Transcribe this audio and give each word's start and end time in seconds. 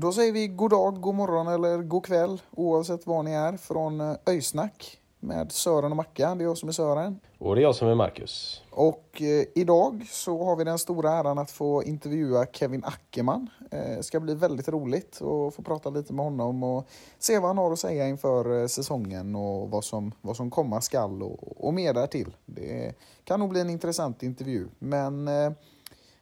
Då 0.00 0.12
säger 0.12 0.32
vi 0.32 0.48
god 0.48 0.70
dag, 0.70 1.00
god 1.00 1.14
morgon 1.14 1.48
eller 1.48 1.78
god 1.78 2.04
kväll 2.04 2.42
oavsett 2.50 3.06
var 3.06 3.22
ni 3.22 3.32
är 3.32 3.56
från 3.56 4.00
eh, 4.00 4.16
Öysnack 4.26 4.98
med 5.18 5.52
Sören 5.52 5.90
och 5.90 5.96
Mackan. 5.96 6.38
Det 6.38 6.44
är 6.44 6.46
jag 6.46 6.58
som 6.58 6.68
är 6.68 6.72
Sören. 6.72 7.20
Och 7.38 7.54
det 7.54 7.60
är 7.60 7.62
jag 7.62 7.74
som 7.74 7.88
är 7.88 7.94
Marcus. 7.94 8.62
Och 8.70 9.22
eh, 9.22 9.44
idag 9.54 10.06
så 10.10 10.44
har 10.44 10.56
vi 10.56 10.64
den 10.64 10.78
stora 10.78 11.10
äran 11.10 11.38
att 11.38 11.50
få 11.50 11.82
intervjua 11.82 12.46
Kevin 12.46 12.84
Ackerman. 12.84 13.50
Det 13.70 13.94
eh, 13.94 14.00
ska 14.00 14.20
bli 14.20 14.34
väldigt 14.34 14.68
roligt 14.68 15.22
att 15.22 15.54
få 15.54 15.62
prata 15.64 15.90
lite 15.90 16.12
med 16.12 16.24
honom 16.24 16.62
och 16.62 16.88
se 17.18 17.38
vad 17.38 17.48
han 17.48 17.58
har 17.58 17.72
att 17.72 17.78
säga 17.78 18.08
inför 18.08 18.60
eh, 18.60 18.66
säsongen 18.66 19.36
och 19.36 19.70
vad 19.70 19.84
som, 19.84 20.12
vad 20.20 20.36
som 20.36 20.50
komma 20.50 20.80
skall 20.80 21.22
och, 21.22 21.66
och 21.66 21.74
mer 21.74 21.94
därtill. 21.94 22.36
Det 22.46 22.94
kan 23.24 23.40
nog 23.40 23.50
bli 23.50 23.60
en 23.60 23.70
intressant 23.70 24.22
intervju. 24.22 24.68
Men 24.78 25.28
eh, 25.28 25.52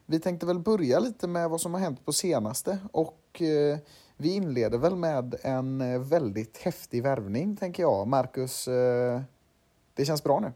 vi 0.05 0.19
tänkte 0.19 0.45
väl 0.45 0.59
börja 0.59 0.99
lite 0.99 1.27
med 1.27 1.49
vad 1.49 1.61
som 1.61 1.73
har 1.73 1.81
hänt 1.81 2.05
på 2.05 2.13
senaste 2.13 2.77
och 2.91 3.18
Eh, 3.41 3.77
vi 4.17 4.35
inleder 4.35 4.77
väl 4.77 4.95
med 4.95 5.35
en 5.41 5.81
eh, 5.81 5.99
väldigt 5.99 6.57
häftig 6.57 7.03
värvning 7.03 7.55
tänker 7.57 7.83
jag. 7.83 8.07
Marcus, 8.07 8.67
eh, 8.67 9.21
det 9.95 10.05
känns 10.05 10.23
bra 10.23 10.39
nu. 10.39 10.51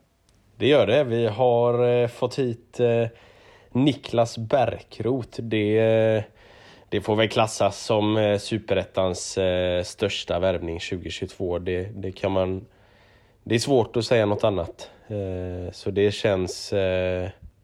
Det 0.57 0.67
gör 0.67 0.87
det. 0.87 1.03
Vi 1.03 1.27
har 1.27 2.07
fått 2.07 2.39
hit 2.39 2.79
Niklas 3.71 4.37
Bärkroth. 4.37 5.41
Det, 5.41 6.23
det 6.89 7.01
får 7.01 7.15
väl 7.15 7.29
klassas 7.29 7.85
som 7.85 8.37
superettans 8.41 9.37
största 9.83 10.39
värvning 10.39 10.79
2022. 10.79 11.59
Det, 11.59 11.83
det 11.83 12.11
kan 12.11 12.31
man... 12.31 12.65
Det 13.43 13.55
är 13.55 13.59
svårt 13.59 13.95
att 13.95 14.05
säga 14.05 14.25
något 14.25 14.43
annat. 14.43 14.89
Så 15.71 15.91
det 15.91 16.11
känns 16.11 16.73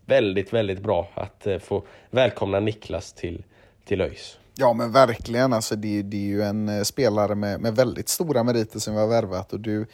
väldigt, 0.05 0.53
väldigt 0.53 0.79
bra 0.79 1.07
att 1.13 1.47
få 1.59 1.83
välkomna 2.09 2.59
Niklas 2.59 3.13
till, 3.13 3.43
till 3.85 4.01
ÖIS. 4.01 4.39
Ja 4.61 4.73
men 4.73 4.91
verkligen, 4.91 5.53
alltså, 5.53 5.75
det, 5.75 6.01
det 6.01 6.17
är 6.17 6.27
ju 6.27 6.43
en 6.43 6.69
eh, 6.69 6.83
spelare 6.83 7.35
med, 7.35 7.61
med 7.61 7.75
väldigt 7.75 8.09
stora 8.09 8.43
meriter 8.43 8.79
som 8.79 8.93
vi 8.93 8.99
har 8.99 9.07
värvat 9.07 9.53
och 9.53 9.59
du, 9.59 9.87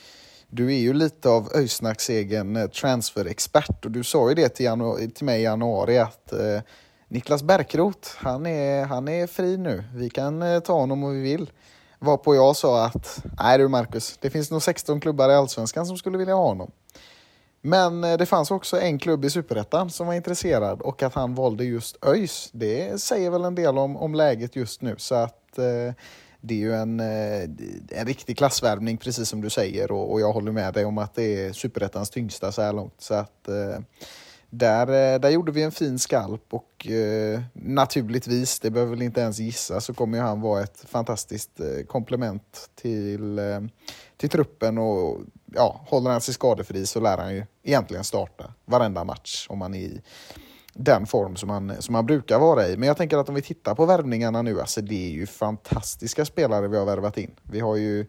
du 0.49 0.73
är 0.73 0.77
ju 0.79 0.93
lite 0.93 1.29
av 1.29 1.49
Öysnacks 1.55 2.09
egen 2.09 2.55
eh, 2.55 2.67
transferexpert 2.67 3.85
och 3.85 3.91
du 3.91 4.03
sa 4.03 4.29
ju 4.29 4.35
det 4.35 4.49
till, 4.49 4.65
janu- 4.65 5.11
till 5.11 5.25
mig 5.25 5.39
i 5.39 5.43
januari 5.43 5.99
att 5.99 6.33
eh, 6.33 6.61
Niklas 7.07 7.43
Bärkroth, 7.43 8.09
han 8.17 8.45
är, 8.45 8.85
han 8.85 9.07
är 9.07 9.27
fri 9.27 9.57
nu. 9.57 9.83
Vi 9.95 10.09
kan 10.09 10.41
eh, 10.41 10.59
ta 10.59 10.73
honom 10.73 11.03
om 11.03 11.11
vi 11.13 11.21
vill. 11.21 11.51
Varpå 11.99 12.35
jag 12.35 12.55
sa 12.55 12.85
att, 12.85 13.23
nej 13.41 13.57
du 13.57 13.67
Marcus, 13.67 14.17
det 14.21 14.29
finns 14.29 14.51
nog 14.51 14.61
16 14.63 14.99
klubbar 15.01 15.29
i 15.29 15.33
Allsvenskan 15.33 15.85
som 15.85 15.97
skulle 15.97 16.17
vilja 16.17 16.35
ha 16.35 16.47
honom. 16.47 16.71
Men 17.65 18.03
eh, 18.03 18.17
det 18.17 18.25
fanns 18.25 18.51
också 18.51 18.79
en 18.79 18.99
klubb 18.99 19.25
i 19.25 19.29
Superettan 19.29 19.89
som 19.89 20.07
var 20.07 20.13
intresserad 20.13 20.81
och 20.81 21.03
att 21.03 21.13
han 21.13 21.35
valde 21.35 21.63
just 21.63 22.05
ÖIS, 22.05 22.49
det 22.51 23.01
säger 23.01 23.29
väl 23.29 23.43
en 23.43 23.55
del 23.55 23.77
om, 23.77 23.97
om 23.97 24.15
läget 24.15 24.55
just 24.55 24.81
nu. 24.81 24.95
Så 24.97 25.15
att 25.15 25.57
eh, 25.57 25.93
det 26.41 26.53
är 26.53 26.59
ju 26.59 26.73
en, 26.73 26.99
eh, 26.99 27.43
en 27.99 28.05
riktig 28.05 28.37
klassvärvning 28.37 28.97
precis 28.97 29.29
som 29.29 29.41
du 29.41 29.49
säger 29.49 29.91
och, 29.91 30.11
och 30.11 30.21
jag 30.21 30.33
håller 30.33 30.51
med 30.51 30.73
dig 30.73 30.85
om 30.85 30.97
att 30.97 31.15
det 31.15 31.45
är 31.45 31.53
Superettans 31.53 32.09
tyngsta 32.09 32.51
så 32.51 32.61
här 32.61 32.73
långt. 32.73 32.95
Så 32.99 33.13
att 33.13 33.47
eh, 33.47 33.79
där, 34.49 34.87
eh, 34.87 35.19
där 35.19 35.29
gjorde 35.29 35.51
vi 35.51 35.63
en 35.63 35.71
fin 35.71 35.99
skalp 35.99 36.53
och 36.53 36.87
eh, 36.87 37.41
naturligtvis, 37.53 38.59
det 38.59 38.71
behöver 38.71 38.91
väl 38.91 39.01
inte 39.01 39.21
ens 39.21 39.39
gissa, 39.39 39.81
så 39.81 39.93
kommer 39.93 40.17
ju 40.17 40.23
han 40.23 40.41
vara 40.41 40.63
ett 40.63 40.85
fantastiskt 40.87 41.59
eh, 41.59 41.85
komplement 41.87 42.69
till, 42.75 43.39
eh, 43.39 43.61
till 44.17 44.29
truppen 44.29 44.77
och 44.77 45.19
ja, 45.55 45.81
håller 45.87 46.11
han 46.11 46.21
sig 46.21 46.33
skadefri 46.33 46.85
så 46.85 46.99
lär 46.99 47.17
han 47.17 47.35
ju 47.35 47.45
egentligen 47.63 48.03
starta 48.03 48.53
varenda 48.65 49.03
match 49.03 49.45
om 49.49 49.61
han 49.61 49.73
är 49.73 49.79
i 49.79 50.01
den 50.73 51.05
form 51.05 51.35
som 51.35 51.49
han, 51.49 51.81
som 51.81 51.95
han 51.95 52.05
brukar 52.05 52.39
vara 52.39 52.67
i. 52.67 52.77
Men 52.77 52.87
jag 52.87 52.97
tänker 52.97 53.17
att 53.17 53.29
om 53.29 53.35
vi 53.35 53.41
tittar 53.41 53.75
på 53.75 53.85
värvningarna 53.85 54.41
nu, 54.41 54.59
alltså 54.59 54.81
det 54.81 55.07
är 55.07 55.11
ju 55.11 55.25
fantastiska 55.25 56.25
spelare 56.25 56.67
vi 56.67 56.77
har 56.77 56.85
värvat 56.85 57.17
in. 57.17 57.31
Vi 57.43 57.59
har 57.59 57.75
ju 57.75 58.07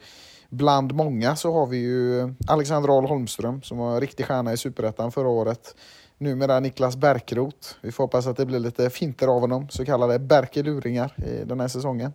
Bland 0.48 0.94
många 0.94 1.36
så 1.36 1.52
har 1.52 1.66
vi 1.66 1.76
ju 1.76 2.34
Alexander 2.46 2.98
Ahl 2.98 3.06
Holmström 3.06 3.62
som 3.62 3.78
var 3.78 3.94
en 3.94 4.00
riktig 4.00 4.26
stjärna 4.26 4.52
i 4.52 4.56
Superettan 4.56 5.12
förra 5.12 5.28
året. 5.28 5.74
Numera 6.18 6.60
Niklas 6.60 6.96
Bärkroth. 6.96 7.68
Vi 7.80 7.92
får 7.92 8.04
hoppas 8.04 8.26
att 8.26 8.36
det 8.36 8.46
blir 8.46 8.58
lite 8.58 8.90
finter 8.90 9.26
av 9.26 9.40
honom, 9.40 9.68
så 9.68 9.84
kallade 9.84 10.18
Bärkeluringar 10.18 11.14
i 11.16 11.40
eh, 11.40 11.46
den 11.46 11.60
här 11.60 11.68
säsongen. 11.68 12.12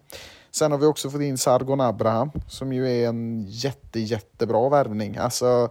Sen 0.51 0.72
har 0.72 0.79
vi 0.79 0.85
också 0.85 1.09
fått 1.09 1.22
in 1.22 1.38
Sargon 1.38 1.81
Abraham 1.81 2.31
som 2.47 2.73
ju 2.73 2.89
är 2.89 3.07
en 3.07 3.45
jätte, 3.47 4.00
jättebra 4.00 4.69
värvning. 4.69 5.17
Alltså, 5.17 5.69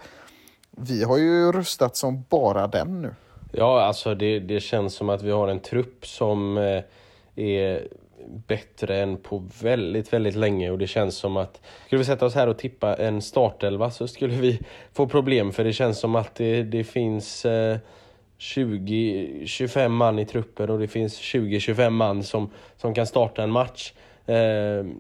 vi 0.71 1.05
har 1.05 1.19
ju 1.19 1.53
rustat 1.53 1.97
som 1.97 2.25
bara 2.29 2.67
den 2.67 3.03
nu. 3.03 3.15
Ja, 3.53 3.83
alltså 3.83 4.15
det, 4.15 4.41
det 4.41 4.61
känns 4.61 4.95
som 4.95 5.09
att 5.09 5.23
vi 5.23 5.31
har 5.31 5.49
en 5.49 5.61
trupp 5.61 6.07
som 6.07 6.59
eh, 6.59 6.83
är 7.37 7.89
bättre 8.47 8.99
än 8.99 9.17
på 9.17 9.45
väldigt, 9.63 10.13
väldigt 10.13 10.37
länge 10.37 10.71
och 10.71 10.79
det 10.79 10.87
känns 10.87 11.15
som 11.15 11.37
att 11.37 11.61
skulle 11.87 11.99
vi 11.99 12.05
sätta 12.05 12.27
oss 12.27 12.35
här 12.35 12.47
och 12.47 12.59
tippa 12.59 12.95
en 12.95 13.23
startelva 13.23 13.91
så 13.91 14.09
skulle 14.09 14.35
vi 14.35 14.61
få 14.93 15.07
problem 15.07 15.53
för 15.53 15.65
det 15.65 15.73
känns 15.73 15.99
som 15.99 16.17
att 16.17 16.35
det, 16.35 16.63
det 16.63 16.85
finns 16.85 17.45
eh, 17.45 17.79
20-25 18.39 19.89
man 19.89 20.19
i 20.19 20.27
truppen 20.27 20.71
och 20.71 20.79
det 20.79 20.89
finns 20.89 21.21
20-25 21.21 21.91
man 21.91 22.23
som, 22.23 22.51
som 22.77 22.95
kan 22.95 23.07
starta 23.07 23.43
en 23.43 23.51
match. 23.51 23.93
Ehm, 24.31 24.95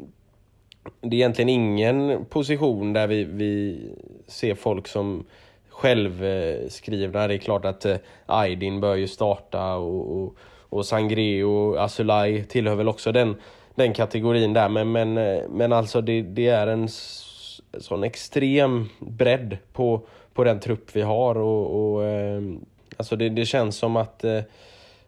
det 1.00 1.16
är 1.16 1.18
egentligen 1.18 1.48
ingen 1.48 2.24
position 2.24 2.92
där 2.92 3.06
vi, 3.06 3.24
vi 3.24 3.80
ser 4.26 4.54
folk 4.54 4.88
som 4.88 5.24
självskrivna. 5.68 7.28
Det 7.28 7.34
är 7.34 7.38
klart 7.38 7.64
att 7.64 7.84
eh, 7.84 7.96
Aydin 8.26 8.80
bör 8.80 8.94
ju 8.94 9.08
starta 9.08 9.74
och, 9.74 10.22
och, 10.22 10.36
och 10.68 10.86
Sangre 10.86 11.44
och 11.44 11.84
Asulaj 11.84 12.44
tillhör 12.44 12.74
väl 12.74 12.88
också 12.88 13.12
den, 13.12 13.36
den 13.74 13.92
kategorin 13.92 14.52
där. 14.52 14.68
Men, 14.68 14.92
men, 14.92 15.18
eh, 15.18 15.42
men 15.48 15.72
alltså 15.72 16.00
det, 16.00 16.22
det 16.22 16.48
är 16.48 16.66
en 16.66 16.88
sån 17.78 18.04
extrem 18.04 18.88
bredd 18.98 19.58
på, 19.72 20.00
på 20.34 20.44
den 20.44 20.60
trupp 20.60 20.96
vi 20.96 21.02
har. 21.02 21.38
Och, 21.38 21.92
och 21.94 22.04
ehm, 22.04 22.64
alltså 22.96 23.16
det, 23.16 23.28
det 23.28 23.46
känns 23.46 23.76
som 23.76 23.96
att 23.96 24.24
eh, 24.24 24.40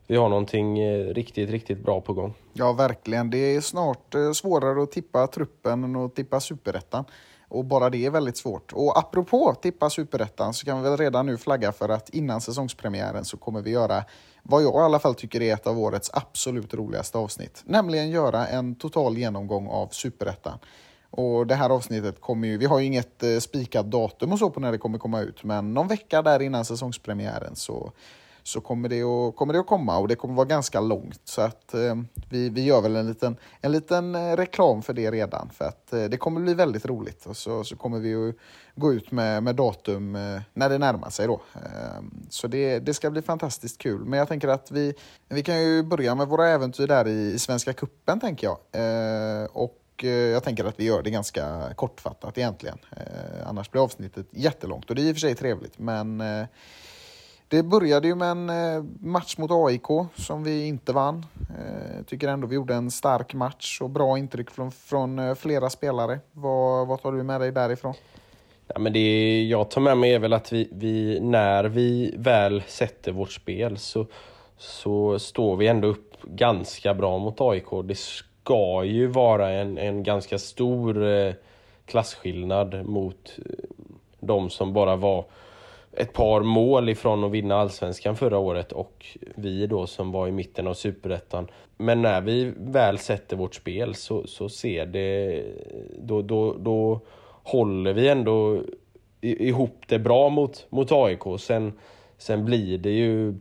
vi 0.07 0.17
har 0.17 0.29
någonting 0.29 0.79
eh, 0.79 1.15
riktigt, 1.15 1.51
riktigt 1.51 1.83
bra 1.85 2.01
på 2.01 2.13
gång. 2.13 2.35
Ja, 2.53 2.73
verkligen. 2.73 3.31
Det 3.31 3.57
är 3.57 3.61
snart 3.61 4.15
eh, 4.15 4.33
svårare 4.33 4.83
att 4.83 4.93
tippa 4.93 5.27
truppen 5.27 5.85
än 5.85 5.97
att 5.97 6.15
tippa 6.15 6.41
superettan. 6.41 7.05
Och 7.49 7.65
bara 7.65 7.91
det 7.91 8.07
är 8.07 8.11
väldigt 8.11 8.37
svårt. 8.37 8.73
Och 8.73 8.99
apropå 8.99 9.55
tippa 9.63 9.91
superettan 9.91 10.55
så 10.55 10.67
kan 10.67 10.83
vi 10.83 10.89
väl 10.89 10.99
redan 10.99 11.27
nu 11.27 11.37
flagga 11.37 11.73
för 11.73 11.89
att 11.89 12.09
innan 12.09 12.41
säsongspremiären 12.41 13.25
så 13.25 13.37
kommer 13.37 13.63
vi 13.63 13.71
göra 13.71 14.05
vad 14.43 14.63
jag 14.63 14.75
i 14.75 14.79
alla 14.79 14.99
fall 14.99 15.15
tycker 15.15 15.43
är 15.43 15.55
ett 15.55 15.67
av 15.67 15.79
årets 15.79 16.11
absolut 16.13 16.75
roligaste 16.75 17.19
avsnitt. 17.19 17.63
Nämligen 17.65 18.11
göra 18.11 18.47
en 18.47 18.75
total 18.75 19.19
genomgång 19.19 19.69
av 19.69 19.89
superettan. 19.89 20.59
Och 21.11 21.47
det 21.47 21.55
här 21.55 21.71
avsnittet 21.71 22.21
kommer 22.21 22.49
ju, 22.49 22.59
vi 22.59 22.67
har 22.67 22.79
ju 22.79 22.87
inget 22.87 23.23
eh, 23.23 23.39
spikat 23.39 23.91
datum 23.91 24.33
och 24.33 24.39
så 24.39 24.51
på 24.51 24.61
när 24.61 24.73
det 24.73 24.79
kommer 24.79 24.99
komma 24.99 25.21
ut, 25.21 25.45
men 25.45 25.75
någon 25.75 25.89
vecka 25.89 26.23
där 26.23 26.43
innan 26.43 26.65
säsongspremiären 26.65 27.57
så, 27.57 27.93
så 28.43 28.61
kommer, 28.61 28.89
det 28.89 29.03
att, 29.03 29.37
kommer 29.37 29.53
det 29.53 29.61
att 29.61 29.67
komma 29.67 29.99
och 29.99 30.09
det 30.09 30.15
kommer 30.15 30.35
vara 30.35 30.47
ganska 30.47 30.81
långt. 30.81 31.21
Så 31.25 31.43
att 31.43 31.75
eh, 31.75 31.95
vi, 32.29 32.49
vi 32.49 32.65
gör 32.65 32.81
väl 32.81 32.97
en 32.97 33.07
liten, 33.07 33.37
en 33.61 33.73
liten 33.73 34.15
eh, 34.15 34.37
reklam 34.37 34.83
för 34.83 34.93
det 34.93 35.11
redan, 35.11 35.51
för 35.51 35.65
att 35.65 35.93
eh, 35.93 36.05
det 36.05 36.17
kommer 36.17 36.41
bli 36.41 36.55
väldigt 36.55 36.87
roligt. 36.87 37.27
Och 37.27 37.37
så, 37.37 37.65
så 37.65 37.77
kommer 37.77 37.99
vi 37.99 38.29
att 38.29 38.35
gå 38.75 38.93
ut 38.93 39.11
med, 39.11 39.43
med 39.43 39.57
datum 39.57 40.17
eh, 40.17 40.41
när 40.55 40.69
det 40.69 40.79
närmar 40.79 41.11
sig 41.11 41.27
då. 41.27 41.41
Eh, 41.55 42.03
så 42.29 42.47
det, 42.47 42.79
det 42.79 42.95
ska 42.95 43.11
bli 43.11 43.23
fantastiskt 43.23 43.79
kul. 43.79 44.05
Men 44.05 44.19
jag 44.19 44.29
tänker 44.29 44.49
att 44.49 44.71
vi, 44.71 44.95
vi 45.29 45.43
kan 45.43 45.63
ju 45.63 45.83
börja 45.83 46.15
med 46.15 46.29
våra 46.29 46.49
äventyr 46.49 46.87
där 46.87 47.09
i, 47.09 47.33
i 47.33 47.39
Svenska 47.39 47.73
Kuppen 47.73 48.21
tänker 48.21 48.47
jag. 48.47 48.59
Eh, 48.73 49.45
och 49.45 49.79
eh, 50.03 50.09
jag 50.11 50.43
tänker 50.45 50.65
att 50.65 50.81
vi 50.81 50.85
gör 50.85 51.03
det 51.03 51.11
ganska 51.11 51.75
kortfattat 51.77 52.39
egentligen. 52.39 52.79
Eh, 52.97 53.49
annars 53.49 53.71
blir 53.71 53.83
avsnittet 53.83 54.27
jättelångt 54.31 54.91
och 54.91 54.97
det 54.97 55.03
är 55.03 55.07
i 55.07 55.13
och 55.13 55.17
för 55.17 55.21
sig 55.21 55.35
trevligt 55.35 55.79
men 55.79 56.21
eh, 56.21 56.47
det 57.53 57.63
började 57.63 58.09
ju 58.09 58.15
med 58.15 58.31
en 58.31 58.51
eh, 58.51 58.85
match 59.01 59.37
mot 59.39 59.51
AIK 59.51 59.87
som 60.15 60.45
vi 60.45 60.67
inte 60.67 60.93
vann. 60.93 61.27
Jag 61.97 62.07
tycker 62.07 62.29
ändå 62.29 62.47
vi 62.47 62.55
gjorde 62.55 62.75
en 62.75 62.91
stark 62.91 63.35
match 63.35 63.81
och 63.81 63.91
bra 63.91 64.19
intryck 64.19 64.51
från, 64.51 64.73
från 64.73 65.19
eh, 65.19 65.35
flera 65.35 65.71
spelare. 65.71 66.21
Vad, 66.33 66.89
vad 66.89 67.03
tar 67.03 67.13
du 67.13 67.23
med 67.23 67.41
dig 67.41 67.53
därifrån? 67.53 67.95
Ja, 68.67 68.79
men 68.79 68.93
det 68.93 69.43
jag 69.43 69.71
tar 69.71 69.81
med 69.81 69.99
mig 69.99 70.15
är 70.15 70.19
väl 70.19 70.33
att 70.33 70.53
vi, 70.53 70.69
vi, 70.73 71.21
när 71.21 71.65
vi 71.65 72.15
väl 72.19 72.63
sätter 72.67 73.13
vårt 73.13 73.33
spel 73.33 73.79
så, 73.79 74.07
så 74.59 75.19
står 75.19 75.57
vi 75.57 75.67
ändå 75.67 75.89
upp 75.89 76.23
ganska 76.23 76.95
bra 76.95 77.19
mot 77.19 77.41
AIK. 77.41 77.69
Det 77.85 77.99
ska 77.99 78.85
ju 78.85 79.07
vara 79.07 79.51
en, 79.51 79.79
en 79.79 80.03
ganska 80.03 80.39
stor 80.39 81.05
eh, 81.07 81.35
klasskillnad 81.87 82.87
mot 82.87 83.39
eh, 83.39 83.65
de 84.21 84.51
som 84.51 84.73
bara 84.73 84.97
var 84.97 85.25
ett 85.93 86.13
par 86.13 86.41
mål 86.41 86.89
ifrån 86.89 87.25
att 87.25 87.31
vinna 87.31 87.57
allsvenskan 87.57 88.17
förra 88.17 88.39
året 88.39 88.73
och 88.73 89.07
vi 89.35 89.67
då 89.67 89.87
som 89.87 90.13
var 90.13 90.29
i 90.29 90.33
mitten 90.33 90.67
av 90.67 90.75
superettan. 90.75 91.49
Men 91.77 92.03
när 92.03 92.21
vi 92.21 92.53
väl 92.57 92.99
sätter 92.99 93.37
vårt 93.37 93.55
spel 93.55 93.95
så, 93.95 94.27
så 94.27 94.49
ser 94.49 94.87
det... 94.87 95.45
Då, 95.99 96.23
då, 96.23 96.55
då 96.59 97.01
håller 97.43 97.93
vi 97.93 98.09
ändå 98.09 98.63
ihop 99.21 99.83
det 99.87 99.99
bra 99.99 100.29
mot, 100.29 100.67
mot 100.71 100.93
AIK. 100.93 101.23
Sen, 101.39 101.73
sen 102.19 102.45
blir 102.45 102.79
det 102.79 102.91
ju 102.91 103.35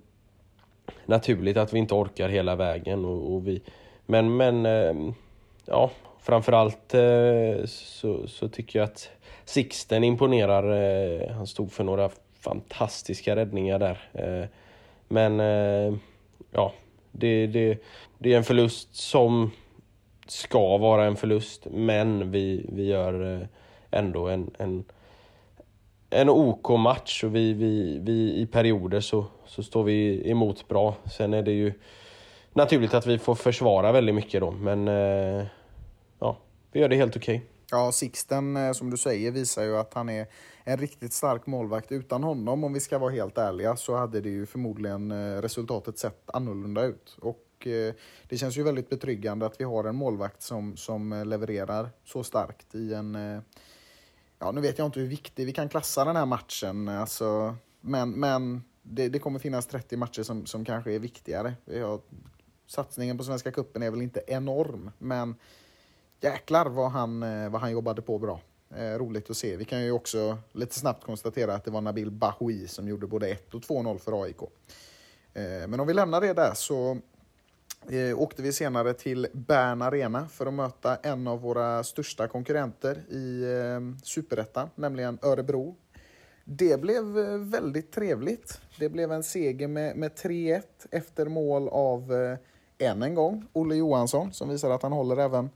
naturligt 1.05 1.57
att 1.57 1.73
vi 1.73 1.79
inte 1.79 1.93
orkar 1.93 2.29
hela 2.29 2.55
vägen. 2.55 3.05
Och, 3.05 3.33
och 3.33 3.47
vi, 3.47 3.61
men, 4.05 4.37
men 4.37 4.65
eh, 4.65 5.13
ja, 5.65 5.91
framförallt 6.19 6.93
eh, 6.93 7.65
så, 7.65 8.27
så 8.27 8.47
tycker 8.47 8.79
jag 8.79 8.85
att 8.85 9.09
Sixten 9.45 10.03
imponerar. 10.03 10.71
Eh, 10.71 11.31
han 11.31 11.47
stod 11.47 11.71
för 11.71 11.83
några 11.83 12.09
fantastiska 12.41 13.35
räddningar 13.35 13.79
där. 13.79 14.09
Eh, 14.13 14.47
men 15.07 15.39
eh, 15.39 15.93
ja, 16.51 16.73
det, 17.11 17.47
det, 17.47 17.77
det 18.17 18.33
är 18.33 18.37
en 18.37 18.43
förlust 18.43 18.95
som 18.95 19.51
ska 20.27 20.77
vara 20.77 21.05
en 21.05 21.15
förlust, 21.15 21.67
men 21.71 22.31
vi, 22.31 22.65
vi 22.73 22.85
gör 22.85 23.41
eh, 23.41 23.47
ändå 23.91 24.27
en, 24.27 24.51
en, 24.57 24.83
en 26.09 26.29
OK-match 26.29 27.23
och 27.23 27.35
vi, 27.35 27.53
vi, 27.53 27.99
vi, 28.01 28.41
i 28.41 28.45
perioder 28.45 28.99
så, 28.99 29.25
så 29.45 29.63
står 29.63 29.83
vi 29.83 30.29
emot 30.29 30.67
bra. 30.67 30.95
Sen 31.11 31.33
är 31.33 31.41
det 31.41 31.51
ju 31.51 31.73
naturligt 32.53 32.93
att 32.93 33.07
vi 33.07 33.17
får 33.17 33.35
försvara 33.35 33.91
väldigt 33.91 34.15
mycket 34.15 34.41
då, 34.41 34.51
men 34.51 34.87
ja, 36.19 36.37
vi 36.71 36.79
gör 36.79 36.89
det 36.89 36.95
helt 36.95 37.15
okej. 37.15 37.35
Okay. 37.35 37.47
Ja, 37.71 37.91
Sixten 37.91 38.75
som 38.75 38.89
du 38.89 38.97
säger 38.97 39.31
visar 39.31 39.63
ju 39.63 39.77
att 39.77 39.93
han 39.93 40.09
är 40.09 40.27
en 40.63 40.77
riktigt 40.77 41.13
stark 41.13 41.47
målvakt. 41.47 41.91
Utan 41.91 42.23
honom, 42.23 42.63
om 42.63 42.73
vi 42.73 42.79
ska 42.79 42.97
vara 42.97 43.11
helt 43.11 43.37
ärliga, 43.37 43.75
så 43.75 43.95
hade 43.95 44.21
det 44.21 44.29
ju 44.29 44.45
förmodligen 44.45 45.11
eh, 45.11 45.41
resultatet 45.41 45.97
sett 45.97 46.29
annorlunda 46.29 46.83
ut. 46.83 47.17
Och 47.21 47.67
eh, 47.67 47.93
det 48.29 48.37
känns 48.37 48.57
ju 48.57 48.63
väldigt 48.63 48.89
betryggande 48.89 49.45
att 49.45 49.59
vi 49.59 49.63
har 49.63 49.83
en 49.83 49.95
målvakt 49.95 50.41
som, 50.41 50.77
som 50.77 51.13
eh, 51.13 51.25
levererar 51.25 51.89
så 52.03 52.23
starkt 52.23 52.75
i 52.75 52.93
en 52.93 53.41
ja, 54.39 54.51
nu 54.51 54.61
vet 54.61 54.77
jag 54.77 54.85
inte 54.85 54.99
hur 54.99 55.07
viktig 55.07 55.45
vi 55.45 55.53
kan 55.53 55.69
klassa 55.69 56.05
den 56.05 56.15
här 56.15 56.25
matchen, 56.25 56.87
alltså, 56.87 57.55
men, 57.81 58.11
men 58.11 58.63
det, 58.81 59.09
det 59.09 59.19
kommer 59.19 59.39
finnas 59.39 59.67
30 59.67 59.97
matcher 59.97 60.23
som, 60.23 60.45
som 60.45 60.65
kanske 60.65 60.93
är 60.93 60.99
viktigare. 60.99 61.53
Vi 61.65 61.79
har, 61.79 62.01
satsningen 62.67 63.17
på 63.17 63.23
Svenska 63.23 63.51
Kuppen 63.51 63.83
är 63.83 63.91
väl 63.91 64.01
inte 64.01 64.23
enorm, 64.27 64.91
men 64.97 65.35
jäklar 66.21 66.65
vad 66.65 66.91
han, 66.91 67.19
vad 67.51 67.61
han 67.61 67.71
jobbade 67.71 68.01
på 68.01 68.19
bra. 68.19 68.41
Eh, 68.77 68.97
roligt 68.97 69.29
att 69.29 69.37
se. 69.37 69.55
Vi 69.55 69.65
kan 69.65 69.83
ju 69.83 69.91
också 69.91 70.37
lite 70.51 70.79
snabbt 70.79 71.03
konstatera 71.03 71.53
att 71.53 71.65
det 71.65 71.71
var 71.71 71.81
Nabil 71.81 72.11
Bahoui 72.11 72.67
som 72.67 72.87
gjorde 72.87 73.07
både 73.07 73.27
1 73.27 73.53
och 73.53 73.61
2-0 73.61 73.97
för 73.97 74.23
AIK. 74.23 74.41
Eh, 75.33 75.67
men 75.67 75.79
om 75.79 75.87
vi 75.87 75.93
lämnar 75.93 76.21
det 76.21 76.33
där 76.33 76.53
så 76.53 76.97
eh, 77.89 78.19
åkte 78.19 78.41
vi 78.41 78.53
senare 78.53 78.93
till 78.93 79.27
Bern 79.33 79.81
Arena 79.81 80.27
för 80.27 80.45
att 80.45 80.53
möta 80.53 80.95
en 80.95 81.27
av 81.27 81.41
våra 81.41 81.83
största 81.83 82.27
konkurrenter 82.27 83.03
i 83.09 83.43
eh, 83.43 84.03
Superettan, 84.03 84.69
nämligen 84.75 85.19
Örebro. 85.21 85.75
Det 86.45 86.81
blev 86.81 87.19
eh, 87.19 87.37
väldigt 87.37 87.91
trevligt. 87.91 88.61
Det 88.79 88.89
blev 88.89 89.11
en 89.11 89.23
seger 89.23 89.67
med, 89.67 89.95
med 89.95 90.11
3-1 90.11 90.61
efter 90.91 91.25
mål 91.25 91.67
av, 91.69 92.13
eh, 92.13 92.37
än 92.89 93.03
en 93.03 93.15
gång, 93.15 93.47
Olle 93.53 93.75
Johansson 93.75 94.33
som 94.33 94.49
visar 94.49 94.69
att 94.69 94.83
han 94.83 94.91
håller 94.91 95.17
även 95.17 95.49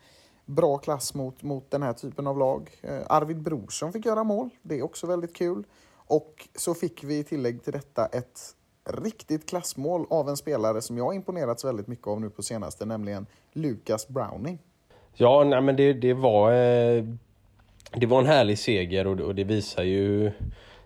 bra 0.45 0.77
klass 0.77 1.13
mot, 1.13 1.43
mot 1.43 1.71
den 1.71 1.83
här 1.83 1.93
typen 1.93 2.27
av 2.27 2.37
lag. 2.37 2.69
Eh, 2.81 3.01
Arvid 3.07 3.41
Brorsson 3.41 3.93
fick 3.93 4.05
göra 4.05 4.23
mål, 4.23 4.49
det 4.61 4.79
är 4.79 4.83
också 4.83 5.07
väldigt 5.07 5.35
kul. 5.35 5.63
Och 6.07 6.47
så 6.55 6.73
fick 6.73 7.03
vi 7.03 7.19
i 7.19 7.23
tillägg 7.23 7.63
till 7.63 7.73
detta 7.73 8.05
ett 8.05 8.55
riktigt 8.89 9.49
klassmål 9.49 10.05
av 10.09 10.29
en 10.29 10.37
spelare 10.37 10.81
som 10.81 10.97
jag 10.97 11.15
imponerats 11.15 11.65
väldigt 11.65 11.87
mycket 11.87 12.07
av 12.07 12.21
nu 12.21 12.29
på 12.29 12.43
senaste, 12.43 12.85
nämligen 12.85 13.25
Lucas 13.53 14.07
Browning. 14.07 14.59
Ja, 15.13 15.43
nej, 15.43 15.61
men 15.61 15.75
det, 15.75 15.93
det 15.93 16.13
var... 16.13 16.51
Eh, 16.51 17.03
det 17.97 18.05
var 18.05 18.19
en 18.19 18.25
härlig 18.25 18.59
seger 18.59 19.07
och, 19.07 19.19
och 19.19 19.35
det 19.35 19.43
visar 19.43 19.83
ju... 19.83 20.31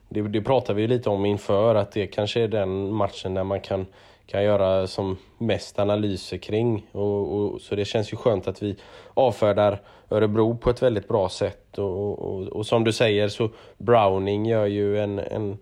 Det, 0.09 0.21
det 0.21 0.41
pratar 0.41 0.73
vi 0.73 0.87
lite 0.87 1.09
om 1.09 1.25
inför, 1.25 1.75
att 1.75 1.91
det 1.91 2.07
kanske 2.07 2.41
är 2.41 2.47
den 2.47 2.93
matchen 2.93 3.33
där 3.33 3.43
man 3.43 3.61
kan, 3.61 3.85
kan 4.29 4.43
göra 4.43 4.87
som 4.87 5.17
mest 5.37 5.79
analyser 5.79 6.37
kring. 6.37 6.85
Och, 6.91 7.33
och, 7.33 7.61
så 7.61 7.75
det 7.75 7.85
känns 7.85 8.13
ju 8.13 8.17
skönt 8.17 8.47
att 8.47 8.63
vi 8.63 8.75
avfärdar 9.13 9.81
Örebro 10.09 10.57
på 10.57 10.69
ett 10.69 10.81
väldigt 10.81 11.07
bra 11.07 11.29
sätt. 11.29 11.77
Och, 11.77 12.19
och, 12.19 12.47
och 12.47 12.65
som 12.65 12.83
du 12.83 12.93
säger 12.93 13.27
så 13.27 13.49
Browning 13.77 14.45
gör 14.45 14.65
ju 14.65 14.99
en, 14.99 15.19
en 15.19 15.57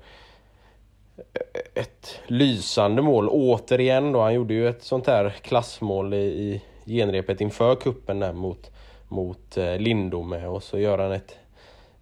ett 1.74 2.20
lysande 2.28 3.02
mål 3.02 3.30
återigen 3.30 4.12
då. 4.12 4.22
Han 4.22 4.34
gjorde 4.34 4.54
ju 4.54 4.68
ett 4.68 4.84
sånt 4.84 5.08
här 5.08 5.30
klassmål 5.30 6.14
i, 6.14 6.18
i 6.18 6.62
genrepet 6.86 7.42
inför 7.42 7.76
kuppen 7.76 8.20
där 8.20 8.34
mot, 8.34 8.72
mot 9.08 9.58
eh, 9.58 9.78
Lindome 9.78 10.48
och 10.48 10.64
så 10.64 10.80
gör 10.80 10.98
han 10.98 11.12
ett, 11.12 11.36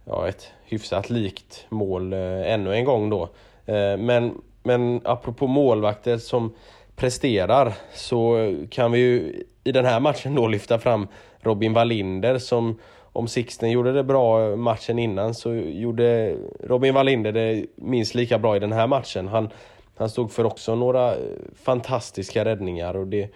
ja, 0.06 0.28
ett 0.28 0.52
hyfsat 0.66 1.10
likt 1.10 1.66
mål 1.70 2.14
eh, 2.14 2.54
ännu 2.54 2.74
en 2.74 2.86
gång 2.86 3.10
då. 3.10 3.30
Eh, 3.66 3.98
men, 3.98 4.42
men 4.66 5.02
apropå 5.04 5.48
målvakter 5.48 6.18
som 6.18 6.54
presterar 6.96 7.74
så 7.94 8.54
kan 8.70 8.92
vi 8.92 9.00
ju 9.00 9.44
i 9.64 9.72
den 9.72 9.86
här 9.86 10.00
matchen 10.00 10.36
då 10.36 10.48
lyfta 10.48 10.80
fram 10.80 11.08
Robin 11.40 11.74
Wallinder 11.74 12.38
som 12.38 12.80
om 13.02 13.28
Sixten 13.28 13.72
gjorde 13.72 13.92
det 13.92 14.04
bra 14.04 14.56
matchen 14.56 15.00
innan 15.00 15.34
så 15.34 15.54
gjorde 15.54 16.36
Robin 16.64 16.94
Wallinder 16.94 17.32
det 17.32 17.66
minst 17.76 18.16
lika 18.16 18.40
bra 18.40 18.56
i 18.56 18.60
den 18.60 18.72
här 18.72 18.88
matchen. 18.88 19.28
Han, 19.28 19.50
han 19.96 20.10
stod 20.10 20.32
för 20.32 20.46
också 20.46 20.76
några 20.76 21.16
fantastiska 21.64 22.46
räddningar 22.46 22.96
och 22.96 23.08
det, 23.08 23.30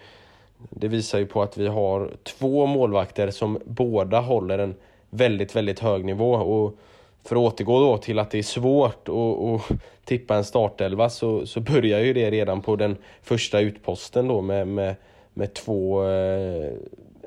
det 0.70 0.88
visar 0.88 1.18
ju 1.18 1.26
på 1.26 1.42
att 1.42 1.56
vi 1.56 1.66
har 1.66 2.10
två 2.22 2.66
målvakter 2.66 3.30
som 3.30 3.58
båda 3.64 4.20
håller 4.20 4.58
en 4.58 4.74
väldigt, 5.10 5.56
väldigt 5.56 5.80
hög 5.80 6.04
nivå. 6.04 6.32
Och 6.32 6.78
för 7.24 7.36
att 7.36 7.52
återgå 7.52 7.80
då 7.80 7.98
till 7.98 8.18
att 8.18 8.30
det 8.30 8.38
är 8.38 8.42
svårt 8.42 9.08
att, 9.08 9.14
att 9.14 9.78
tippa 10.04 10.36
en 10.36 10.44
startelva 10.44 11.10
så, 11.10 11.46
så 11.46 11.60
börjar 11.60 12.00
ju 12.00 12.12
det 12.12 12.30
redan 12.30 12.62
på 12.62 12.76
den 12.76 12.96
första 13.22 13.60
utposten 13.60 14.28
då 14.28 14.40
med, 14.40 14.68
med, 14.68 14.94
med 15.34 15.54
två 15.54 16.04
eh, 16.04 16.72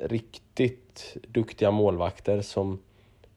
riktigt 0.02 1.18
duktiga 1.28 1.72
målvakter 1.72 2.42
som 2.42 2.80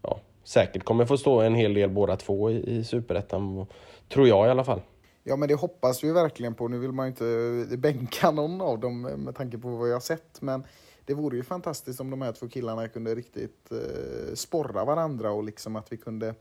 ja, 0.03 0.19
säkert 0.45 0.85
kommer 0.85 1.05
få 1.05 1.19
stå 1.19 1.41
en 1.41 1.55
hel 1.55 1.75
del 1.75 1.91
båda 1.91 2.17
två 2.17 2.51
i, 2.51 2.77
i 2.77 2.85
Superettan. 2.85 3.67
Tror 4.09 4.29
jag 4.29 4.47
i 4.47 4.51
alla 4.51 4.65
fall. 4.65 4.81
Ja 5.25 5.37
men 5.37 5.49
det 5.49 5.55
hoppas 5.55 6.05
vi 6.05 6.13
verkligen 6.13 6.55
på. 6.55 6.69
Nu 6.69 6.79
vill 6.79 6.93
man 6.93 7.07
ju 7.07 7.11
inte 7.11 7.27
eh, 7.73 7.79
bänka 7.79 8.31
någon 8.31 8.61
av 8.61 8.79
dem 8.79 9.03
med 9.03 9.35
tanke 9.35 9.59
på 9.59 9.69
vad 9.69 9.89
jag 9.89 9.95
har 9.95 10.01
sett. 10.01 10.43
Men 10.43 10.65
det 11.07 11.15
vore 11.15 11.37
ju 11.37 11.43
fantastiskt 11.43 12.01
om 12.01 12.11
de 12.11 12.23
här 12.23 12.33
två 12.33 12.49
killarna 12.49 12.89
kunde 12.89 13.15
riktigt 13.15 13.73
eh, 13.73 14.35
sporra 14.35 14.85
varandra 14.85 15.31
och 15.31 15.45
liksom 15.45 15.77
att 15.77 15.93
vi 15.93 15.97
kunde 15.97 16.35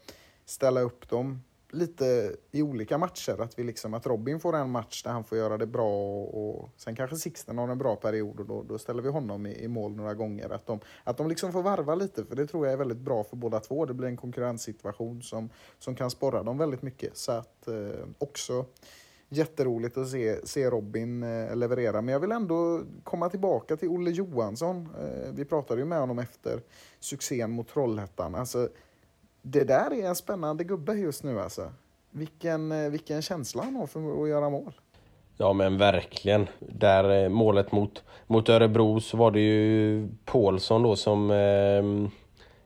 ställa 0.45 0.81
upp 0.81 1.09
dem 1.09 1.41
lite 1.71 2.35
i 2.51 2.61
olika 2.61 2.97
matcher. 2.97 3.41
Att, 3.41 3.59
vi 3.59 3.63
liksom, 3.63 3.93
att 3.93 4.07
Robin 4.07 4.39
får 4.39 4.55
en 4.55 4.69
match 4.69 5.03
där 5.03 5.11
han 5.11 5.23
får 5.23 5.37
göra 5.37 5.57
det 5.57 5.65
bra 5.65 6.23
och 6.23 6.69
sen 6.77 6.95
kanske 6.95 7.15
Sixten 7.15 7.57
har 7.57 7.67
en 7.67 7.77
bra 7.77 7.95
period 7.95 8.39
och 8.39 8.45
då, 8.45 8.63
då 8.63 8.77
ställer 8.77 9.01
vi 9.01 9.09
honom 9.09 9.45
i, 9.45 9.63
i, 9.63 9.67
mål 9.67 9.95
några 9.95 10.13
gånger. 10.13 10.49
Att 10.49 10.65
de, 10.65 10.79
att 11.03 11.17
de 11.17 11.27
liksom 11.27 11.51
får 11.51 11.63
varva 11.63 11.95
lite 11.95 12.25
för 12.25 12.35
det 12.35 12.47
tror 12.47 12.65
jag 12.65 12.73
är 12.73 12.77
väldigt 12.77 12.97
bra 12.97 13.23
för 13.23 13.35
båda 13.35 13.59
två. 13.59 13.85
Det 13.85 13.93
blir 13.93 14.07
en 14.07 14.17
konkurrenssituation 14.17 15.21
som, 15.21 15.49
som 15.79 15.95
kan 15.95 16.11
sporra 16.11 16.43
dem 16.43 16.57
väldigt 16.57 16.81
mycket. 16.81 17.17
Så 17.17 17.31
att 17.31 17.67
eh, 17.67 18.05
också 18.17 18.65
jätteroligt 19.29 19.97
att 19.97 20.09
se, 20.09 20.47
se 20.47 20.69
Robin 20.69 21.23
eh, 21.23 21.55
leverera. 21.55 22.01
Men 22.01 22.13
jag 22.13 22.19
vill 22.19 22.31
ändå 22.31 22.81
komma 23.03 23.29
tillbaka 23.29 23.77
till 23.77 23.89
Olle 23.89 24.11
Johansson. 24.11 24.89
Eh, 24.99 25.33
vi 25.33 25.45
pratade 25.45 25.81
ju 25.81 25.85
med 25.85 25.99
honom 25.99 26.19
efter 26.19 26.61
succén 26.99 27.51
mot 27.51 27.67
Trollhättan. 27.67 28.35
Alltså, 28.35 28.69
det 29.41 29.63
där 29.63 29.93
är 29.93 30.07
en 30.07 30.15
spännande 30.15 30.63
gubbe 30.63 30.93
just 30.93 31.23
nu 31.23 31.39
alltså. 31.39 31.71
Vilken, 32.11 32.71
eh, 32.71 32.89
vilken 32.89 33.21
känsla 33.21 33.63
han 33.63 33.75
har 33.75 33.87
för 33.87 34.23
att 34.23 34.29
göra 34.29 34.49
mål. 34.49 34.73
Ja 35.37 35.53
men 35.53 35.77
verkligen. 35.77 36.47
Där 36.59 37.23
eh, 37.23 37.29
målet 37.29 37.71
mot, 37.71 38.03
mot 38.27 38.49
Örebro 38.49 38.99
så 38.99 39.17
var 39.17 39.31
det 39.31 39.39
ju 39.39 40.07
Paulsson 40.25 40.83
då 40.83 40.95
som 40.95 41.31
eh, 41.31 42.11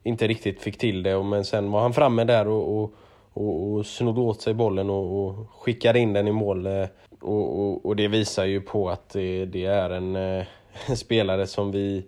inte 0.03 0.27
riktigt 0.27 0.61
fick 0.61 0.77
till 0.77 1.03
det. 1.03 1.23
Men 1.23 1.45
sen 1.45 1.71
var 1.71 1.81
han 1.81 1.93
framme 1.93 2.23
där 2.23 2.47
och, 2.47 2.83
och, 2.83 2.93
och, 3.33 3.73
och 3.73 3.85
snodde 3.85 4.21
åt 4.21 4.41
sig 4.41 4.53
bollen 4.53 4.89
och, 4.89 5.25
och 5.25 5.35
skickade 5.49 5.99
in 5.99 6.13
den 6.13 6.27
i 6.27 6.31
mål. 6.31 6.65
Eh, 6.65 6.87
och, 7.21 7.59
och, 7.59 7.85
och, 7.85 7.95
det 7.95 8.07
visar 8.07 8.45
ju 8.45 8.61
på 8.61 8.89
att 8.89 9.09
det, 9.09 9.45
det 9.45 9.65
är 9.65 9.89
en, 9.89 10.15
eh, 10.15 10.45
en 10.87 10.97
spelare 10.97 11.47
som 11.47 11.71
vi 11.71 12.03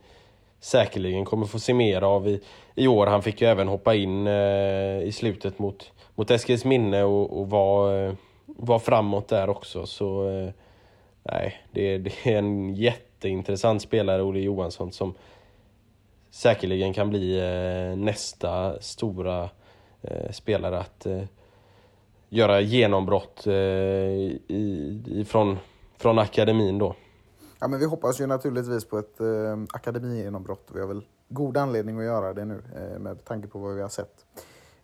säkerligen 0.59 1.25
kommer 1.25 1.45
få 1.45 1.59
se 1.59 1.73
mer 1.73 2.01
av 2.01 2.27
i, 2.27 2.41
i 2.75 2.87
år. 2.87 3.07
Han 3.07 3.23
fick 3.23 3.41
ju 3.41 3.47
även 3.47 3.67
hoppa 3.67 3.95
in 3.95 4.27
eh, 4.27 5.01
i 5.03 5.11
slutet 5.13 5.59
mot, 5.59 5.91
mot 6.15 6.31
Eskils 6.31 6.65
minne 6.65 7.03
och, 7.03 7.39
och 7.39 7.49
var, 7.49 8.05
eh, 8.07 8.13
var 8.45 8.79
framåt 8.79 9.27
där 9.27 9.49
också. 9.49 9.85
Så 9.85 10.29
eh, 10.29 10.49
nej, 11.23 11.61
det, 11.71 11.97
det, 12.23 12.25
är 12.25 12.37
en 12.37 12.75
jätteintressant 12.75 13.81
spelare, 13.81 14.21
Olle 14.21 14.39
Johansson, 14.39 14.91
som 14.91 15.13
säkerligen 16.29 16.93
kan 16.93 17.09
bli 17.09 17.39
eh, 17.39 17.97
nästa 17.97 18.81
stora 18.81 19.43
eh, 19.43 19.49
Eh, 20.01 20.31
spelare 20.31 20.79
att 20.79 21.05
eh, 21.05 21.23
göra 22.29 22.61
genombrott 22.61 23.47
eh, 23.47 23.53
i, 23.53 24.41
i, 25.05 25.25
från, 25.27 25.57
från 25.97 26.19
akademin 26.19 26.77
då. 26.77 26.95
Ja, 27.59 27.67
men 27.67 27.79
vi 27.79 27.85
hoppas 27.85 28.21
ju 28.21 28.27
naturligtvis 28.27 28.85
på 28.85 28.97
ett 28.97 29.19
eh, 29.19 29.57
akademigenombrott. 29.73 30.67
Vi 30.73 30.79
har 30.79 30.87
väl 30.87 31.05
god 31.29 31.57
anledning 31.57 31.99
att 31.99 32.05
göra 32.05 32.33
det 32.33 32.45
nu 32.45 32.63
eh, 32.75 32.99
med 32.99 33.25
tanke 33.25 33.47
på 33.47 33.59
vad 33.59 33.75
vi 33.75 33.81
har 33.81 33.89
sett. 33.89 34.25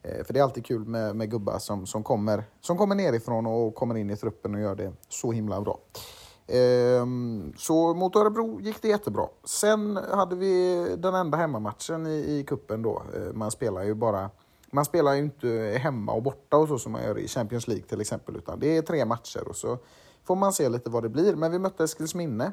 Eh, 0.01 0.23
för 0.23 0.33
det 0.33 0.39
är 0.39 0.43
alltid 0.43 0.65
kul 0.65 0.85
med, 0.85 1.15
med 1.15 1.31
gubbar 1.31 1.59
som, 1.59 1.85
som, 1.85 2.03
kommer, 2.03 2.43
som 2.61 2.77
kommer 2.77 2.95
nerifrån 2.95 3.45
och 3.45 3.75
kommer 3.75 3.97
in 3.97 4.09
i 4.09 4.17
truppen 4.17 4.55
och 4.55 4.61
gör 4.61 4.75
det 4.75 4.93
så 5.09 5.31
himla 5.31 5.61
bra. 5.61 5.79
Eh, 6.47 7.05
så 7.57 7.93
mot 7.93 8.15
Örebro 8.15 8.61
gick 8.61 8.81
det 8.81 8.87
jättebra. 8.87 9.27
Sen 9.43 9.97
hade 9.97 10.35
vi 10.35 10.85
den 10.97 11.15
enda 11.15 11.37
hemmamatchen 11.37 12.07
i, 12.07 12.39
i 12.39 12.43
kuppen 12.47 12.81
då. 12.81 13.03
Eh, 13.15 13.33
man 13.33 13.51
spelar 13.51 13.83
ju 13.83 13.93
bara 13.93 14.29
man 14.71 14.85
spelar 14.85 15.13
ju 15.13 15.19
inte 15.19 15.79
hemma 15.81 16.11
och 16.11 16.23
borta 16.23 16.57
och 16.57 16.67
så 16.67 16.79
som 16.79 16.91
man 16.91 17.03
gör 17.03 17.17
i 17.17 17.27
Champions 17.27 17.67
League 17.67 17.85
till 17.85 18.01
exempel, 18.01 18.35
utan 18.35 18.59
det 18.59 18.77
är 18.77 18.81
tre 18.81 19.05
matcher 19.05 19.47
och 19.47 19.55
så 19.55 19.77
får 20.23 20.35
man 20.35 20.53
se 20.53 20.69
lite 20.69 20.89
vad 20.89 21.03
det 21.03 21.09
blir. 21.09 21.35
Men 21.35 21.51
vi 21.51 21.59
mötte 21.59 21.83
Eskilsminne, 21.83 22.51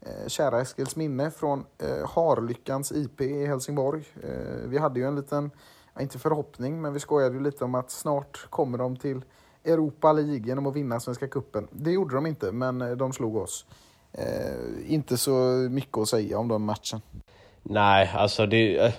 eh, 0.00 0.28
kära 0.28 0.60
Eskilsminne 0.60 1.30
från 1.30 1.64
eh, 1.78 2.10
Harlyckans 2.10 2.92
IP 2.92 3.20
i 3.20 3.46
Helsingborg. 3.46 4.04
Eh, 4.22 4.68
vi 4.68 4.78
hade 4.78 5.00
ju 5.00 5.06
en 5.06 5.16
liten, 5.16 5.50
inte 6.00 6.18
förhoppning, 6.18 6.82
men 6.82 6.92
vi 6.92 7.00
skojade 7.00 7.34
ju 7.34 7.40
lite 7.40 7.64
om 7.64 7.74
att 7.74 7.90
snart 7.90 8.46
kommer 8.50 8.78
de 8.78 8.96
till 8.96 9.24
Europa 9.64 10.12
League 10.12 10.46
genom 10.46 10.66
att 10.66 10.76
vinna 10.76 11.00
Svenska 11.00 11.28
Kuppen. 11.28 11.68
Det 11.70 11.90
gjorde 11.90 12.14
de 12.14 12.26
inte, 12.26 12.52
men 12.52 12.82
eh, 12.82 12.90
de 12.90 13.12
slog 13.12 13.36
oss. 13.36 13.66
Eh, 14.12 14.92
inte 14.92 15.16
så 15.16 15.32
mycket 15.70 15.98
att 15.98 16.08
säga 16.08 16.38
om 16.38 16.48
den 16.48 16.62
matchen. 16.62 17.00
Nej, 17.62 18.10
alltså 18.14 18.46
det... 18.46 18.78
Eh, 18.78 18.92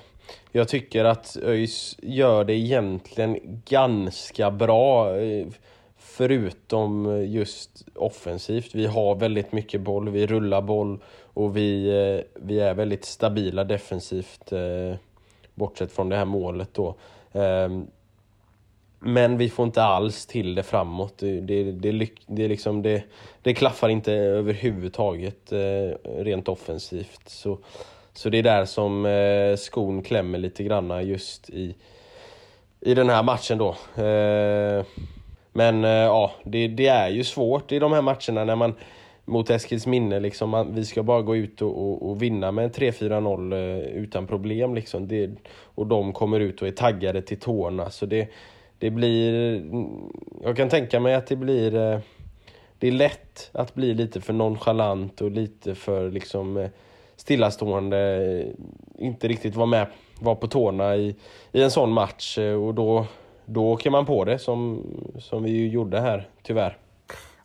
jag 0.55 0.67
tycker 0.67 1.05
att 1.05 1.38
ÖIS 1.44 1.98
gör 2.01 2.44
det 2.44 2.53
egentligen 2.53 3.62
ganska 3.65 4.51
bra. 4.51 5.17
Eh, 5.17 5.48
förutom 5.98 7.24
just 7.27 7.86
offensivt. 7.96 8.75
Vi 8.75 8.86
har 8.86 9.15
väldigt 9.15 9.51
mycket 9.51 9.82
boll, 9.82 10.10
vi 10.10 10.27
rullar 10.27 10.62
boll 10.62 11.00
och 11.22 11.58
vi, 11.58 11.88
eh, 11.88 12.41
vi 12.44 12.60
är 12.60 12.74
väldigt 12.74 13.05
stabila 13.05 13.63
defensivt. 13.63 14.51
Eh, 14.51 14.98
bortsett 15.53 15.91
från 15.91 16.10
det 16.10 16.15
här 16.15 16.25
målet 16.25 16.74
då. 16.74 16.96
Ehm, 17.34 17.88
men 19.00 19.38
vi 19.38 19.50
får 19.50 19.65
inte 19.65 19.84
alls 19.84 20.25
till 20.25 20.55
det 20.55 20.63
framåt. 20.63 21.17
Det, 21.17 21.41
det, 21.41 21.72
det, 21.72 22.10
det, 22.27 22.48
liksom, 22.48 22.82
det, 22.82 23.03
det 23.41 23.53
klaffar 23.53 23.89
inte 23.89 24.13
överhuvudtaget 24.13 25.53
rent 26.03 26.48
offensivt. 26.48 27.29
Så, 27.29 27.58
så 28.15 28.29
det 28.29 28.38
är 28.38 28.43
där 28.43 28.65
som 28.65 29.05
eh, 29.05 29.55
skon 29.57 30.01
klämmer 30.01 30.38
lite 30.38 30.63
granna 30.63 31.01
just 31.01 31.50
i, 31.50 31.75
i 32.79 32.93
den 32.93 33.10
här 33.10 33.24
matchen 33.24 33.57
då. 33.57 33.69
Eh, 34.03 34.86
men 35.53 35.84
eh, 35.84 35.89
ja, 35.89 36.31
det, 36.43 36.67
det 36.67 36.88
är 36.88 37.10
ju 37.10 37.24
svårt 37.24 37.72
i 37.72 37.79
de 37.79 37.93
här 37.93 38.01
matcherna 38.01 38.43
när 38.43 38.55
man 38.55 38.74
mot 39.25 39.50
Eskilsminne, 39.50 40.19
liksom, 40.19 40.50
man, 40.50 40.75
vi 40.75 40.86
ska 40.86 41.03
bara 41.03 41.22
gå 41.22 41.36
ut 41.36 41.62
och, 41.62 41.77
och, 41.77 42.10
och 42.10 42.22
vinna 42.22 42.51
med 42.51 42.75
3-4-0 42.75 43.53
eh, 43.53 43.79
utan 43.79 44.27
problem. 44.27 44.75
Liksom. 44.75 45.07
Det, 45.07 45.31
och 45.62 45.88
de 45.88 46.13
kommer 46.13 46.39
ut 46.39 46.62
och 46.62 46.67
är 46.67 46.72
taggade 46.72 47.22
till 47.22 47.39
tårna. 47.39 47.89
Så 47.89 48.05
det, 48.05 48.29
det 48.79 48.89
blir... 48.89 49.62
Jag 50.43 50.57
kan 50.57 50.69
tänka 50.69 51.00
mig 51.00 51.15
att 51.15 51.27
det 51.27 51.36
blir... 51.36 51.75
Eh, 51.75 52.00
det 52.79 52.88
är 52.88 52.91
lätt 52.91 53.50
att 53.53 53.74
bli 53.74 53.93
lite 53.93 54.22
för 54.22 54.34
nonchalant 54.34 55.22
och 55.22 55.31
lite 55.31 55.75
för 55.75 56.12
liksom 56.12 56.57
eh, 56.57 56.69
stillastående. 57.25 58.53
Inte 58.98 59.27
riktigt 59.27 59.55
vara 59.55 59.65
med, 59.65 59.88
var 60.20 60.36
på 60.36 60.48
tårna 60.48 60.96
i, 60.96 61.15
i 61.51 61.63
en 61.63 61.72
sån 61.72 61.91
match 61.91 62.38
och 62.38 62.74
då, 62.74 63.05
då 63.46 63.72
åker 63.72 63.89
man 63.89 64.05
på 64.05 64.25
det 64.25 64.39
som, 64.39 64.84
som 65.20 65.44
vi 65.44 65.51
ju 65.51 65.67
gjorde 65.67 66.00
här, 66.00 66.29
tyvärr. 66.44 66.77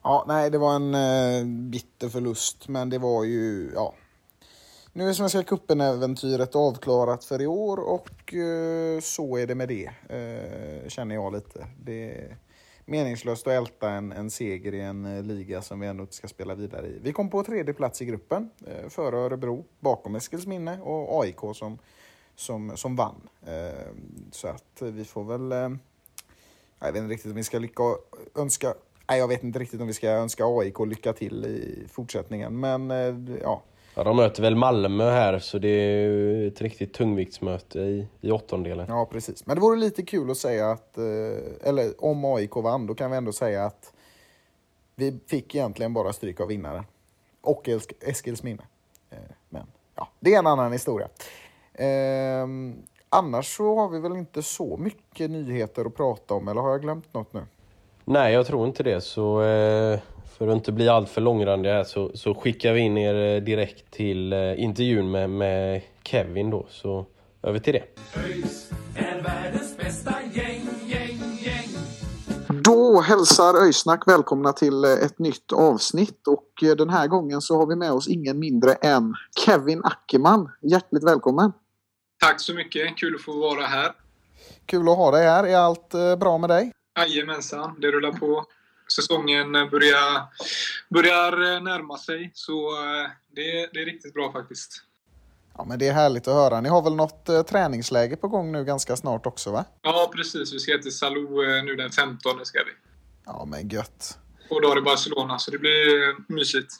Ja, 0.02 0.24
nej, 0.28 0.50
det 0.50 0.58
var 0.58 0.74
en 0.74 0.94
eh, 0.94 1.44
bitter 1.70 2.08
förlust, 2.08 2.68
men 2.68 2.90
det 2.90 2.98
var 2.98 3.24
ju, 3.24 3.70
ja, 3.74 3.94
nu 4.92 5.08
är 5.08 5.12
Svenska 5.12 5.42
cupen-äventyret 5.42 6.56
avklarat 6.56 7.24
för 7.24 7.42
i 7.42 7.46
år 7.46 7.76
och 7.76 8.34
eh, 8.34 9.00
så 9.00 9.36
är 9.36 9.46
det 9.46 9.54
med 9.54 9.68
det, 9.68 9.90
eh, 10.08 10.88
känner 10.88 11.14
jag 11.14 11.32
lite. 11.32 11.66
Det 11.84 12.26
meningslöst 12.90 13.46
att 13.46 13.52
älta 13.52 13.90
en, 13.90 14.12
en 14.12 14.30
seger 14.30 14.74
i 14.74 14.80
en 14.80 15.04
eh, 15.04 15.22
liga 15.22 15.62
som 15.62 15.80
vi 15.80 15.86
ändå 15.86 16.02
inte 16.02 16.14
ska 16.14 16.28
spela 16.28 16.54
vidare 16.54 16.86
i. 16.86 16.98
Vi 17.02 17.12
kom 17.12 17.30
på 17.30 17.42
tredje 17.42 17.74
plats 17.74 18.02
i 18.02 18.04
gruppen, 18.04 18.50
eh, 18.66 18.88
före 18.88 19.16
Örebro, 19.16 19.64
bakom 19.80 20.16
Eskilsminne 20.16 20.80
och 20.80 21.22
AIK 21.22 21.40
som, 21.54 21.78
som, 22.34 22.76
som 22.76 22.96
vann. 22.96 23.28
Eh, 23.46 23.88
så 24.30 24.48
att 24.48 24.82
vi 24.82 25.04
får 25.04 25.24
väl... 25.24 25.52
Eh, 25.52 25.78
jag 26.78 26.92
vet 26.92 27.02
inte 27.02 27.14
riktigt 27.14 27.30
om 27.30 27.36
vi 27.36 27.44
ska 27.44 27.58
lycka 27.58 27.82
önska... 28.34 28.74
Nej, 29.08 29.18
jag 29.18 29.28
vet 29.28 29.42
inte 29.42 29.58
riktigt 29.58 29.80
om 29.80 29.86
vi 29.86 29.92
ska 29.92 30.08
önska 30.08 30.44
AIK 30.46 30.78
lycka 30.86 31.12
till 31.12 31.44
i 31.44 31.86
fortsättningen, 31.88 32.60
men 32.60 32.90
eh, 32.90 33.14
ja 33.42 33.62
Ja, 33.94 34.04
de 34.04 34.16
möter 34.16 34.42
väl 34.42 34.56
Malmö 34.56 35.10
här, 35.10 35.38
så 35.38 35.58
det 35.58 35.68
är 35.68 36.46
ett 36.46 36.60
riktigt 36.60 36.94
tungviktsmöte 36.94 37.78
i, 37.78 38.08
i 38.20 38.30
åttondelen. 38.30 38.86
Ja, 38.88 39.06
precis. 39.12 39.46
Men 39.46 39.56
det 39.56 39.60
vore 39.60 39.76
lite 39.76 40.02
kul 40.02 40.30
att 40.30 40.36
säga 40.36 40.70
att, 40.70 40.98
eh, 40.98 41.68
eller 41.68 42.04
om 42.04 42.24
AIK 42.24 42.56
vann, 42.56 42.86
då 42.86 42.94
kan 42.94 43.10
vi 43.10 43.16
ändå 43.16 43.32
säga 43.32 43.64
att 43.64 43.92
vi 44.94 45.18
fick 45.26 45.54
egentligen 45.54 45.92
bara 45.92 46.12
stryk 46.12 46.40
av 46.40 46.48
vinnaren. 46.48 46.84
Och 47.40 47.68
Eskilsminne. 48.00 48.62
Eh, 49.10 49.18
men 49.48 49.66
ja, 49.94 50.08
det 50.20 50.34
är 50.34 50.38
en 50.38 50.46
annan 50.46 50.72
historia. 50.72 51.08
Ehm, 51.74 52.82
annars 53.08 53.56
så 53.56 53.76
har 53.76 53.88
vi 53.88 54.00
väl 54.00 54.16
inte 54.16 54.42
så 54.42 54.76
mycket 54.76 55.30
nyheter 55.30 55.84
att 55.84 55.96
prata 55.96 56.34
om, 56.34 56.48
eller 56.48 56.60
har 56.60 56.70
jag 56.70 56.82
glömt 56.82 57.14
något 57.14 57.32
nu? 57.32 57.42
Nej, 58.04 58.34
jag 58.34 58.46
tror 58.46 58.66
inte 58.66 58.82
det. 58.82 59.00
Så 59.00 59.42
eh, 59.42 60.00
för 60.40 60.48
att 60.48 60.54
inte 60.54 60.72
bli 60.72 60.88
alltför 60.88 61.20
långrandiga 61.20 61.72
här 61.72 61.84
så, 61.84 62.10
så 62.14 62.34
skickar 62.34 62.72
vi 62.72 62.80
in 62.80 62.98
er 62.98 63.14
eh, 63.14 63.42
direkt 63.42 63.90
till 63.90 64.32
eh, 64.32 64.62
intervjun 64.62 65.10
med, 65.10 65.30
med 65.30 65.82
Kevin 66.04 66.50
då. 66.50 66.66
Så 66.70 67.06
över 67.42 67.58
till 67.58 67.72
det. 67.72 67.84
ÖIS 68.24 68.70
är 68.96 69.22
världens 69.22 69.76
bästa 69.76 70.14
gäng, 70.32 70.68
gäng, 70.86 71.38
gäng. 71.40 71.68
Då 72.64 73.00
hälsar 73.00 73.54
Öjsnack 73.64 74.08
välkomna 74.08 74.52
till 74.52 74.84
eh, 74.84 74.90
ett 74.90 75.18
nytt 75.18 75.52
avsnitt 75.52 76.26
och 76.28 76.76
den 76.76 76.90
här 76.90 77.06
gången 77.06 77.40
så 77.40 77.56
har 77.56 77.66
vi 77.66 77.76
med 77.76 77.92
oss 77.92 78.08
ingen 78.08 78.38
mindre 78.38 78.72
än 78.72 79.14
Kevin 79.44 79.84
Ackerman. 79.84 80.50
Hjärtligt 80.62 81.04
välkommen! 81.04 81.52
Tack 82.20 82.40
så 82.40 82.54
mycket, 82.54 82.96
kul 82.96 83.14
att 83.14 83.22
få 83.22 83.40
vara 83.40 83.66
här. 83.66 83.92
Kul 84.66 84.88
att 84.88 84.96
ha 84.96 85.10
dig 85.10 85.24
här. 85.24 85.44
Är 85.44 85.56
allt 85.56 86.18
bra 86.20 86.38
med 86.38 86.50
dig? 86.50 86.72
Jajamensan, 86.98 87.76
det 87.80 87.90
rullar 87.90 88.12
på 88.12 88.46
säsongen 88.92 89.52
börjar, 89.52 90.22
börjar 90.88 91.60
närma 91.60 91.98
sig. 91.98 92.30
Så 92.34 92.52
eh, 92.52 93.10
det, 93.34 93.70
det 93.72 93.82
är 93.82 93.84
riktigt 93.84 94.14
bra 94.14 94.32
faktiskt. 94.32 94.84
Ja, 95.56 95.64
men 95.64 95.78
det 95.78 95.88
är 95.88 95.92
härligt 95.92 96.28
att 96.28 96.34
höra. 96.34 96.60
Ni 96.60 96.68
har 96.68 96.82
väl 96.82 96.96
något 96.96 97.28
eh, 97.28 97.42
träningsläge 97.42 98.16
på 98.16 98.28
gång 98.28 98.52
nu 98.52 98.64
ganska 98.64 98.96
snart 98.96 99.26
också, 99.26 99.52
va? 99.52 99.64
Ja, 99.82 100.10
precis. 100.14 100.54
Vi 100.54 100.58
ska 100.58 100.78
till 100.78 100.96
Salou 100.96 101.42
eh, 101.42 101.64
nu 101.64 101.76
den 101.76 101.90
15 101.90 102.32
ska 102.44 102.58
vi. 102.58 102.72
Ja, 103.26 103.44
men 103.44 103.68
gött. 103.68 104.18
Två 104.48 104.60
dagar 104.60 104.78
i 104.78 104.82
Barcelona, 104.82 105.38
så 105.38 105.50
det 105.50 105.58
blir 105.58 106.08
eh, 106.08 106.14
mysigt. 106.28 106.74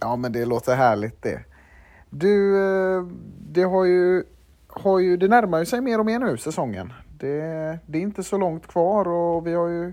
Ja, 0.00 0.16
men 0.16 0.32
det 0.32 0.44
låter 0.44 0.74
härligt 0.74 1.22
det. 1.22 1.44
Du, 2.10 2.54
det 3.38 3.62
har 3.62 3.84
ju, 3.84 4.24
har 4.68 4.98
ju, 4.98 5.16
det 5.16 5.28
närmar 5.28 5.58
ju 5.58 5.66
sig 5.66 5.80
mer 5.80 5.98
och 5.98 6.06
mer 6.06 6.18
nu, 6.18 6.36
säsongen. 6.36 6.92
Det, 7.18 7.38
det 7.86 7.98
är 7.98 8.02
inte 8.02 8.22
så 8.22 8.38
långt 8.38 8.66
kvar 8.66 9.08
och 9.08 9.46
vi 9.46 9.54
har 9.54 9.68
ju 9.68 9.92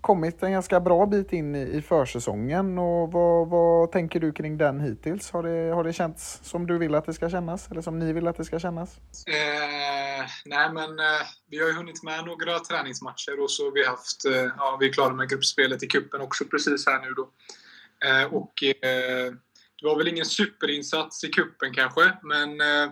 kommit 0.00 0.42
en 0.42 0.52
ganska 0.52 0.80
bra 0.80 1.06
bit 1.06 1.32
in 1.32 1.54
i, 1.54 1.60
i 1.60 1.82
försäsongen. 1.82 2.78
Och 2.78 3.12
vad, 3.12 3.48
vad 3.48 3.92
tänker 3.92 4.20
du 4.20 4.32
kring 4.32 4.58
den 4.58 4.80
hittills? 4.80 5.30
Har 5.30 5.42
det, 5.42 5.74
har 5.74 5.84
det 5.84 5.92
känts 5.92 6.40
som 6.42 6.66
du 6.66 6.78
vill 6.78 6.94
att 6.94 7.06
det 7.06 7.14
ska 7.14 7.30
kännas? 7.30 7.70
Eller 7.70 7.82
som 7.82 7.98
ni 7.98 8.12
vill 8.12 8.26
att 8.26 8.36
det 8.36 8.44
ska 8.44 8.58
kännas? 8.58 8.96
Eh, 9.26 10.26
nej, 10.44 10.72
men 10.72 10.98
eh, 10.98 11.26
vi 11.50 11.58
har 11.58 11.66
ju 11.66 11.74
hunnit 11.74 12.02
med 12.02 12.24
några 12.24 12.58
träningsmatcher 12.58 13.42
och 13.42 13.50
så 13.50 13.64
har 13.64 13.72
vi 13.72 13.86
haft, 13.86 14.24
eh, 14.24 14.52
ja, 14.56 14.76
vi 14.80 14.88
är 14.88 14.92
klara 14.92 15.14
med 15.14 15.28
gruppspelet 15.28 15.82
i 15.82 15.86
kuppen 15.86 16.20
också 16.20 16.44
precis 16.44 16.86
här 16.86 17.00
nu 17.00 17.10
då. 17.10 17.30
Eh, 18.08 18.24
och 18.24 18.62
eh, 18.62 19.32
det 19.80 19.86
var 19.86 19.98
väl 19.98 20.08
ingen 20.08 20.24
superinsats 20.24 21.24
i 21.24 21.28
kuppen 21.28 21.74
kanske, 21.74 22.12
men 22.22 22.60
eh, 22.60 22.90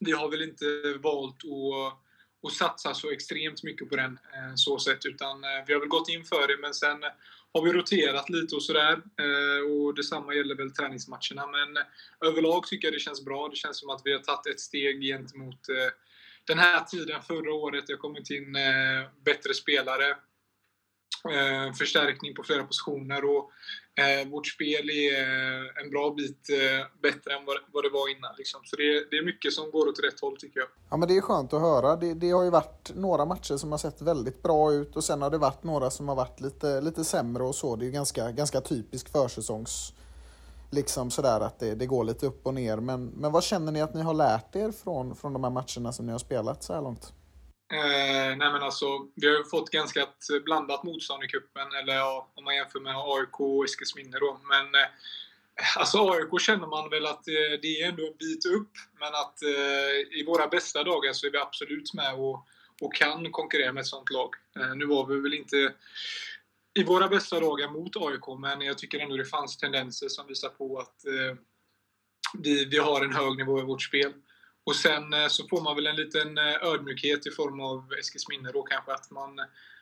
vi 0.00 0.12
har 0.12 0.30
väl 0.30 0.42
inte 0.42 0.64
valt 1.02 1.36
att, 1.36 2.09
och 2.42 2.52
satsa 2.52 2.94
så 2.94 3.10
extremt 3.10 3.62
mycket 3.62 3.88
på 3.88 3.96
den 3.96 4.12
eh, 4.12 4.54
så 4.54 4.78
sätt, 4.78 5.06
utan 5.06 5.44
eh, 5.44 5.64
vi 5.66 5.72
har 5.72 5.80
väl 5.80 5.88
gått 5.88 6.08
in 6.08 6.24
för 6.24 6.48
det, 6.48 6.56
men 6.60 6.74
sen 6.74 7.02
eh, 7.02 7.10
har 7.52 7.62
vi 7.62 7.72
roterat 7.72 8.30
lite 8.30 8.54
och 8.54 8.62
sådär. 8.62 8.92
Eh, 8.92 9.72
och 9.72 9.94
detsamma 9.94 10.34
gäller 10.34 10.54
väl 10.54 10.70
träningsmatcherna. 10.70 11.46
Men 11.46 11.76
eh, 11.76 11.82
överlag 12.28 12.66
tycker 12.66 12.86
jag 12.86 12.94
det 12.94 13.00
känns 13.00 13.24
bra. 13.24 13.48
Det 13.48 13.56
känns 13.56 13.78
som 13.78 13.90
att 13.90 14.02
vi 14.04 14.12
har 14.12 14.20
tagit 14.20 14.46
ett 14.46 14.60
steg 14.60 15.02
gentemot 15.02 15.68
eh, 15.68 15.92
den 16.44 16.58
här 16.58 16.84
tiden 16.84 17.22
förra 17.22 17.52
året. 17.54 17.86
Det 17.86 17.92
har 17.92 17.98
kommit 17.98 18.30
in 18.30 18.56
eh, 18.56 19.08
bättre 19.24 19.54
spelare. 19.54 20.16
Eh, 21.32 21.72
förstärkning 21.72 22.34
på 22.34 22.42
flera 22.42 22.64
positioner 22.64 23.24
och 23.24 23.50
Eh, 24.00 24.28
vårt 24.28 24.46
spel 24.46 24.90
är 24.90 25.12
eh, 25.22 25.82
en 25.82 25.90
bra 25.90 26.14
bit 26.16 26.42
eh, 26.50 26.86
bättre 27.02 27.34
än 27.36 27.44
vad, 27.46 27.56
vad, 27.72 27.84
det 27.84 27.90
var 27.90 28.16
innan. 28.16 28.34
Liksom. 28.38 28.60
Så 28.64 28.76
det, 28.76 29.10
det, 29.10 29.16
är 29.16 29.24
mycket 29.24 29.52
som 29.52 29.70
går 29.70 29.88
åt 29.88 30.04
rätt 30.04 30.20
håll 30.20 30.36
tycker 30.36 30.60
jag. 30.60 30.68
Ja 30.90 30.96
men 30.96 31.08
det 31.08 31.16
är 31.16 31.20
skönt 31.20 31.52
att 31.52 31.60
höra. 31.60 31.96
Det, 31.96 32.14
det, 32.14 32.30
har 32.30 32.44
ju 32.44 32.50
varit 32.50 32.92
några 32.94 33.24
matcher 33.24 33.56
som 33.56 33.70
har 33.70 33.78
sett 33.78 34.02
väldigt 34.02 34.42
bra 34.42 34.72
ut 34.72 34.96
och 34.96 35.04
sen 35.04 35.22
har 35.22 35.30
det 35.30 35.38
varit 35.38 35.64
några 35.64 35.90
som 35.90 36.08
har 36.08 36.16
varit 36.16 36.40
lite, 36.40 36.80
lite 36.80 37.04
sämre 37.04 37.42
och 37.42 37.54
så. 37.54 37.76
Det 37.76 37.84
är 37.84 37.86
ju 37.86 37.92
ganska, 37.92 38.30
ganska 38.30 38.60
typisk 38.60 39.12
försäsongs 39.12 39.92
liksom 40.70 41.10
sådär 41.10 41.40
att 41.40 41.58
det, 41.58 41.74
det 41.74 41.86
går 41.86 42.04
lite 42.04 42.26
upp 42.26 42.46
och 42.46 42.54
ner. 42.54 42.76
Men, 42.76 43.06
men 43.06 43.32
vad 43.32 43.44
känner 43.44 43.72
ni 43.72 43.80
att 43.80 43.94
ni 43.94 44.02
har 44.02 44.14
lärt 44.14 44.56
er 44.56 44.72
från, 44.72 45.16
från 45.16 45.32
de 45.32 45.44
här 45.44 45.50
matcherna 45.50 45.92
som 45.92 46.06
ni 46.06 46.12
har 46.12 46.18
spelat 46.18 46.62
så 46.62 46.72
här 46.72 46.82
långt? 46.82 47.12
Eh, 47.72 48.36
nej 48.36 48.52
men 48.52 48.62
alltså, 48.62 48.86
vi 49.14 49.28
har 49.28 49.38
ju 49.38 49.44
fått 49.44 49.70
ganska 49.70 50.02
ett 50.02 50.44
blandat 50.44 50.82
motstånd 50.82 51.24
i 51.24 51.28
kuppen 51.28 51.72
eller 51.72 51.94
ja, 51.94 52.30
om 52.34 52.44
man 52.44 52.56
jämför 52.56 52.80
med 52.80 52.94
AIK 52.96 53.40
och 53.40 53.64
Eskilsminne 53.64 54.18
då. 54.18 54.40
Men 54.48 54.74
eh, 54.74 54.88
alltså 55.76 56.10
AIK 56.10 56.40
känner 56.40 56.66
man 56.66 56.90
väl 56.90 57.06
att 57.06 57.28
eh, 57.28 57.58
det 57.62 57.80
är 57.80 57.88
ändå 57.88 58.06
en 58.06 58.16
bit 58.18 58.46
upp, 58.46 58.72
men 59.00 59.08
att 59.08 59.42
eh, 59.42 60.18
i 60.18 60.24
våra 60.26 60.46
bästa 60.46 60.84
dagar 60.84 61.12
så 61.12 61.26
är 61.26 61.30
vi 61.30 61.38
absolut 61.38 61.94
med 61.94 62.14
och, 62.14 62.46
och 62.80 62.94
kan 62.94 63.32
konkurrera 63.32 63.72
med 63.72 63.80
ett 63.80 63.86
sånt 63.86 64.10
lag. 64.10 64.34
Eh, 64.56 64.74
nu 64.74 64.86
var 64.86 65.06
vi 65.06 65.20
väl 65.20 65.34
inte 65.34 65.74
i 66.74 66.84
våra 66.84 67.08
bästa 67.08 67.40
dagar 67.40 67.68
mot 67.68 67.96
AIK, 67.96 68.40
men 68.40 68.60
jag 68.60 68.78
tycker 68.78 68.98
ändå 68.98 69.16
det 69.16 69.24
fanns 69.24 69.56
tendenser 69.56 70.08
som 70.08 70.26
visar 70.26 70.48
på 70.48 70.78
att 70.78 71.06
eh, 71.06 71.36
vi, 72.38 72.64
vi 72.64 72.78
har 72.78 73.04
en 73.04 73.14
hög 73.14 73.36
nivå 73.36 73.60
i 73.60 73.64
vårt 73.64 73.82
spel. 73.82 74.12
Och 74.64 74.76
sen 74.76 75.12
eh, 75.12 75.28
så 75.28 75.48
får 75.48 75.60
man 75.60 75.76
väl 75.76 75.86
en 75.86 75.96
liten 75.96 76.38
eh, 76.38 76.62
ödmjukhet 76.62 77.26
i 77.26 77.30
form 77.30 77.60
av 77.60 77.92
Eskilsminne 78.00 78.52
då 78.52 78.62
kanske, 78.62 78.92
att, 78.92 79.10
man, 79.10 79.38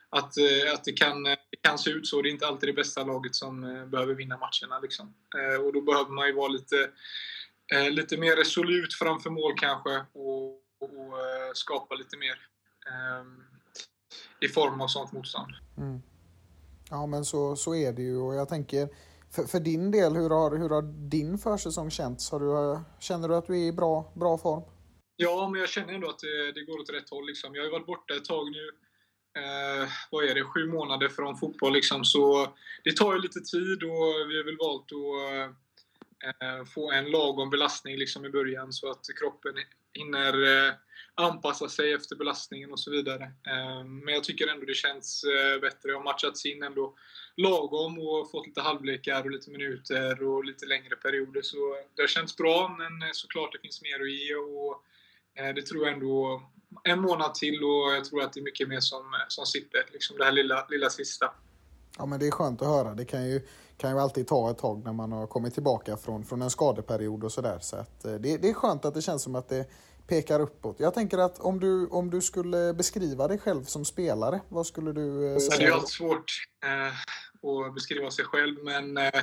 att, 0.09 0.39
eh, 0.39 0.75
att 0.75 0.85
det, 0.85 0.93
kan, 0.93 1.25
det 1.25 1.57
kan 1.63 1.79
se 1.79 1.91
ut 1.91 2.07
så. 2.07 2.23
Det 2.23 2.29
är 2.29 2.31
inte 2.31 2.47
alltid 2.47 2.69
det 2.69 2.73
bästa 2.73 3.05
laget 3.05 3.35
som 3.35 3.61
behöver 3.91 4.15
vinna 4.15 4.39
matcherna. 4.39 4.81
Liksom. 4.83 5.15
Och 5.65 5.73
då 5.73 5.81
behöver 5.81 6.11
man 6.11 6.27
ju 6.27 6.33
vara 6.33 6.49
lite, 6.49 6.91
lite 7.91 8.17
mer 8.17 8.37
resolut 8.37 8.95
framför 8.95 9.31
mål 9.31 9.55
kanske 9.57 10.05
och, 10.13 10.51
och 10.81 11.15
skapa 11.55 11.95
lite 11.95 12.17
mer 12.17 12.39
ehm, 12.91 13.43
i 14.41 14.49
form 14.49 14.81
av 14.81 14.89
sånt 14.89 15.13
motstånd. 15.13 15.53
Mm. 15.77 16.03
Ja 16.91 17.07
men 17.07 17.25
så, 17.25 17.57
så 17.57 17.75
är 17.75 17.93
det 17.93 18.03
ju 18.03 18.17
och 18.17 18.35
jag 18.35 18.49
tänker 18.49 18.89
för, 19.39 19.47
för 19.47 19.61
din 19.61 19.91
del, 19.91 20.13
hur 20.17 20.31
har, 20.31 20.57
hur 20.57 20.69
har 20.69 20.83
din 21.11 21.39
försäsong 21.39 21.91
känts? 21.91 22.31
Har 22.31 22.41
du, 22.41 22.81
känner 23.01 23.29
du 23.29 23.35
att 23.35 23.47
du 23.47 23.53
är 23.53 23.67
i 23.67 23.73
bra, 23.73 24.13
bra 24.17 24.39
form? 24.39 24.63
Ja, 25.17 25.49
men 25.49 25.61
jag 25.61 25.69
känner 25.69 25.95
ändå 25.95 26.09
att 26.09 26.19
det, 26.19 26.53
det 26.53 26.65
går 26.65 26.81
åt 26.81 26.91
rätt 26.91 27.11
håll. 27.11 27.27
Liksom. 27.27 27.55
Jag 27.55 27.63
har 27.63 27.67
ju 27.67 27.73
varit 27.73 27.87
borta 27.87 28.15
ett 28.15 28.25
tag 28.25 28.51
nu. 28.51 28.67
Eh, 29.43 29.89
vad 30.11 30.25
är 30.25 30.35
det? 30.35 30.45
Sju 30.45 30.67
månader 30.67 31.09
från 31.09 31.37
fotboll. 31.37 31.73
Liksom. 31.73 32.05
Så 32.05 32.47
det 32.85 32.97
tar 32.97 33.15
ju 33.15 33.21
lite 33.21 33.41
tid 33.41 33.83
och 33.83 34.31
vi 34.31 34.37
har 34.37 34.45
väl 34.45 34.57
valt 34.67 34.89
att 34.93 36.43
eh, 36.43 36.65
få 36.75 36.93
en 36.93 37.11
lagom 37.11 37.51
belastning 37.51 37.97
liksom, 37.97 38.25
i 38.25 38.31
början 38.31 38.73
så 38.73 38.91
att 38.91 39.05
kroppen 39.21 39.55
hinner 39.95 40.33
eh, 40.33 40.73
anpassa 41.19 41.69
sig 41.69 41.93
efter 41.93 42.17
belastningen 42.17 42.73
och 42.73 42.81
så 42.81 42.91
vidare. 42.91 43.23
Eh, 43.23 43.85
men 43.85 44.15
jag 44.15 44.25
tycker 44.25 44.49
ändå 44.49 44.67
det 44.67 44.75
känns 44.75 45.25
eh, 45.25 45.61
bättre. 45.61 45.89
Jag 45.89 45.97
har 45.97 46.05
matchats 46.05 46.47
in 46.47 46.63
ändå 46.63 46.95
lagom 47.37 47.99
och 47.99 48.31
fått 48.31 48.47
lite 48.47 48.61
halvlekar 48.61 49.25
och 49.25 49.31
lite 49.31 49.51
minuter 49.51 50.23
och 50.23 50.45
lite 50.45 50.67
längre 50.67 50.97
perioder. 50.97 51.43
Så 51.43 51.57
det 51.95 52.03
har 52.03 52.07
känts 52.07 52.37
bra, 52.37 52.77
men 52.79 53.09
eh, 53.09 53.13
såklart 53.13 53.53
det 53.53 53.59
finns 53.59 53.83
mer 53.83 54.01
att 54.01 54.11
ge. 54.11 54.35
Och 54.35 54.85
det 55.55 55.63
tror 55.63 55.85
jag 55.85 55.95
ändå 55.95 56.43
en 56.85 57.01
månad 57.01 57.35
till 57.35 57.65
och 57.65 57.95
jag 57.95 58.05
tror 58.05 58.23
att 58.23 58.33
det 58.33 58.41
är 58.41 58.45
mycket 58.45 58.69
mer 58.69 58.81
som, 58.81 59.05
som 59.29 59.47
sitter. 59.47 59.85
Liksom 59.93 60.17
det 60.19 60.25
här 60.25 60.33
lilla, 60.33 60.67
lilla 60.71 60.91
sista. 60.91 61.31
Ja 61.99 62.07
men 62.07 62.21
det 62.21 62.27
är 62.27 62.31
skönt 62.31 62.63
att 62.63 62.69
höra. 62.69 62.95
Det 62.95 63.05
kan 63.05 63.29
ju, 63.29 63.41
kan 63.77 63.91
ju 63.91 63.99
alltid 63.99 64.27
ta 64.27 64.51
ett 64.51 64.59
tag 64.59 64.85
när 64.85 64.93
man 64.93 65.13
har 65.13 65.27
kommit 65.27 65.55
tillbaka 65.55 65.97
från, 65.97 66.25
från 66.25 66.43
en 66.43 66.51
skadeperiod 66.51 67.25
och 67.25 67.33
sådär. 67.33 67.59
Så 67.61 67.77
att 67.77 68.01
det, 68.01 68.19
det 68.19 68.49
är 68.49 68.55
skönt 68.55 68.85
att 68.85 68.95
det 68.95 69.03
känns 69.03 69.23
som 69.23 69.35
att 69.35 69.49
det 69.49 69.71
pekar 70.09 70.41
uppåt. 70.41 70.81
Jag 70.81 70.95
tänker 70.95 71.19
att 71.19 71.39
om 71.39 71.61
du, 71.61 71.87
om 71.87 72.11
du 72.11 72.21
skulle 72.21 72.75
beskriva 72.75 73.29
dig 73.29 73.39
själv 73.39 73.65
som 73.65 73.85
spelare, 73.85 74.41
vad 74.49 74.67
skulle 74.67 74.93
du 74.93 75.33
eh, 75.33 75.39
säga? 75.39 75.59
Det 75.59 75.65
är 75.65 75.73
alltid 75.73 75.89
svårt 75.89 76.33
eh, 76.65 77.67
att 77.67 77.75
beskriva 77.75 78.11
sig 78.11 78.25
själv, 78.25 78.65
men 78.65 78.97
eh, 78.97 79.23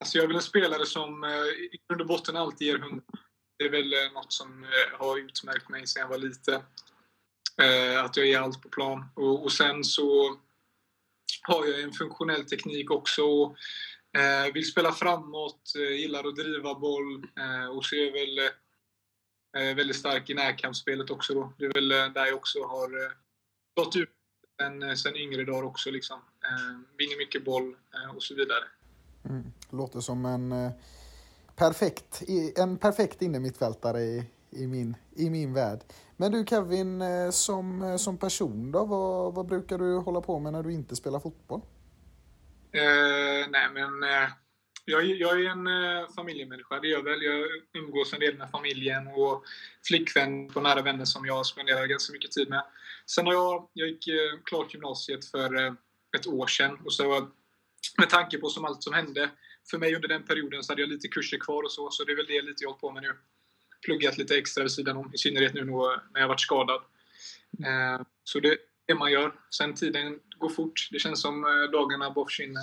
alltså 0.00 0.18
jag 0.18 0.24
är 0.24 0.26
väl 0.26 0.36
en 0.36 0.42
spelare 0.42 0.86
som 0.86 1.24
eh, 1.24 1.30
i 1.30 1.80
grund 1.88 2.00
och 2.00 2.06
botten 2.06 2.36
alltid 2.36 2.66
ger 2.66 2.78
hundra. 2.78 3.02
Det 3.58 3.64
är 3.64 3.70
väl 3.70 3.92
eh, 3.92 4.12
något 4.14 4.32
som 4.32 4.64
eh, 4.64 4.98
har 4.98 5.18
utmärkt 5.18 5.68
mig 5.68 5.86
sedan 5.86 6.00
jag 6.00 6.08
var 6.08 6.18
liten. 6.18 6.62
Eh, 7.62 8.04
att 8.04 8.16
jag 8.16 8.26
ger 8.26 8.40
allt 8.40 8.62
på 8.62 8.68
plan. 8.68 9.04
Och, 9.14 9.44
och, 9.44 9.52
sen 9.52 9.84
så 9.84 10.36
har 11.42 11.66
jag 11.66 11.80
en 11.80 11.92
funktionell 11.92 12.44
teknik 12.44 12.90
också. 12.90 13.22
Och, 13.22 13.56
vill 14.54 14.70
spela 14.70 14.92
framåt, 14.92 15.72
gillar 15.74 16.28
att 16.28 16.36
driva 16.36 16.74
boll 16.74 17.26
och 17.76 17.84
så 17.84 17.96
är 17.96 18.12
väl 18.12 18.38
Eh, 18.38 18.50
väldigt 19.56 19.96
stark 19.96 20.30
i 20.30 20.34
närkampsspelet 20.34 21.10
också 21.10 21.34
då. 21.34 21.52
Det 21.58 21.64
är 21.64 21.72
väl 21.72 21.92
eh, 21.92 22.12
där 22.12 22.26
jag 22.26 22.34
också 22.34 22.58
har 22.58 23.04
eh, 23.04 23.10
gått 23.76 23.96
ut 23.96 24.10
sen, 24.60 24.96
sen 24.96 25.16
yngre 25.16 25.44
dagar 25.44 25.62
också. 25.62 25.90
Liksom. 25.90 26.20
vinner 26.98 27.18
mycket 27.18 27.44
boll 27.44 27.76
och 28.14 28.22
så 28.22 28.34
vidare. 28.34 28.64
Mm. 29.24 29.52
Låter 29.70 30.00
som 30.00 30.24
en 30.24 30.70
perfekt, 31.56 32.22
en 32.56 32.78
perfekt 32.78 33.22
innermittfältare 33.22 34.00
i, 34.00 34.24
i, 34.50 34.66
min, 34.66 34.96
i 35.16 35.30
min 35.30 35.54
värld. 35.54 35.80
Men 36.16 36.32
du 36.32 36.44
Kevin, 36.46 37.02
som, 37.32 37.98
som 37.98 38.18
person 38.18 38.72
då, 38.72 38.84
vad, 38.84 39.34
vad 39.34 39.46
brukar 39.46 39.78
du 39.78 39.96
hålla 39.96 40.20
på 40.20 40.38
med 40.38 40.52
när 40.52 40.62
du 40.62 40.72
inte 40.72 40.96
spelar 40.96 41.20
fotboll? 41.20 41.60
Eh, 42.76 43.48
nej 43.50 43.68
men 43.74 44.02
eh, 44.02 44.28
jag, 44.86 45.04
jag 45.04 45.40
är 45.40 45.50
en 45.50 45.66
eh, 45.66 46.08
familjemänniska, 46.16 46.80
det 46.80 46.88
gör 46.88 46.96
jag 46.96 47.04
väl. 47.04 47.22
Jag 47.22 47.46
umgås 47.72 48.12
en 48.12 48.20
del 48.20 48.38
med 48.38 48.50
familjen 48.50 49.06
och 49.06 49.44
flickvän 49.86 50.50
och 50.50 50.62
nära 50.62 50.82
vänner 50.82 51.04
som 51.04 51.26
jag 51.26 51.46
spenderar 51.46 51.86
ganska 51.86 52.12
mycket 52.12 52.32
tid 52.32 52.48
med. 52.48 52.64
Sen 53.06 53.26
har 53.26 53.32
jag, 53.32 53.68
jag 53.72 53.88
gick 53.88 54.08
eh, 54.08 54.38
klart 54.44 54.74
gymnasiet 54.74 55.24
för 55.24 55.66
eh, 55.66 55.72
ett 56.16 56.26
år 56.26 56.46
sedan 56.46 56.78
och 56.84 56.92
så 56.92 57.28
med 57.98 58.10
tanke 58.10 58.38
på 58.38 58.48
som 58.48 58.64
allt 58.64 58.82
som 58.82 58.94
hände 58.94 59.30
för 59.70 59.78
mig 59.78 59.94
under 59.94 60.08
den 60.08 60.22
perioden 60.22 60.62
så 60.62 60.72
hade 60.72 60.82
jag 60.82 60.88
lite 60.88 61.08
kurser 61.08 61.38
kvar 61.38 61.62
och 61.62 61.72
så, 61.72 61.90
så 61.90 62.04
det 62.04 62.12
är 62.12 62.16
väl 62.16 62.26
det 62.26 62.42
lite 62.42 62.64
jag 62.64 62.70
har 62.70 62.78
på 62.78 62.90
med 62.90 63.02
nu. 63.02 63.12
Pluggat 63.84 64.18
lite 64.18 64.36
extra 64.36 64.62
vid 64.62 64.72
sidan 64.72 64.96
om, 64.96 65.14
i 65.14 65.18
synnerhet 65.18 65.54
nu 65.54 65.64
när 65.64 66.20
jag 66.20 66.28
varit 66.28 66.40
skadad. 66.40 66.80
Eh, 67.66 68.06
så 68.24 68.40
det 68.40 68.48
är 68.48 68.58
det 68.86 68.94
man 68.94 69.12
gör. 69.12 69.34
Sen 69.50 69.74
tiden 69.74 70.20
går 70.38 70.48
fort. 70.48 70.88
Det 70.90 70.98
känns 70.98 71.20
som 71.20 71.44
eh, 71.44 71.70
dagarna 71.72 72.10
bara 72.10 72.26
försvinner. 72.26 72.62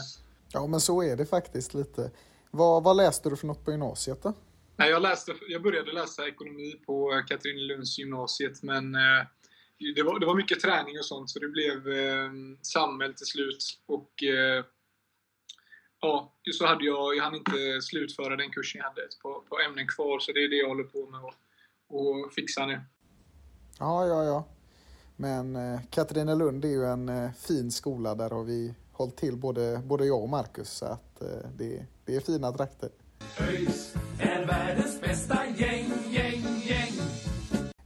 Ja, 0.54 0.68
men 0.68 0.82
så 0.82 1.04
är 1.04 1.16
det 1.18 1.26
faktiskt 1.26 1.74
lite. 1.74 2.12
Vad, 2.52 2.84
vad 2.84 2.98
läste 2.98 3.30
du 3.30 3.36
för 3.36 3.48
något 3.48 3.66
på 3.66 3.72
gymnasiet 3.72 4.24
då? 4.24 4.34
Nej, 4.76 4.90
jag, 4.90 5.02
läste, 5.02 5.36
jag 5.48 5.62
började 5.62 5.92
läsa 5.92 6.28
ekonomi 6.28 6.76
på 6.86 7.24
Katrinelunds 7.28 8.00
gymnasiet, 8.00 8.64
men 8.64 8.96
eh, 8.96 9.26
det, 9.96 10.04
var, 10.04 10.20
det 10.20 10.26
var 10.26 10.36
mycket 10.36 10.60
träning 10.60 11.00
och 11.00 11.06
sånt, 11.06 11.30
så 11.30 11.40
det 11.40 11.48
blev 11.48 11.88
eh, 11.88 12.32
samhäll 12.62 13.14
till 13.14 13.26
slut. 13.26 13.80
Och 13.86 14.24
eh, 14.24 14.66
ja, 16.02 16.34
så 16.52 16.66
hade 16.66 16.86
jag, 16.86 17.16
jag 17.16 17.24
hann 17.24 17.36
inte 17.36 17.82
slutföra 17.82 18.36
den 18.36 18.52
kursen 18.52 18.80
jag 18.80 18.90
hade 18.90 19.02
på, 19.22 19.44
på 19.50 19.60
ämnen 19.60 19.88
kvar, 19.88 20.20
så 20.20 20.32
det 20.32 20.44
är 20.44 20.50
det 20.50 20.56
jag 20.56 20.68
håller 20.68 20.84
på 20.84 21.10
med 21.10 21.20
och, 21.24 21.34
och 21.88 22.34
fixa 22.34 22.66
nu. 22.66 22.82
Ja, 23.80 24.08
ja, 24.08 24.24
ja. 24.24 24.48
Men 25.16 25.56
eh, 25.56 25.80
Katrinelund 25.90 26.66
är 26.66 26.70
ju 26.70 26.86
en 26.86 27.10
eh, 27.10 27.32
fin 27.32 27.72
skola, 27.72 28.16
där 28.16 28.30
har 28.30 28.44
vi 28.44 28.74
hållit 29.04 29.18
till 29.18 29.38
både, 29.38 29.82
både 29.86 30.06
jag 30.06 30.24
och 30.24 30.30
Marcus. 30.30 30.70
Så 30.70 30.86
att 30.86 31.22
eh, 31.22 31.28
det, 31.58 31.86
det 32.06 32.16
är 32.16 32.20
fina 32.20 32.52
trakter. 32.52 32.90
ÖIS 33.40 33.94
är 34.20 34.46
världens 34.46 35.02
bästa 35.02 35.46
gäng, 35.46 35.92
gäng, 36.10 36.62
gäng. 36.64 36.94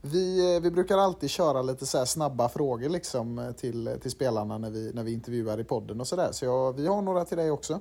Vi, 0.00 0.54
eh, 0.54 0.62
vi 0.62 0.70
brukar 0.70 0.98
alltid 0.98 1.30
köra 1.30 1.62
lite 1.62 1.86
så 1.86 2.06
snabba 2.06 2.48
frågor 2.48 2.88
liksom 2.88 3.38
eh, 3.38 3.52
till, 3.52 3.98
till 4.02 4.10
spelarna 4.10 4.58
när 4.58 4.70
vi, 4.70 4.92
när 4.94 5.02
vi 5.02 5.12
intervjuar 5.12 5.60
i 5.60 5.64
podden 5.64 6.00
och 6.00 6.06
sådär. 6.08 6.32
Så, 6.32 6.44
jag, 6.44 6.76
vi 6.76 6.86
har 6.86 7.02
några 7.02 7.24
till 7.24 7.36
dig 7.36 7.50
också. 7.50 7.72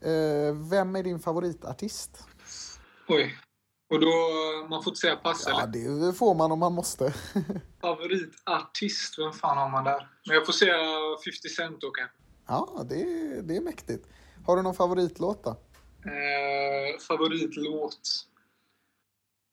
Eh, 0.00 0.54
vem 0.70 0.96
är 0.96 1.02
din 1.02 1.20
favoritartist? 1.20 2.24
Oj. 3.08 3.34
Och 3.90 4.00
då, 4.00 4.08
man 4.70 4.82
får 4.82 4.90
inte 4.90 5.00
säga 5.00 5.16
pass 5.16 5.44
ja, 5.46 5.62
eller? 5.62 6.06
det 6.06 6.12
får 6.12 6.34
man 6.34 6.52
om 6.52 6.58
man 6.58 6.72
måste. 6.72 7.14
Favoritartist, 7.80 9.18
vem 9.18 9.32
fan 9.32 9.58
har 9.58 9.68
man 9.68 9.84
där? 9.84 10.08
Men 10.26 10.36
jag 10.36 10.46
får 10.46 10.52
säga 10.52 10.76
50 11.24 11.48
Cent 11.48 11.80
då 11.80 11.90
kanske. 11.90 12.21
Ja, 12.46 12.84
det, 12.88 13.02
är- 13.02 13.42
det 13.42 13.56
är 13.56 13.60
mäktigt. 13.60 14.08
Har 14.46 14.56
du 14.56 14.62
någon 14.62 14.74
favoritlåt 14.74 15.44
då? 15.44 15.50
Eh, 16.10 16.98
favoritlåt? 17.08 17.98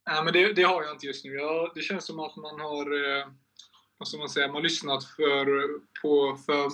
Nej, 0.10 0.24
men 0.24 0.34
det, 0.34 0.54
det 0.54 0.64
har 0.64 0.84
jag 0.84 0.92
inte 0.92 1.06
just 1.06 1.26
nu. 1.26 1.34
Jag, 1.34 1.72
det 1.76 1.82
känns 1.82 2.06
som 2.06 2.20
att 2.20 2.36
man 2.36 2.60
har, 2.60 3.18
eh, 3.20 3.28
vad 3.98 4.08
ska 4.08 4.18
man 4.18 4.30
säga, 4.30 4.48
man 4.48 4.56
har 4.56 4.62
lyssnat 4.62 5.04
för, 5.04 5.46
på 6.02 6.38
för 6.46 6.70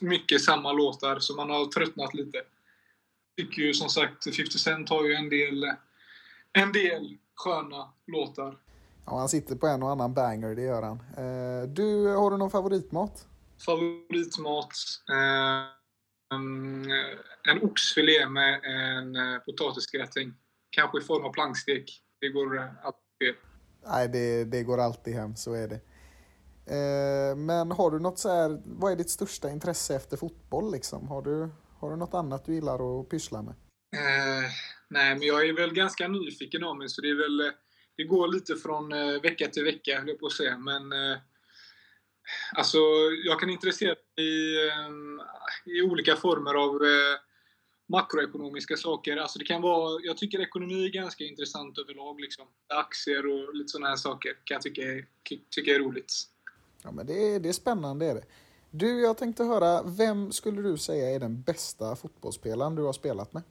mycket 0.00 0.44
samma 0.44 0.72
låtar, 0.72 1.18
så 1.18 1.34
man 1.34 1.50
har 1.50 1.66
tröttnat 1.66 2.14
lite. 2.14 2.42
Tycker 3.36 3.62
ju 3.62 3.74
som 3.74 3.88
sagt, 3.88 4.24
50 4.36 4.58
Cent 4.58 4.88
har 4.88 5.04
ju 5.04 5.14
en 5.14 5.28
del, 5.28 5.64
en 6.52 6.72
del 6.72 7.16
sköna 7.34 7.92
låtar. 8.06 8.58
Ja, 9.06 9.18
han 9.18 9.28
sitter 9.28 9.56
på 9.56 9.66
en 9.66 9.82
och 9.82 9.90
annan 9.90 10.14
banger, 10.14 10.54
det 10.54 10.62
gör 10.62 10.82
han. 10.82 10.96
Eh, 11.16 11.68
du, 11.68 12.06
har 12.06 12.30
du 12.30 12.36
någon 12.36 12.50
favoritmat? 12.50 13.26
Favoritmat? 13.66 14.72
Eh, 15.10 16.36
mm, 16.36 16.90
en 17.48 17.62
oxfilé 17.62 18.28
med 18.28 18.60
en 18.64 19.16
eh, 19.16 19.38
potatisgratäng. 19.38 20.34
Kanske 20.70 20.98
i 20.98 21.04
form 21.04 21.24
av 21.24 21.32
plankstek. 21.32 22.02
Det 22.20 22.28
går 22.28 22.58
eh, 22.58 22.64
alltid. 22.82 23.34
Nej, 23.86 24.08
det, 24.08 24.44
det 24.44 24.62
går 24.62 24.78
alltid 24.78 25.14
hem, 25.14 25.36
så 25.36 25.54
är 25.54 25.68
det. 25.68 25.80
Eh, 26.66 27.36
men 27.36 27.70
har 27.70 27.90
du 27.90 27.98
något 27.98 28.18
så 28.18 28.28
här, 28.28 28.62
vad 28.64 28.92
är 28.92 28.96
ditt 28.96 29.10
största 29.10 29.50
intresse 29.50 29.96
efter 29.96 30.16
fotboll 30.16 30.72
liksom? 30.72 31.08
Har 31.08 31.22
du, 31.22 31.50
har 31.78 31.90
du 31.90 31.96
något 31.96 32.14
annat 32.14 32.44
du 32.44 32.54
gillar 32.54 33.00
att 33.00 33.08
pyssla 33.08 33.42
med? 33.42 33.54
Eh, 33.96 34.50
nej, 34.88 35.14
men 35.14 35.22
jag 35.22 35.48
är 35.48 35.52
väl 35.52 35.74
ganska 35.74 36.08
nyfiken 36.08 36.64
av 36.64 36.76
mig, 36.76 36.88
så 36.88 37.00
det 37.00 37.10
är 37.10 37.14
väl... 37.14 37.52
Det 37.96 38.04
går 38.04 38.28
lite 38.28 38.56
från 38.56 38.88
vecka 39.22 39.48
till 39.48 39.64
vecka, 39.64 39.98
höll 39.98 40.08
jag 40.08 40.20
på 40.20 40.26
att 40.26 40.32
säga. 40.32 40.58
Men 40.58 40.92
eh, 40.92 41.18
alltså, 42.52 42.78
jag 43.24 43.40
kan 43.40 43.50
intressera 43.50 43.94
mig 44.16 44.26
i, 44.26 44.56
eh, 44.68 45.74
i 45.74 45.82
olika 45.82 46.16
former 46.16 46.54
av 46.54 46.74
eh, 46.74 47.18
makroekonomiska 47.88 48.76
saker. 48.76 49.16
Alltså 49.16 49.38
det 49.38 49.44
kan 49.44 49.62
vara, 49.62 50.00
jag 50.02 50.16
tycker 50.16 50.40
ekonomi 50.40 50.84
är 50.84 50.90
ganska 50.90 51.24
intressant 51.24 51.78
överlag. 51.78 52.20
Liksom. 52.20 52.44
Aktier 52.74 53.26
och 53.26 53.54
lite 53.54 53.68
sådana 53.68 53.88
här 53.88 53.96
saker 53.96 54.32
kan 54.44 54.54
jag 54.54 54.62
tycka 54.62 54.82
är, 54.82 55.06
tycka 55.50 55.74
är 55.74 55.78
roligt. 55.78 56.12
Ja, 56.82 56.90
men 56.92 57.06
det 57.06 57.34
är, 57.34 57.40
det 57.40 57.48
är 57.48 57.52
spännande 57.52 58.06
är 58.06 58.14
det. 58.14 58.24
Du, 58.70 59.00
jag 59.00 59.18
tänkte 59.18 59.44
höra, 59.44 59.82
vem 59.82 60.32
skulle 60.32 60.62
du 60.62 60.78
säga 60.78 61.10
är 61.10 61.20
den 61.20 61.42
bästa 61.42 61.96
fotbollsspelaren 61.96 62.74
du 62.74 62.82
har 62.82 62.92
spelat 62.92 63.32
med? 63.32 63.42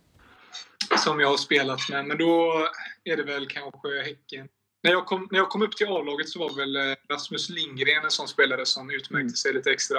som 0.97 1.19
jag 1.19 1.29
har 1.29 1.38
spelat 1.38 1.89
med. 1.89 2.05
Men 2.05 2.17
då 2.17 2.67
är 3.03 3.17
det 3.17 3.23
väl 3.23 3.47
kanske 3.47 4.03
Häcken. 4.03 4.47
När 4.83 4.91
jag 4.91 5.05
kom, 5.05 5.27
när 5.31 5.39
jag 5.39 5.49
kom 5.49 5.61
upp 5.61 5.75
till 5.77 5.87
A-laget 5.87 6.29
så 6.29 6.39
var 6.39 6.55
väl 6.57 6.75
eh, 6.75 6.95
Rasmus 7.09 7.49
Lindgren 7.49 8.03
en 8.03 8.11
sån 8.11 8.27
spelare 8.27 8.65
som 8.65 8.89
utmärkte 8.89 9.19
Mm. 9.19 9.29
sig 9.29 9.53
lite 9.53 9.71
extra. 9.71 9.97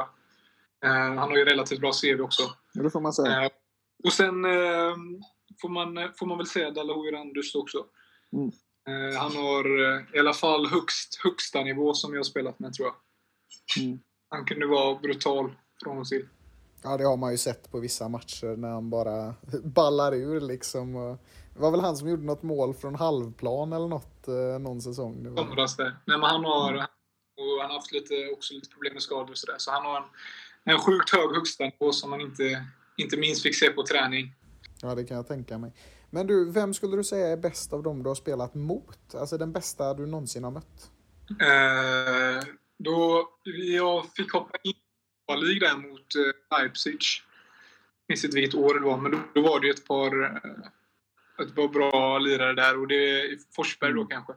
Eh, 0.85 0.91
han 0.93 1.19
har 1.19 1.37
ju 1.37 1.45
relativt 1.45 1.81
bra 1.81 1.93
CV 1.93 2.21
också. 2.21 2.43
Ja, 2.73 2.83
det 2.83 2.91
får 2.91 3.01
man 3.01 3.13
säga. 3.13 3.45
Eh, 3.45 3.51
och 4.05 4.13
sen 4.13 4.45
eh, 4.45 4.95
får, 5.61 5.69
man, 5.69 6.13
får 6.19 6.27
man 6.27 6.39
väl 6.39 6.47
säga 6.47 6.71
Dalahou 6.71 7.11
Randust 7.11 7.57
också. 7.57 7.85
Mm. 8.33 8.51
Eh, 8.89 9.19
han 9.21 9.37
har 9.37 9.65
eh, 9.95 10.03
i 10.15 10.19
alla 10.19 10.33
fall 10.35 10.67
högst, 10.67 11.21
högsta 11.25 11.63
nivå 11.63 11.95
som 11.95 12.13
jag 12.13 12.19
har 12.19 12.25
spelat 12.25 12.59
med 12.59 12.75
tror 12.75 12.89
jag. 12.89 12.97
Mm. 13.85 13.99
Han 14.29 14.45
kunde 14.45 14.67
vara 14.67 14.99
brutal 14.99 15.53
från 15.83 15.99
och 15.99 16.07
till. 16.07 16.29
Ja, 16.83 16.97
det 16.97 17.05
har 17.05 17.17
man 17.17 17.31
ju 17.33 17.39
sett 17.39 17.71
på 17.71 17.79
vissa 17.81 18.09
matcher 18.09 18.57
när 18.57 18.69
han 18.69 18.91
bara 18.91 19.35
ballar 19.65 20.15
ur 20.15 20.41
liksom. 20.41 20.97
Och 20.97 21.19
Det 21.55 21.61
var 21.61 21.71
väl 21.71 21.81
han 21.81 21.97
som 21.97 22.09
gjorde 22.09 22.23
något 22.23 22.43
mål 22.43 22.75
från 22.75 22.95
halvplan 22.95 23.73
eller 23.73 23.89
något 23.89 24.29
eh, 24.29 24.59
någon 24.61 24.81
säsong. 24.81 25.23
Det 25.23 25.31
var... 25.31 25.37
somras. 25.37 25.79
Nej, 25.79 25.93
men 26.07 26.23
han 26.23 26.45
har, 26.45 26.75
och 26.75 27.61
han 27.61 27.71
har 27.71 27.75
haft 27.75 27.93
lite, 27.93 28.31
också 28.33 28.55
lite 28.55 28.69
problem 28.69 28.93
med 28.93 29.03
skador 29.03 29.31
och 29.31 29.39
sådär. 29.39 29.59
Så 29.59 29.71
han 29.71 29.85
har 29.85 29.97
en, 29.97 30.05
en 30.75 30.79
sjukt 30.79 31.11
hög 31.11 31.35
högsta 31.35 31.65
nivå 31.65 31.93
som 31.93 32.11
man 32.11 32.21
inte, 32.21 32.67
inte 32.97 33.17
minst 33.17 33.43
fick 33.43 33.55
se 33.57 33.71
på 33.71 33.83
träning. 33.83 34.35
Ja, 34.83 34.95
det 34.95 35.05
kan 35.05 35.17
jag 35.17 35.27
tänka 35.27 35.59
mig. 35.59 35.73
Men 36.11 36.27
du, 36.27 36.51
vem 36.51 36.75
skulle 36.75 36.97
du 36.97 37.05
säga 37.05 37.29
är 37.29 37.37
bäst 37.37 37.73
av 37.73 37.83
dem 37.83 38.03
du 38.03 38.09
har 38.09 38.15
spelat 38.15 38.55
mot? 38.55 39.15
Alltså 39.15 39.39
den 39.39 39.53
bästa 39.53 39.95
du 39.95 40.07
någonsin 40.07 40.45
har 40.45 40.51
mött? 40.51 40.91
Eh, 41.31 42.45
då 42.79 43.29
jag 43.77 44.07
fick 44.17 44.33
hoppa 44.33 44.59
in 44.63 44.73
i 44.73 45.45
League 45.45 45.69
där 45.69 45.77
mot 45.77 46.15
eh, 46.15 46.59
Leipzig. 46.59 46.99
Jag 48.07 48.13
minns 48.13 48.25
inte 48.25 48.37
vilket 48.37 48.55
år 48.55 48.75
det 48.75 48.81
var, 48.81 48.97
men 48.97 49.11
då, 49.11 49.19
då 49.35 49.43
var 49.43 49.61
det 49.61 49.71
ett 49.71 49.87
par, 49.87 50.23
eh, 50.25 50.69
ett 51.43 51.55
par 51.55 51.69
bra 51.69 52.19
lirare 52.19 52.53
där. 52.53 52.81
Och 52.81 52.89
det 52.89 53.21
är 53.21 53.39
Forsberg 53.57 53.93
då 53.93 54.05
kanske. 54.05 54.33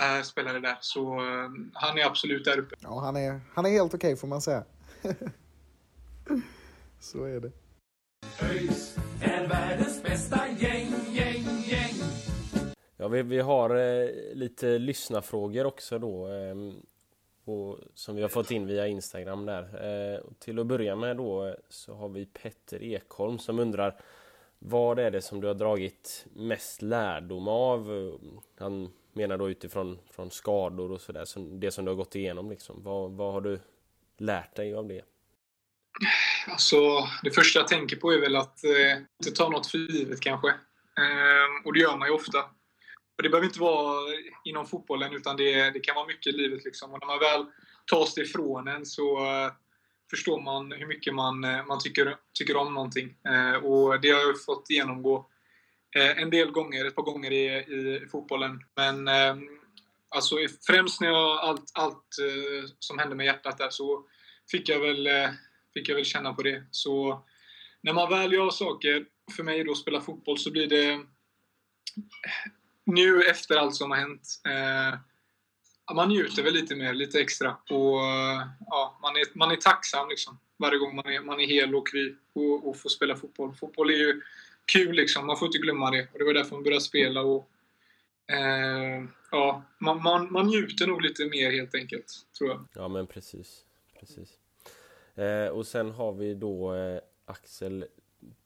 Eh, 0.00 0.22
spelade 0.22 0.60
där. 0.60 0.76
Så 0.80 1.14
eh, 1.14 1.50
han 1.72 1.98
är 1.98 2.06
absolut 2.06 2.44
där 2.44 2.58
uppe. 2.58 2.74
Ja, 2.80 3.00
han 3.00 3.16
är, 3.16 3.40
han 3.54 3.66
är 3.66 3.70
helt 3.70 3.94
okej 3.94 4.16
får 4.16 4.28
man 4.28 4.42
säga. 4.42 4.64
Så 7.00 7.24
är 7.24 7.40
det. 7.40 7.52
ÖIS 8.40 8.96
är 9.22 9.48
världens 9.48 10.02
bästa 10.02 10.48
gäng, 10.48 10.94
gäng, 11.10 11.44
gäng. 11.64 11.94
Ja, 12.96 13.08
vi, 13.08 13.22
vi 13.22 13.38
har 13.40 13.70
eh, 13.70 14.08
lite 14.34 14.78
lyssnarfrågor 14.78 15.66
också 15.66 15.98
då. 15.98 16.28
Eh, 16.28 16.54
och, 17.44 17.78
som 17.94 18.16
vi 18.16 18.22
har 18.22 18.28
fått 18.28 18.50
in 18.50 18.66
via 18.66 18.86
Instagram 18.86 19.46
där. 19.46 19.62
Eh, 19.62 20.20
till 20.38 20.58
att 20.58 20.66
börja 20.66 20.96
med 20.96 21.16
då 21.16 21.46
eh, 21.46 21.54
så 21.68 21.94
har 21.94 22.08
vi 22.08 22.26
Petter 22.26 22.82
Ekholm 22.82 23.38
som 23.38 23.58
undrar 23.58 24.00
vad 24.64 24.98
är 24.98 25.10
det 25.10 25.22
som 25.22 25.40
du 25.40 25.46
har 25.46 25.54
dragit 25.54 26.26
mest 26.32 26.82
lärdom 26.82 27.48
av? 27.48 28.12
Han 28.58 28.92
menar 29.12 29.38
då 29.38 29.50
utifrån 29.50 29.98
från 30.10 30.30
skador 30.30 30.92
och 30.92 31.00
sådär, 31.00 31.26
det 31.58 31.70
som 31.70 31.84
du 31.84 31.90
har 31.90 31.96
gått 31.96 32.14
igenom 32.14 32.50
liksom. 32.50 32.82
Vad, 32.82 33.10
vad 33.10 33.32
har 33.32 33.40
du 33.40 33.60
lärt 34.18 34.56
dig 34.56 34.74
av 34.74 34.88
det? 34.88 35.02
Alltså, 36.46 36.76
det 37.22 37.30
första 37.30 37.58
jag 37.58 37.68
tänker 37.68 37.96
på 37.96 38.12
är 38.12 38.20
väl 38.20 38.36
att 38.36 38.64
eh, 38.64 38.98
inte 39.22 39.32
ta 39.34 39.48
något 39.48 39.66
för 39.66 39.78
givet 39.78 40.20
kanske. 40.20 40.48
Eh, 40.48 41.66
och 41.66 41.72
det 41.72 41.80
gör 41.80 41.96
man 41.96 42.08
ju 42.08 42.14
ofta. 42.14 42.38
Och 43.16 43.22
det 43.22 43.28
behöver 43.28 43.46
inte 43.46 43.60
vara 43.60 43.98
inom 44.44 44.66
fotbollen, 44.66 45.14
utan 45.14 45.36
det, 45.36 45.70
det 45.70 45.80
kan 45.80 45.94
vara 45.94 46.06
mycket 46.06 46.34
i 46.34 46.36
livet. 46.36 46.64
Liksom. 46.64 46.92
Och 46.92 46.98
när 47.00 47.06
man 47.06 47.18
väl 47.18 47.46
tas 47.86 48.14
det 48.14 48.22
ifrån 48.22 48.68
en 48.68 48.86
så 48.86 49.24
eh, 49.24 49.52
förstår 50.14 50.40
man 50.40 50.72
hur 50.72 50.86
mycket 50.86 51.14
man, 51.14 51.44
eh, 51.44 51.66
man 51.66 51.80
tycker, 51.80 52.16
tycker 52.38 52.56
om 52.56 52.74
någonting. 52.74 53.16
Eh, 53.28 53.54
och 53.54 54.00
det 54.00 54.10
har 54.10 54.20
jag 54.20 54.44
fått 54.44 54.70
genomgå 54.70 55.26
eh, 55.96 56.22
en 56.22 56.30
del 56.30 56.50
gånger, 56.50 56.84
ett 56.84 56.94
par 56.94 57.02
gånger 57.02 57.30
i, 57.30 57.46
i 57.46 58.08
fotbollen. 58.10 58.64
Men 58.76 59.08
eh, 59.08 59.36
alltså, 60.08 60.36
främst 60.66 61.00
när 61.00 61.08
jag 61.08 61.38
allt, 61.38 61.70
allt 61.74 62.18
eh, 62.20 62.68
som 62.78 62.98
hände 62.98 63.16
med 63.16 63.26
hjärtat 63.26 63.58
där 63.58 63.70
så 63.70 64.04
fick 64.50 64.68
jag 64.68 64.80
väl 64.80 65.06
eh, 65.06 65.30
fick 65.74 65.88
jag 65.88 65.96
väl 65.96 66.04
känna 66.04 66.34
på 66.34 66.42
det. 66.42 66.64
Så 66.70 67.24
när 67.80 67.92
man 67.92 68.10
väl 68.10 68.32
gör 68.32 68.50
saker, 68.50 69.06
för 69.36 69.42
mig 69.42 69.64
då 69.64 69.74
spela 69.74 70.00
fotboll, 70.00 70.38
så 70.38 70.50
blir 70.50 70.66
det 70.66 71.00
nu 72.84 73.22
efter 73.22 73.56
allt 73.56 73.74
som 73.74 73.90
har 73.90 73.98
hänt. 73.98 74.40
Eh, 74.44 74.98
man 75.94 76.08
njuter 76.08 76.42
väl 76.42 76.54
lite 76.54 76.76
mer, 76.76 76.94
lite 76.94 77.20
extra. 77.20 77.50
Och 77.50 77.98
ja, 78.66 78.98
man, 79.02 79.16
är, 79.16 79.38
man 79.38 79.50
är 79.50 79.56
tacksam 79.56 80.08
liksom, 80.08 80.38
varje 80.56 80.78
gång 80.78 80.96
man 80.96 81.06
är, 81.06 81.20
man 81.20 81.40
är 81.40 81.46
hel 81.46 81.74
och 81.74 81.88
kry 81.88 82.14
och, 82.32 82.68
och 82.68 82.76
får 82.76 82.90
spela 82.90 83.16
fotboll. 83.16 83.54
Fotboll 83.54 83.90
är 83.90 83.94
ju 83.94 84.22
kul 84.64 84.96
liksom, 84.96 85.26
man 85.26 85.36
får 85.36 85.46
inte 85.46 85.58
glömma 85.58 85.90
det. 85.90 86.08
Och 86.12 86.18
det 86.18 86.24
var 86.24 86.34
därför 86.34 86.54
man 86.54 86.62
började 86.62 86.84
spela. 86.84 87.20
Och, 87.20 87.50
eh, 88.26 89.04
ja, 89.30 89.62
man, 89.78 90.02
man, 90.02 90.32
man 90.32 90.46
njuter 90.46 90.86
nog 90.86 91.02
lite 91.02 91.26
mer 91.26 91.50
helt 91.50 91.74
enkelt, 91.74 92.12
tror 92.38 92.50
jag. 92.50 92.64
Ja 92.74 92.88
men 92.88 93.06
precis. 93.06 93.64
precis. 94.00 94.38
Eh, 95.14 95.48
och 95.48 95.66
sen 95.66 95.90
har 95.90 96.12
vi 96.12 96.34
då 96.34 96.74
eh, 96.74 97.00
Axel 97.24 97.84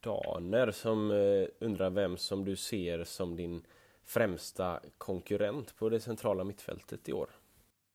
Daner 0.01 0.71
som 0.71 1.11
eh, 1.11 1.49
undrar 1.59 1.91
vem 1.91 2.17
som 2.17 2.45
du 2.45 2.57
ser 2.57 3.05
som 3.05 3.37
din 3.37 3.63
främsta 4.07 4.81
konkurrent 4.99 5.77
på 5.77 5.89
det 5.89 6.01
centrala 6.01 6.45
mittfältet 6.45 7.09
i 7.09 7.13
år. 7.13 7.31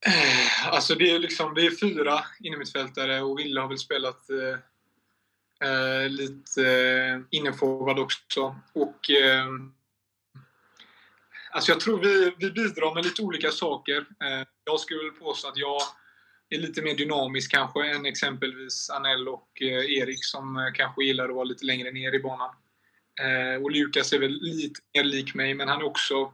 Eh, 0.06 0.68
alltså 0.68 0.94
det 0.94 1.10
är 1.10 1.18
liksom, 1.18 1.54
det 1.54 1.66
är 1.66 1.70
fyra 1.70 2.24
innermittfältare 2.40 3.22
och 3.22 3.38
Wille 3.38 3.60
har 3.60 3.68
väl 3.68 3.78
spelat 3.78 4.30
eh, 4.30 5.70
eh, 5.70 6.08
lite 6.08 6.62
eh, 6.62 7.20
innerforward 7.30 7.98
också. 7.98 8.56
Och 8.72 9.10
eh, 9.10 9.46
Alltså 11.54 11.72
jag 11.72 11.80
tror 11.80 11.98
vi, 11.98 12.32
vi 12.38 12.50
bidrar 12.50 12.94
med 12.94 13.04
lite 13.04 13.22
olika 13.22 13.50
saker. 13.50 13.96
Eh, 13.96 14.46
jag 14.64 14.80
skulle 14.80 15.02
väl 15.02 15.20
påstå 15.20 15.48
att 15.48 15.56
jag 15.56 15.80
är 16.50 16.58
lite 16.58 16.82
mer 16.82 16.94
dynamisk 16.94 17.50
kanske 17.50 17.86
än 17.86 18.06
exempelvis 18.06 18.90
Anel 18.90 19.28
och 19.28 19.62
eh, 19.62 19.92
Erik 19.98 20.24
som 20.24 20.56
eh, 20.56 20.72
kanske 20.74 21.04
gillar 21.04 21.28
att 21.28 21.34
vara 21.34 21.44
lite 21.44 21.64
längre 21.64 21.90
ner 21.90 22.14
i 22.14 22.18
banan. 22.18 22.54
Eh, 23.20 23.62
och 23.62 23.70
Lukas 23.70 24.12
är 24.12 24.18
väl 24.18 24.38
lite 24.40 24.80
mer 24.94 25.04
lik 25.04 25.34
mig, 25.34 25.54
men 25.54 25.68
han 25.68 25.80
är 25.80 25.84
också, 25.84 26.32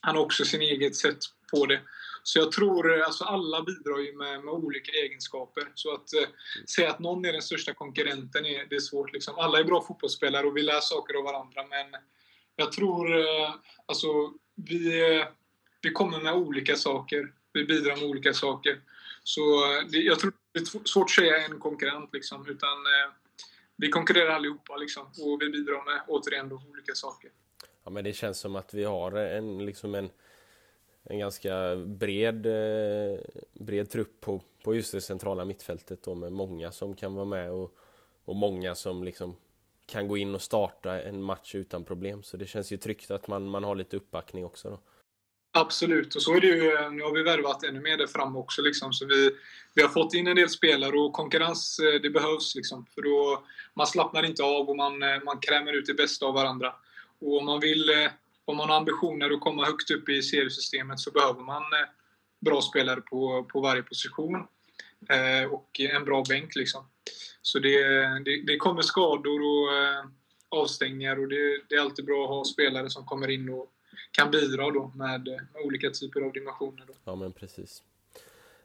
han 0.00 0.16
har 0.16 0.22
också 0.22 0.44
sin 0.44 0.62
eget 0.62 0.96
sätt 0.96 1.18
på 1.50 1.66
det. 1.66 1.80
Så 2.22 2.38
jag 2.38 2.52
tror, 2.52 2.98
eh, 2.98 3.06
alltså 3.06 3.24
alla 3.24 3.62
bidrar 3.62 3.98
ju 3.98 4.16
med, 4.16 4.44
med 4.44 4.54
olika 4.54 4.92
egenskaper. 4.92 5.68
Så 5.74 5.94
att 5.94 6.14
eh, 6.14 6.28
säga 6.68 6.90
att 6.90 6.98
någon 6.98 7.24
är 7.24 7.32
den 7.32 7.42
största 7.42 7.74
konkurrenten, 7.74 8.46
är, 8.46 8.66
det 8.70 8.76
är 8.76 8.80
svårt. 8.80 9.12
Liksom. 9.12 9.38
Alla 9.38 9.58
är 9.58 9.64
bra 9.64 9.84
fotbollsspelare 9.88 10.46
och 10.46 10.56
vi 10.56 10.62
lär 10.62 10.80
saker 10.80 11.14
av 11.14 11.24
varandra, 11.24 11.66
men 11.70 12.00
jag 12.56 12.72
tror, 12.72 13.18
eh, 13.18 13.54
alltså 13.86 14.32
vi, 14.54 15.10
eh, 15.16 15.26
vi 15.82 15.90
kommer 15.90 16.20
med 16.20 16.34
olika 16.34 16.76
saker. 16.76 17.32
Vi 17.52 17.64
bidrar 17.64 17.96
med 17.96 18.04
olika 18.04 18.34
saker. 18.34 18.80
Så 19.22 19.72
eh, 19.72 19.86
det, 19.88 19.98
jag 19.98 20.18
tror 20.18 20.32
det 20.52 20.60
är 20.60 20.88
svårt 20.88 21.04
att 21.04 21.10
säga 21.10 21.44
en 21.44 21.60
konkurrent 21.60 22.10
liksom, 22.12 22.46
utan 22.48 22.78
eh, 22.86 23.12
vi 23.76 23.88
konkurrerar 23.88 24.30
allihopa 24.30 24.76
liksom, 24.76 25.02
och 25.02 25.38
vi 25.40 25.50
bidrar 25.50 25.84
med 25.84 26.02
återigen 26.08 26.48
då, 26.48 26.62
olika 26.70 26.94
saker. 26.94 27.30
Ja, 27.84 27.90
men 27.90 28.04
det 28.04 28.12
känns 28.12 28.38
som 28.38 28.56
att 28.56 28.74
vi 28.74 28.84
har 28.84 29.12
en, 29.12 29.66
liksom 29.66 29.94
en, 29.94 30.10
en 31.02 31.18
ganska 31.18 31.76
bred, 31.76 32.46
eh, 32.46 33.18
bred 33.52 33.90
trupp 33.90 34.20
på, 34.20 34.42
på 34.64 34.74
just 34.74 34.92
det 34.92 35.00
centrala 35.00 35.44
mittfältet 35.44 36.02
då, 36.02 36.14
med 36.14 36.32
många 36.32 36.72
som 36.72 36.94
kan 36.94 37.14
vara 37.14 37.24
med 37.24 37.50
och, 37.50 37.76
och 38.24 38.36
många 38.36 38.74
som 38.74 39.04
liksom 39.04 39.36
kan 39.86 40.08
gå 40.08 40.16
in 40.16 40.34
och 40.34 40.42
starta 40.42 41.02
en 41.02 41.22
match 41.22 41.54
utan 41.54 41.84
problem. 41.84 42.22
Så 42.22 42.36
det 42.36 42.46
känns 42.46 42.72
ju 42.72 42.76
tryggt 42.76 43.10
att 43.10 43.28
man, 43.28 43.48
man 43.48 43.64
har 43.64 43.74
lite 43.74 43.96
uppbackning 43.96 44.44
också. 44.44 44.70
Då. 44.70 44.78
Absolut, 45.58 46.14
och 46.14 46.22
så 46.22 46.34
är 46.34 46.40
det 46.40 46.46
ju. 46.46 46.90
Nu 46.90 47.02
har 47.02 47.12
vi 47.12 47.22
värvat 47.22 47.64
ännu 47.64 47.80
mer 47.80 47.96
där 47.96 48.06
fram 48.06 48.36
också. 48.36 48.62
Liksom. 48.62 48.92
Så 48.92 49.06
vi, 49.06 49.30
vi 49.74 49.82
har 49.82 49.88
fått 49.88 50.14
in 50.14 50.26
en 50.26 50.36
del 50.36 50.48
spelare 50.48 50.98
och 50.98 51.12
konkurrens 51.12 51.78
eh, 51.78 52.00
det 52.00 52.10
behövs. 52.10 52.54
Liksom. 52.54 52.86
För 52.94 53.02
då, 53.02 53.44
man 53.74 53.86
slappnar 53.86 54.22
inte 54.22 54.42
av 54.42 54.68
och 54.68 54.76
man, 54.76 55.02
eh, 55.02 55.22
man 55.24 55.40
krämer 55.40 55.72
ut 55.72 55.86
det 55.86 55.94
bästa 55.94 56.26
av 56.26 56.34
varandra. 56.34 56.74
Och 57.20 57.38
om 57.38 57.46
man 57.46 57.60
vill, 57.60 57.88
eh, 57.88 58.10
om 58.44 58.56
man 58.56 58.68
har 58.68 58.76
ambitioner 58.76 59.30
att 59.30 59.40
komma 59.40 59.64
högt 59.64 59.90
upp 59.90 60.08
i 60.08 60.22
seriesystemet 60.22 61.00
så 61.00 61.10
behöver 61.10 61.40
man 61.40 61.62
bra 62.40 62.62
spelare 62.62 63.00
på, 63.00 63.46
på 63.52 63.60
varje 63.60 63.82
position. 63.82 64.46
Och 65.50 65.80
en 65.80 66.04
bra 66.04 66.24
bänk 66.28 66.56
liksom. 66.56 66.84
Så 67.42 67.58
det, 67.58 67.78
det, 68.24 68.42
det 68.46 68.56
kommer 68.56 68.82
skador 68.82 69.40
och 69.40 69.68
avstängningar 70.48 71.18
och 71.18 71.28
det, 71.28 71.60
det 71.68 71.74
är 71.74 71.80
alltid 71.80 72.04
bra 72.04 72.24
att 72.24 72.28
ha 72.28 72.44
spelare 72.44 72.90
som 72.90 73.04
kommer 73.04 73.30
in 73.30 73.48
och 73.48 73.72
kan 74.10 74.30
bidra 74.30 74.70
då 74.70 74.92
med, 74.94 75.26
med 75.52 75.62
olika 75.64 75.90
typer 75.90 76.20
av 76.20 76.32
dimensioner. 76.32 76.84
Då. 76.86 76.92
Ja, 77.04 77.14
men 77.14 77.32
precis. 77.32 77.82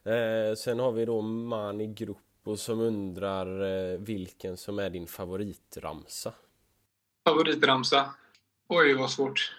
Eh, 0.03 0.55
sen 0.55 0.79
har 0.79 0.91
vi 0.91 1.05
då 1.05 1.21
Mani 1.21 1.87
Gruppo 1.87 2.57
som 2.57 2.79
undrar 2.79 3.61
eh, 3.61 3.99
vilken 3.99 4.57
som 4.57 4.79
är 4.79 4.89
din 4.89 5.07
favoritramsa? 5.07 6.33
Favoritramsa? 7.27 8.13
Oj, 8.67 8.93
vad 8.93 9.11
svårt. 9.11 9.55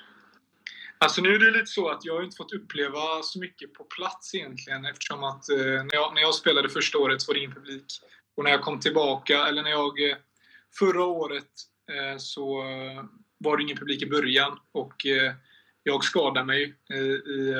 Alltså 0.99 1.23
nu 1.23 1.35
är 1.35 1.39
det 1.39 1.51
lite 1.51 1.67
så 1.67 1.89
att 1.89 2.05
jag 2.05 2.15
har 2.15 2.23
inte 2.23 2.37
fått 2.37 2.53
uppleva 2.53 3.23
så 3.23 3.39
mycket 3.39 3.75
på 3.75 3.85
plats 3.85 4.35
egentligen 4.35 4.85
eftersom 4.85 5.25
att 5.25 5.51
eh, 5.51 5.57
när, 5.59 5.95
jag, 5.95 6.15
när 6.15 6.23
jag 6.23 6.35
spelade 6.35 6.69
första 6.69 6.99
året 6.99 7.23
så 7.23 7.31
var 7.31 7.35
det 7.35 7.41
ingen 7.41 7.55
publik. 7.55 7.85
Och 8.37 8.45
när 8.45 8.51
jag 8.51 8.63
kom 8.63 8.81
tillbaka, 8.81 9.47
eller 9.47 9.63
när 9.63 9.71
jag 9.71 10.11
eh, 10.11 10.17
förra 10.79 11.05
året 11.05 11.51
eh, 11.93 12.19
så 12.19 12.63
eh, 12.63 13.05
var 13.39 13.57
det 13.57 13.63
ingen 13.63 13.77
publik 13.77 14.03
i 14.03 14.11
början 14.11 14.59
och 14.73 15.07
jag 15.83 16.05
skadade 16.05 16.47
mig 16.47 16.75
i, 16.91 16.95
i, 16.95 17.55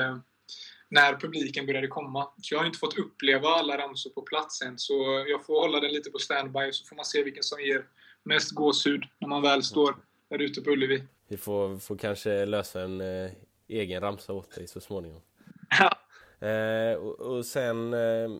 när 0.89 1.19
publiken 1.19 1.65
började 1.65 1.87
komma. 1.87 2.27
Så 2.41 2.53
jag 2.53 2.59
har 2.59 2.65
inte 2.65 2.79
fått 2.79 2.97
uppleva 2.97 3.49
alla 3.49 3.77
ramsor 3.77 4.09
på 4.09 4.21
plats 4.21 4.61
än. 4.61 4.77
Så 4.77 5.25
jag 5.27 5.45
får 5.45 5.61
hålla 5.61 5.79
den 5.79 5.91
lite 5.91 6.11
på 6.11 6.19
standby 6.19 6.71
så 6.71 6.85
får 6.85 6.95
man 6.95 7.05
se 7.05 7.23
vilken 7.23 7.43
som 7.43 7.61
ger 7.61 7.85
mest 8.23 8.51
gåshud 8.51 9.03
när 9.19 9.27
man 9.27 9.41
väl 9.41 9.63
står 9.63 9.95
där 10.29 10.41
ute 10.41 10.61
på 10.61 10.69
Ullevi. 10.69 11.03
Vi 11.27 11.37
får, 11.37 11.77
får 11.77 11.97
kanske 11.97 12.45
lösa 12.45 12.81
en 12.81 13.01
eh, 13.01 13.31
egen 13.67 14.01
ramsa 14.01 14.33
åt 14.33 14.55
dig 14.55 14.67
så 14.67 14.79
småningom. 14.79 15.21
Ja. 15.79 15.99
Eh, 16.47 16.95
och, 16.95 17.19
och, 17.19 17.45
sen 17.45 17.93
eh, 17.93 18.31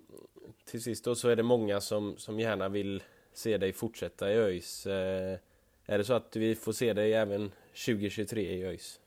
till 0.65 0.84
sist 0.84 1.06
då 1.06 1.15
så 1.15 1.30
är 1.30 1.36
det 1.36 1.43
många 1.43 1.82
som, 1.82 2.17
som 2.17 2.39
gärna 2.39 2.69
vill 2.69 3.04
se 3.34 3.58
dig 3.58 3.74
fortsätta 3.74 4.32
i 4.32 4.36
ÖIS. 4.36 4.86
Eh, 4.86 5.38
är 5.86 5.98
det 5.98 6.04
så 6.04 6.13
att 6.13 6.36
vi 6.36 6.56
får 6.56 6.74
se 6.74 6.93
dig 6.93 7.13
även 7.13 7.52
2023 7.86 8.41
i 8.41 8.63
ÖIS? 8.63 9.00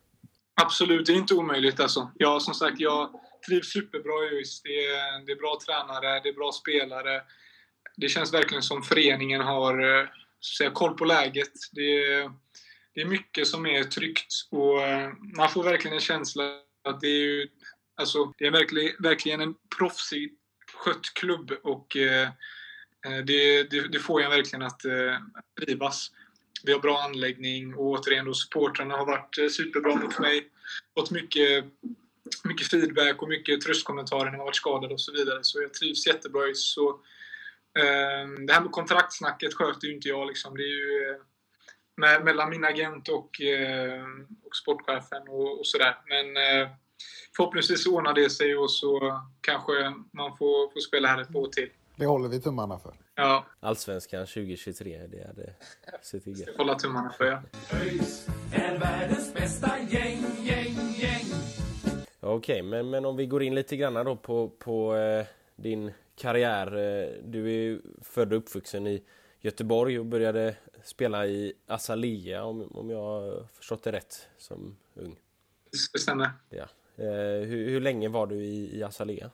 Absolut, 0.61 1.05
det 1.05 1.11
är 1.11 1.17
inte 1.17 1.33
omöjligt 1.33 1.79
alltså. 1.79 2.11
Jag, 2.15 2.41
som 2.41 2.53
sagt, 2.53 2.79
jag 2.79 3.21
trivs 3.47 3.67
superbra 3.67 4.25
i 4.25 4.35
ÖIS. 4.35 4.61
Det 4.61 4.85
är, 4.85 5.25
det 5.25 5.31
är 5.31 5.35
bra 5.35 5.59
tränare, 5.65 6.19
det 6.19 6.29
är 6.29 6.33
bra 6.33 6.51
spelare. 6.51 7.21
Det 7.97 8.09
känns 8.09 8.33
verkligen 8.33 8.63
som 8.63 8.83
föreningen 8.83 9.41
har 9.41 9.99
eh, 9.99 10.07
säga, 10.57 10.71
koll 10.71 10.93
på 10.93 11.05
läget. 11.05 11.51
Det 11.71 12.03
är, 12.05 12.31
det 12.93 13.01
är 13.01 13.05
mycket 13.05 13.47
som 13.47 13.65
är 13.65 13.83
tryggt 13.83 14.33
och 14.51 14.81
eh, 14.81 15.09
man 15.37 15.49
får 15.49 15.63
verkligen 15.63 15.95
en 15.95 16.01
känsla 16.01 16.43
att 16.83 17.01
det 17.01 17.07
är, 17.07 17.47
alltså, 17.95 18.33
det 18.37 18.45
är 18.45 18.51
verkligen, 18.51 18.95
verkligen 18.99 19.41
en 19.41 19.55
proffsig 19.77 20.33
skött 20.73 21.13
klubb 21.13 21.51
och 21.63 21.97
eh, 21.97 22.27
eh, 23.07 23.17
det, 23.25 23.63
det, 23.63 23.87
det, 23.87 23.99
får 23.99 24.21
en 24.21 24.29
verkligen 24.29 24.65
att 24.65 24.85
eh, 24.85 25.17
trivas 25.59 26.11
vi 26.63 26.71
har 26.71 26.79
bra 26.79 27.01
anläggning 27.01 27.75
och 27.75 27.85
återigen 27.85 28.25
då 28.25 28.33
supportrarna 28.33 28.97
har 28.97 29.05
varit 29.05 29.37
eh, 29.37 29.47
superbra 29.47 29.95
mot 29.95 30.19
mig. 30.19 30.47
Fått 30.97 31.11
mycket, 31.11 31.65
mycket 32.43 32.67
feedback 32.67 33.21
och 33.21 33.29
mycket 33.29 33.61
tröstkommentarer 33.61 34.31
när 34.31 34.37
jag 34.37 34.45
varit 34.45 34.55
skadad 34.55 34.91
och 34.91 35.01
så 35.01 35.11
vidare. 35.11 35.39
Så 35.41 35.61
jag 35.61 35.73
trivs 35.73 36.07
jättebra. 36.07 36.41
Så, 36.53 36.89
eh, 37.79 38.45
det 38.47 38.53
här 38.53 38.61
med 38.61 38.71
kontraktsnacket 38.71 39.53
sköter 39.53 39.87
ju 39.87 39.93
inte 39.93 40.09
jag. 40.09 40.27
Liksom. 40.27 40.57
Det 40.57 40.63
är 40.63 40.77
ju 40.77 41.09
eh, 41.09 41.21
med, 41.97 42.25
mellan 42.25 42.49
min 42.49 42.65
agent 42.65 43.09
och, 43.09 43.41
eh, 43.41 44.03
och 44.45 44.55
sportchefen 44.55 45.27
och, 45.27 45.59
och 45.59 45.67
sådär. 45.67 45.97
Men 46.07 46.37
eh, 46.37 46.69
förhoppningsvis 47.35 47.87
ordnar 47.87 48.13
det 48.13 48.29
sig 48.29 48.57
och 48.57 48.71
så 48.71 49.21
kanske 49.41 49.93
man 50.13 50.37
får, 50.37 50.73
får 50.73 50.79
spela 50.79 51.07
här 51.07 51.21
ett 51.21 51.35
år 51.35 51.47
till. 51.47 51.69
Det 51.95 52.05
håller 52.05 52.29
vi 52.29 52.41
tummarna 52.41 52.79
för. 52.79 53.06
Ja. 53.19 53.45
Allsvenskan 53.59 54.25
2023, 54.25 55.07
det 55.07 55.27
hade 55.27 55.53
sett 56.01 56.37
Ska 56.37 56.57
hålla 56.57 56.75
tummarna 56.75 57.09
för. 57.09 57.41
ÖIS 57.73 58.27
är 58.53 58.79
världens 58.79 59.33
bästa 59.33 59.79
gäng, 59.89 60.23
gäng, 60.43 60.75
gäng. 60.97 61.25
Okej, 62.19 62.35
okay, 62.35 62.63
men, 62.63 62.89
men 62.89 63.05
om 63.05 63.15
vi 63.15 63.25
går 63.25 63.43
in 63.43 63.55
lite 63.55 63.77
grann 63.77 63.93
då 63.93 64.15
på, 64.15 64.49
på 64.49 64.95
eh, 64.95 65.25
din 65.55 65.91
karriär. 66.15 66.67
Eh, 66.67 67.23
du 67.23 67.53
är 67.53 67.81
född 68.01 68.33
och 68.33 68.37
uppvuxen 68.37 68.87
i 68.87 69.03
Göteborg 69.39 69.99
och 69.99 70.05
började 70.05 70.55
spela 70.83 71.27
i 71.27 71.53
Azalea 71.67 72.43
om, 72.43 72.71
om 72.71 72.89
jag 72.89 73.01
har 73.01 73.47
förstått 73.53 73.83
det 73.83 73.91
rätt 73.91 74.27
som 74.37 74.77
ung. 74.93 75.19
Det 75.93 75.99
stämmer. 75.99 76.29
Ja. 76.49 76.67
Eh, 76.95 77.47
hur, 77.47 77.69
hur 77.69 77.81
länge 77.81 78.09
var 78.09 78.27
du 78.27 78.35
i, 78.35 78.77
i 78.77 78.83
Azalea? 78.83 79.31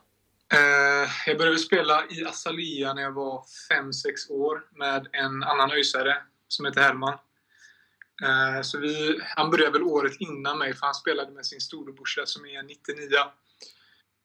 Eh, 0.52 1.10
jag 1.26 1.38
började 1.38 1.58
spela 1.58 2.06
i 2.10 2.24
Azalea 2.24 2.94
när 2.94 3.02
jag 3.02 3.12
var 3.12 3.44
5-6 3.72 4.30
år 4.30 4.66
med 4.72 5.08
en 5.12 5.42
annan 5.42 5.70
öisare 5.70 6.22
som 6.48 6.64
heter 6.64 6.80
Herman. 6.80 7.18
Eh, 8.22 8.62
så 8.62 8.78
vi, 8.78 9.20
han 9.36 9.50
började 9.50 9.72
väl 9.72 9.82
året 9.82 10.12
innan 10.20 10.58
mig 10.58 10.74
för 10.74 10.86
han 10.86 10.94
spelade 10.94 11.32
med 11.32 11.46
sin 11.46 11.60
storebrorsa 11.60 12.26
som 12.26 12.46
är 12.46 12.62
99. 12.62 13.18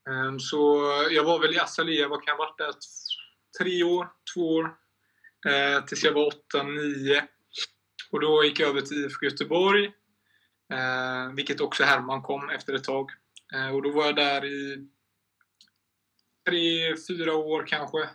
Eh, 0.10 0.38
så 0.40 0.92
jag 1.12 1.24
var 1.24 1.40
väl 1.40 1.56
i 1.56 1.60
Azalea, 1.60 2.08
vad 2.08 2.24
kan 2.24 2.32
jag 2.32 2.38
ha 2.38 2.46
varit 2.46 2.58
där? 2.58 2.74
Tre 3.60 3.84
år, 3.84 4.08
två 4.34 4.56
år. 4.56 4.76
Eh, 5.48 5.86
tills 5.86 6.04
jag 6.04 6.14
var 6.14 6.34
8-9. 6.54 7.22
Och 8.12 8.20
då 8.20 8.44
gick 8.44 8.60
jag 8.60 8.70
över 8.70 8.82
till 8.82 9.06
IFK 9.06 9.26
Göteborg. 9.26 9.86
Eh, 10.74 11.34
vilket 11.34 11.62
också 11.62 11.84
Herman 11.84 12.22
kom 12.22 12.50
efter 12.50 12.74
ett 12.74 12.84
tag. 12.84 13.12
Eh, 13.54 13.76
och 13.76 13.82
då 13.82 13.92
var 13.92 14.06
jag 14.06 14.16
där 14.16 14.46
i 14.46 14.88
tre, 16.50 16.96
fyra 17.08 17.36
år 17.36 17.68
kanske. 17.68 18.10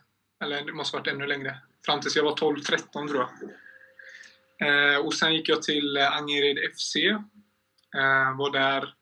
Eller 0.45 0.65
det 0.65 0.73
måste 0.73 0.97
ha 0.97 1.01
varit 1.01 1.13
ännu 1.13 1.27
längre. 1.27 1.59
Fram 1.87 2.01
tills 2.01 2.17
jag 2.17 2.25
var 2.25 2.37
12-13 2.37 3.09
tror 3.09 3.29
jag. 3.29 3.51
Eh, 4.69 4.99
och 4.99 5.15
sen 5.15 5.35
gick 5.35 5.49
jag 5.49 5.63
till 5.63 5.97
eh, 5.97 6.13
Angered 6.13 6.59
FC. 6.75 6.97
Eh, 6.97 8.37
var 8.39 8.51
där 8.53 8.95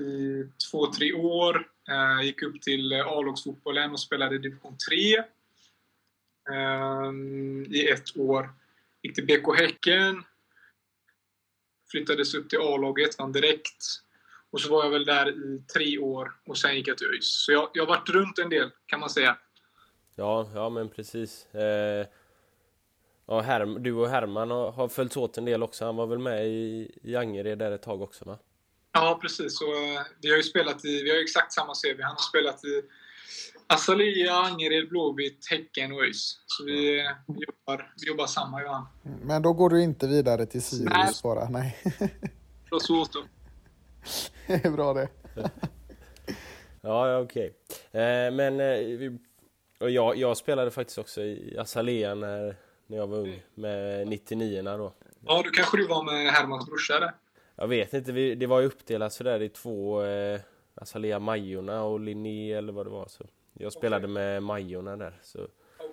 i 0.00 0.44
två, 0.70 0.92
tre 0.92 1.12
år. 1.12 1.68
Eh, 1.88 2.26
gick 2.26 2.42
upp 2.42 2.62
till 2.62 2.92
eh, 2.92 3.06
A-lagsfotbollen 3.06 3.92
och 3.92 4.00
spelade 4.00 4.34
i 4.34 4.38
division 4.38 4.76
3. 4.88 5.16
Eh, 6.50 7.12
I 7.70 7.88
ett 7.88 8.16
år. 8.16 8.50
Gick 9.02 9.14
till 9.14 9.26
BK 9.26 9.58
Häcken. 9.58 10.24
Flyttades 11.90 12.34
upp 12.34 12.50
till 12.50 12.58
A-laget, 12.58 13.18
vann 13.18 13.32
direkt. 13.32 13.84
Och 14.50 14.60
så 14.60 14.70
var 14.72 14.84
jag 14.84 14.90
väl 14.90 15.04
där 15.04 15.28
i 15.28 15.64
tre 15.74 15.98
år 15.98 16.32
och 16.46 16.58
sen 16.58 16.74
gick 16.74 16.88
jag 16.88 16.98
till 16.98 17.06
ÖIS. 17.06 17.44
Så 17.44 17.52
jag, 17.52 17.68
jag 17.72 17.82
har 17.82 17.88
varit 17.88 18.08
runt 18.08 18.38
en 18.38 18.50
del 18.50 18.70
kan 18.86 19.00
man 19.00 19.10
säga. 19.10 19.36
Ja, 20.14 20.50
ja 20.54 20.68
men 20.68 20.88
precis. 20.88 21.54
Eh, 21.54 22.06
ja, 23.26 23.40
Herm, 23.40 23.82
du 23.82 23.92
och 23.92 24.08
Herman 24.08 24.50
har, 24.50 24.72
har 24.72 24.88
följt 24.88 25.16
åt 25.16 25.38
en 25.38 25.44
del 25.44 25.62
också. 25.62 25.84
Han 25.84 25.96
var 25.96 26.06
väl 26.06 26.18
med 26.18 26.46
i, 26.46 26.90
i 27.02 27.16
Angered 27.16 27.58
där 27.58 27.72
ett 27.72 27.82
tag 27.82 28.02
också 28.02 28.24
va? 28.24 28.38
Ja, 28.92 29.18
precis. 29.22 29.58
Så, 29.58 29.64
eh, 29.64 30.00
vi 30.22 30.30
har 30.30 30.36
ju 30.36 30.42
spelat 30.42 30.84
i, 30.84 31.02
vi 31.02 31.10
har 31.10 31.18
exakt 31.22 31.52
samma 31.52 31.72
CV. 31.74 32.02
Han 32.02 32.12
har 32.12 32.28
spelat 32.30 32.64
i 32.64 32.82
Azalea, 33.66 34.34
Angered, 34.34 34.88
Blåvitt, 34.88 35.46
Häcken 35.50 35.92
och 35.92 36.02
ÖIS. 36.02 36.40
Så 36.46 36.64
vi, 36.64 37.00
eh, 37.00 37.06
vi, 37.26 37.44
jobbar, 37.44 37.92
vi 38.00 38.08
jobbar 38.08 38.26
samma, 38.26 38.62
Johan. 38.62 38.86
Men 39.22 39.42
då 39.42 39.52
går 39.52 39.70
du 39.70 39.82
inte 39.82 40.06
vidare 40.06 40.46
till 40.46 40.62
Sirius 40.62 40.92
Nej. 40.92 41.12
bara? 41.22 41.48
Nej. 41.48 41.76
Det 42.64 42.70
var 42.70 42.80
svårt 42.80 43.12
då. 43.12 43.24
Det 44.46 44.64
är 44.64 44.70
bra 44.70 44.94
det. 44.94 45.08
ja, 46.80 47.18
okej. 47.20 47.52
Okay. 47.90 48.02
Eh, 48.02 48.32
men 48.32 48.60
eh, 48.60 49.12
och 49.80 49.90
jag, 49.90 50.16
jag 50.16 50.36
spelade 50.36 50.70
faktiskt 50.70 50.98
också 50.98 51.22
i 51.22 51.58
Azalea 51.58 52.14
när, 52.14 52.56
när 52.86 52.96
jag 52.96 53.06
var 53.06 53.18
ung 53.18 53.42
med 53.54 54.08
99 54.08 54.62
då. 54.62 54.92
Ja, 55.26 55.42
då 55.44 55.50
kanske 55.50 55.76
du 55.76 55.86
var 55.86 56.04
med 56.04 56.32
Hermans 56.32 56.66
brorsa 56.66 57.00
där? 57.00 57.12
Jag 57.56 57.68
vet 57.68 57.94
inte, 57.94 58.12
vi, 58.12 58.34
det 58.34 58.46
var 58.46 58.60
ju 58.60 58.66
uppdelat 58.66 59.12
sådär 59.12 59.42
i 59.42 59.48
två 59.48 60.02
eh, 60.02 60.40
Azalea 60.74 61.18
Majorna 61.18 61.82
och 61.82 62.00
Linné 62.00 62.52
eller 62.52 62.72
vad 62.72 62.86
det 62.86 62.90
var. 62.90 63.08
Så 63.08 63.24
jag 63.52 63.72
spelade 63.72 64.04
okay. 64.04 64.14
med 64.14 64.42
Majorna 64.42 64.96
där. 64.96 65.18
Så 65.22 65.48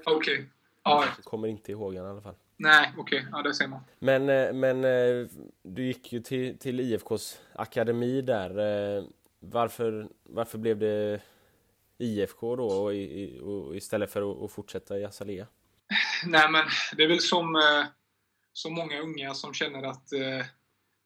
Okej. 0.05 0.49
Ja, 0.83 1.05
Kommer 1.23 1.47
inte 1.47 1.71
ihåg 1.71 1.95
han 1.95 2.05
i 2.05 2.09
alla 2.09 2.21
fall. 2.21 2.35
Nej, 2.57 2.93
okej. 2.97 3.25
Ja, 3.31 3.41
det 3.41 3.53
ser 3.53 3.67
man. 3.67 3.79
Men, 3.99 4.29
eh, 4.29 4.53
men 4.53 4.83
eh, 4.83 5.27
du 5.63 5.83
gick 5.85 6.13
ju 6.13 6.19
till, 6.19 6.57
till 6.57 6.79
IFKs 6.79 7.41
akademi 7.53 8.21
där. 8.21 8.49
Eh, 8.97 9.03
Varför, 9.45 10.07
varför 10.23 10.57
blev 10.57 10.77
det 10.79 11.21
IFK 11.97 12.55
då 12.55 12.65
och, 12.67 12.93
i- 12.93 13.39
och 13.39 13.75
istället 13.75 14.11
för 14.11 14.45
att, 14.45 14.51
fortsätta 14.51 14.99
i 14.99 15.05
Azalea? 15.05 15.47
Nej, 16.25 16.49
men 16.51 16.65
det 16.97 17.03
är 17.03 17.07
väl 17.07 17.19
som, 17.19 17.55
som 18.53 18.73
många 18.73 18.99
unga 19.01 19.33
som 19.33 19.53
känner 19.53 19.83
att 19.83 20.07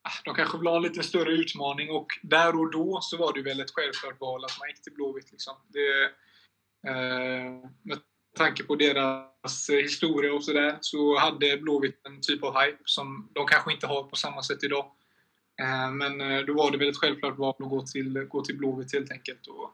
ah, 0.02 0.12
de 0.26 0.36
kanske 0.36 0.58
vill 0.58 0.68
ha 0.68 0.76
en 0.76 0.82
lite 0.84 1.04
större 1.04 1.32
utmaning 1.32 1.90
och 1.90 2.08
där 2.24 2.60
och 2.60 2.72
då 2.72 3.00
så 3.02 3.18
var 3.18 3.34
det 3.34 3.42
väl 3.42 3.60
ett 3.60 3.72
självklart 3.74 4.20
val 4.22 4.46
att 4.46 4.60
man 4.60 4.70
gick 4.70 4.82
till 4.82 4.94
Blåvitt. 4.94 5.32
Liksom. 5.32 5.54
Det, 5.68 6.04
eh, 6.90 7.98
tanke 8.38 8.64
på 8.64 8.76
deras 8.76 9.70
eh, 9.70 9.76
historia 9.76 10.34
och 10.34 10.44
sådär 10.44 10.78
så 10.82 11.18
hade 11.18 11.58
Blåvitt 11.58 12.02
en 12.08 12.22
typ 12.22 12.44
av 12.44 12.60
hype 12.60 12.84
som 12.86 13.30
de 13.34 13.48
kanske 13.48 13.74
inte 13.74 13.88
har 13.88 14.04
på 14.04 14.16
samma 14.16 14.44
sätt 14.44 14.64
idag. 14.64 14.86
Eh, 15.62 15.92
men 15.92 16.22
eh, 16.22 16.40
då 16.40 16.54
var 16.54 16.72
det 16.72 16.78
väl 16.78 16.90
ett 16.90 16.98
självklart 16.98 17.38
val 17.38 17.56
att 17.60 17.70
gå 17.70 17.82
till, 17.82 18.20
gå 18.30 18.44
till 18.44 18.58
Blåvitt 18.58 18.94
helt 18.94 19.12
enkelt. 19.12 19.48
Och, 19.48 19.70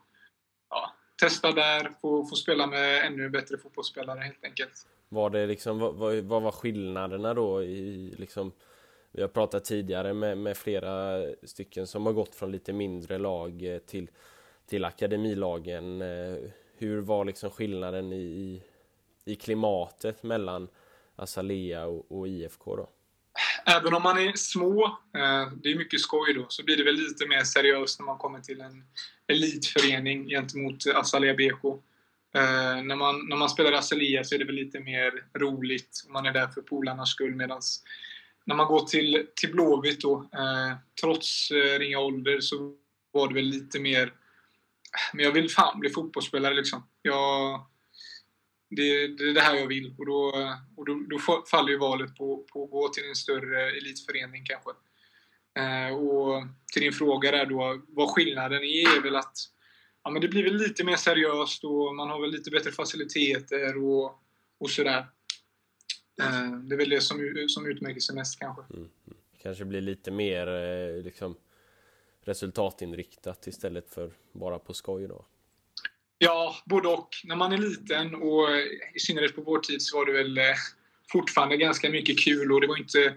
ja, 0.70 0.92
testa 1.20 1.52
där, 1.52 1.90
få, 2.00 2.26
få 2.26 2.36
spela 2.36 2.66
med 2.66 3.06
ännu 3.06 3.28
bättre 3.28 3.58
fotbollsspelare 3.58 4.20
helt 4.20 4.44
enkelt. 4.44 4.86
Var 5.08 5.30
det 5.30 5.46
liksom, 5.46 5.78
vad, 5.78 6.16
vad, 6.16 6.42
var 6.42 6.52
skillnaderna 6.52 7.34
då 7.34 7.62
i 7.62 8.14
liksom 8.18 8.52
vi 9.16 9.22
har 9.22 9.28
pratat 9.28 9.64
tidigare 9.64 10.14
med, 10.14 10.38
med 10.38 10.56
flera 10.56 11.22
stycken 11.42 11.86
som 11.86 12.06
har 12.06 12.12
gått 12.12 12.34
från 12.34 12.52
lite 12.52 12.72
mindre 12.72 13.18
lag 13.18 13.80
till, 13.86 14.10
till 14.66 14.84
akademilagen. 14.84 16.02
Hur 16.78 17.00
var 17.00 17.24
liksom 17.24 17.50
skillnaden 17.50 18.12
i, 18.12 18.22
i, 18.22 18.62
i 19.32 19.36
klimatet 19.36 20.22
mellan 20.22 20.68
Azalea 21.16 21.86
och, 21.86 22.18
och 22.18 22.28
IFK 22.28 22.76
då? 22.76 22.88
Även 23.66 23.94
om 23.94 24.02
man 24.02 24.18
är 24.18 24.32
små, 24.36 24.84
eh, 25.14 25.52
det 25.62 25.70
är 25.70 25.78
mycket 25.78 26.00
skoj 26.00 26.34
då, 26.34 26.46
så 26.48 26.64
blir 26.64 26.76
det 26.76 26.84
väl 26.84 26.94
lite 26.94 27.28
mer 27.28 27.44
seriöst 27.44 27.98
när 28.00 28.06
man 28.06 28.18
kommer 28.18 28.40
till 28.40 28.60
en 28.60 28.84
elitförening 29.26 30.28
gentemot 30.28 30.86
Azalea 30.94 31.34
BK. 31.34 31.64
Eh, 32.34 32.82
när, 32.82 32.96
man, 32.96 33.28
när 33.28 33.36
man 33.36 33.48
spelar 33.48 33.72
Azalea 33.72 34.24
så 34.24 34.34
är 34.34 34.38
det 34.38 34.44
väl 34.44 34.54
lite 34.54 34.80
mer 34.80 35.24
roligt 35.38 36.04
man 36.08 36.26
är 36.26 36.32
där 36.32 36.48
för 36.48 36.62
polarnas 36.62 37.10
skull 37.10 37.34
medan 37.34 37.60
när 38.44 38.54
man 38.54 38.66
går 38.66 38.80
till, 38.80 39.26
till 39.34 39.52
Blåvitt 39.52 40.00
då, 40.00 40.28
eh, 40.32 40.76
trots 41.00 41.50
eh, 41.50 41.78
ringa 41.78 41.98
ålder 41.98 42.40
så 42.40 42.74
var 43.12 43.28
det 43.28 43.34
väl 43.34 43.44
lite 43.44 43.80
mer 43.80 44.12
men 45.12 45.24
jag 45.24 45.32
vill 45.32 45.50
fan 45.50 45.80
bli 45.80 45.90
fotbollsspelare 45.90 46.54
liksom. 46.54 46.88
Jag, 47.02 47.66
det, 48.70 49.08
det 49.08 49.24
är 49.24 49.34
det 49.34 49.40
här 49.40 49.54
jag 49.54 49.66
vill. 49.66 49.94
Och 49.98 50.06
då, 50.06 50.32
och 50.76 50.84
då, 50.84 50.94
då 51.08 51.18
faller 51.50 51.70
ju 51.70 51.78
valet 51.78 52.16
på, 52.16 52.46
på 52.52 52.64
att 52.64 52.70
gå 52.70 52.88
till 52.88 53.08
en 53.08 53.14
större 53.14 53.70
elitförening 53.70 54.44
kanske. 54.44 54.70
Eh, 55.58 55.94
och 55.94 56.44
till 56.72 56.82
din 56.82 56.92
fråga 56.92 57.30
där 57.30 57.46
då, 57.46 57.82
vad 57.88 58.10
skillnaden 58.10 58.62
är, 58.62 58.98
är 58.98 59.02
väl 59.02 59.16
att 59.16 59.36
ja, 60.04 60.10
men 60.10 60.22
det 60.22 60.28
blir 60.28 60.44
väl 60.44 60.56
lite 60.56 60.84
mer 60.84 60.96
seriöst 60.96 61.64
och 61.64 61.94
man 61.94 62.10
har 62.10 62.20
väl 62.20 62.30
lite 62.30 62.50
bättre 62.50 62.72
faciliteter 62.72 63.76
och, 63.84 64.22
och 64.58 64.70
sådär. 64.70 65.06
Eh, 66.22 66.52
det 66.52 66.74
är 66.74 66.78
väl 66.78 66.90
det 66.90 67.00
som, 67.00 67.46
som 67.48 67.66
utmärker 67.66 68.00
sig 68.00 68.14
mest 68.14 68.38
kanske. 68.38 68.62
Mm. 68.74 68.88
Kanske 69.42 69.64
blir 69.64 69.80
lite 69.80 70.10
mer 70.10 70.46
eh, 70.46 71.02
liksom 71.04 71.36
resultatinriktat 72.24 73.46
istället 73.46 73.94
för 73.94 74.10
bara 74.32 74.58
på 74.58 74.74
skoj 74.74 75.08
då. 75.08 75.24
Ja, 76.18 76.56
både 76.64 76.88
och. 76.88 77.08
När 77.24 77.36
man 77.36 77.52
är 77.52 77.58
liten 77.58 78.14
och 78.14 78.50
eh, 78.50 78.64
i 78.94 78.98
synnerhet 78.98 79.36
på 79.36 79.42
vår 79.42 79.58
tid 79.58 79.82
så 79.82 79.98
var 79.98 80.06
det 80.06 80.12
väl 80.12 80.38
eh, 80.38 80.44
fortfarande 81.12 81.56
ganska 81.56 81.90
mycket 81.90 82.18
kul 82.18 82.52
och 82.52 82.60
det 82.60 82.66
var 82.66 82.78
inte... 82.78 83.14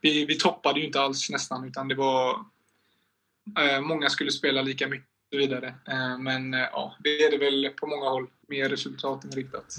Vi, 0.00 0.24
vi 0.24 0.38
toppade 0.38 0.80
ju 0.80 0.86
inte 0.86 1.00
alls 1.00 1.30
nästan 1.30 1.68
utan 1.68 1.88
det 1.88 1.94
var... 1.94 2.44
Eh, 3.58 3.80
många 3.80 4.08
skulle 4.08 4.30
spela 4.30 4.62
lika 4.62 4.88
mycket 4.88 5.08
och 5.08 5.34
så 5.34 5.38
vidare. 5.38 5.74
Men 6.18 6.52
ja, 6.52 6.96
det 7.04 7.24
är 7.24 7.30
det 7.30 7.38
väl 7.38 7.70
på 7.80 7.86
många 7.86 8.08
håll. 8.08 8.26
Mer 8.48 8.68
resultatinriktat. 8.68 9.76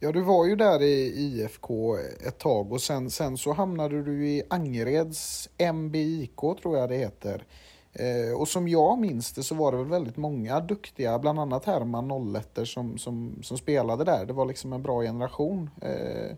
Ja, 0.00 0.12
du 0.12 0.20
var 0.20 0.46
ju 0.46 0.56
där 0.56 0.82
i 0.82 1.12
IFK 1.16 1.96
ett 2.26 2.38
tag 2.38 2.72
och 2.72 2.80
sen, 2.80 3.10
sen 3.10 3.38
så 3.38 3.52
hamnade 3.52 4.02
du 4.02 4.26
i 4.26 4.42
Angereds 4.50 5.48
MBIK 5.74 6.36
tror 6.36 6.78
jag 6.78 6.88
det 6.88 6.96
heter. 6.96 7.44
Eh, 7.92 8.40
och 8.40 8.48
som 8.48 8.68
jag 8.68 8.98
minns 8.98 9.32
det 9.32 9.42
så 9.42 9.54
var 9.54 9.72
det 9.72 9.78
väl 9.78 9.86
väldigt 9.86 10.16
många 10.16 10.60
duktiga, 10.60 11.18
bland 11.18 11.40
annat 11.40 11.64
Herman 11.64 12.34
01 12.36 12.68
som, 12.68 12.98
som, 12.98 13.42
som 13.42 13.58
spelade 13.58 14.04
där. 14.04 14.26
Det 14.26 14.32
var 14.32 14.46
liksom 14.46 14.72
en 14.72 14.82
bra 14.82 15.02
generation. 15.02 15.70
Eh, 15.82 16.36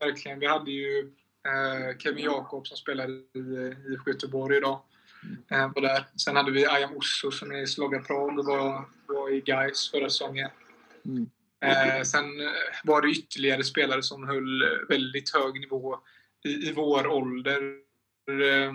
Verkligen. 0.00 0.38
Vi 0.38 0.46
hade 0.46 0.70
ju 0.70 1.12
eh, 1.46 1.98
Kevin 1.98 2.24
Jakob 2.24 2.66
som 2.66 2.76
spelade 2.76 3.12
i 3.12 3.74
IFK 3.92 4.10
Göteborg 4.10 4.56
idag. 4.56 4.80
Eh, 5.50 5.72
var 5.74 5.82
där. 5.82 6.06
Sen 6.16 6.36
hade 6.36 6.50
vi 6.50 6.66
Ayam 6.66 6.96
Osso 6.96 7.30
som 7.30 7.50
är 7.50 7.62
i 7.62 7.66
Slavia 7.66 8.00
Prag 8.00 8.38
och 8.38 8.44
var, 8.44 8.84
var 9.06 9.34
i 9.34 9.40
Gais 9.40 9.90
förra 9.90 10.10
säsongen. 10.10 10.50
Mm. 11.04 11.30
Eh, 11.64 12.02
sen 12.02 12.40
eh, 12.40 12.46
var 12.84 13.02
det 13.02 13.08
ytterligare 13.08 13.64
spelare 13.64 14.02
som 14.02 14.28
höll 14.28 14.62
eh, 14.62 14.68
väldigt 14.88 15.34
hög 15.34 15.60
nivå 15.60 15.96
i, 16.44 16.68
i 16.68 16.72
vår 16.72 17.06
ålder 17.06 17.62
eh, 18.30 18.72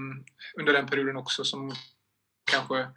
under 0.60 0.74
den 0.74 0.88
perioden 0.88 1.18
också 1.18 1.44
som 1.44 1.72
kanske 2.52 2.88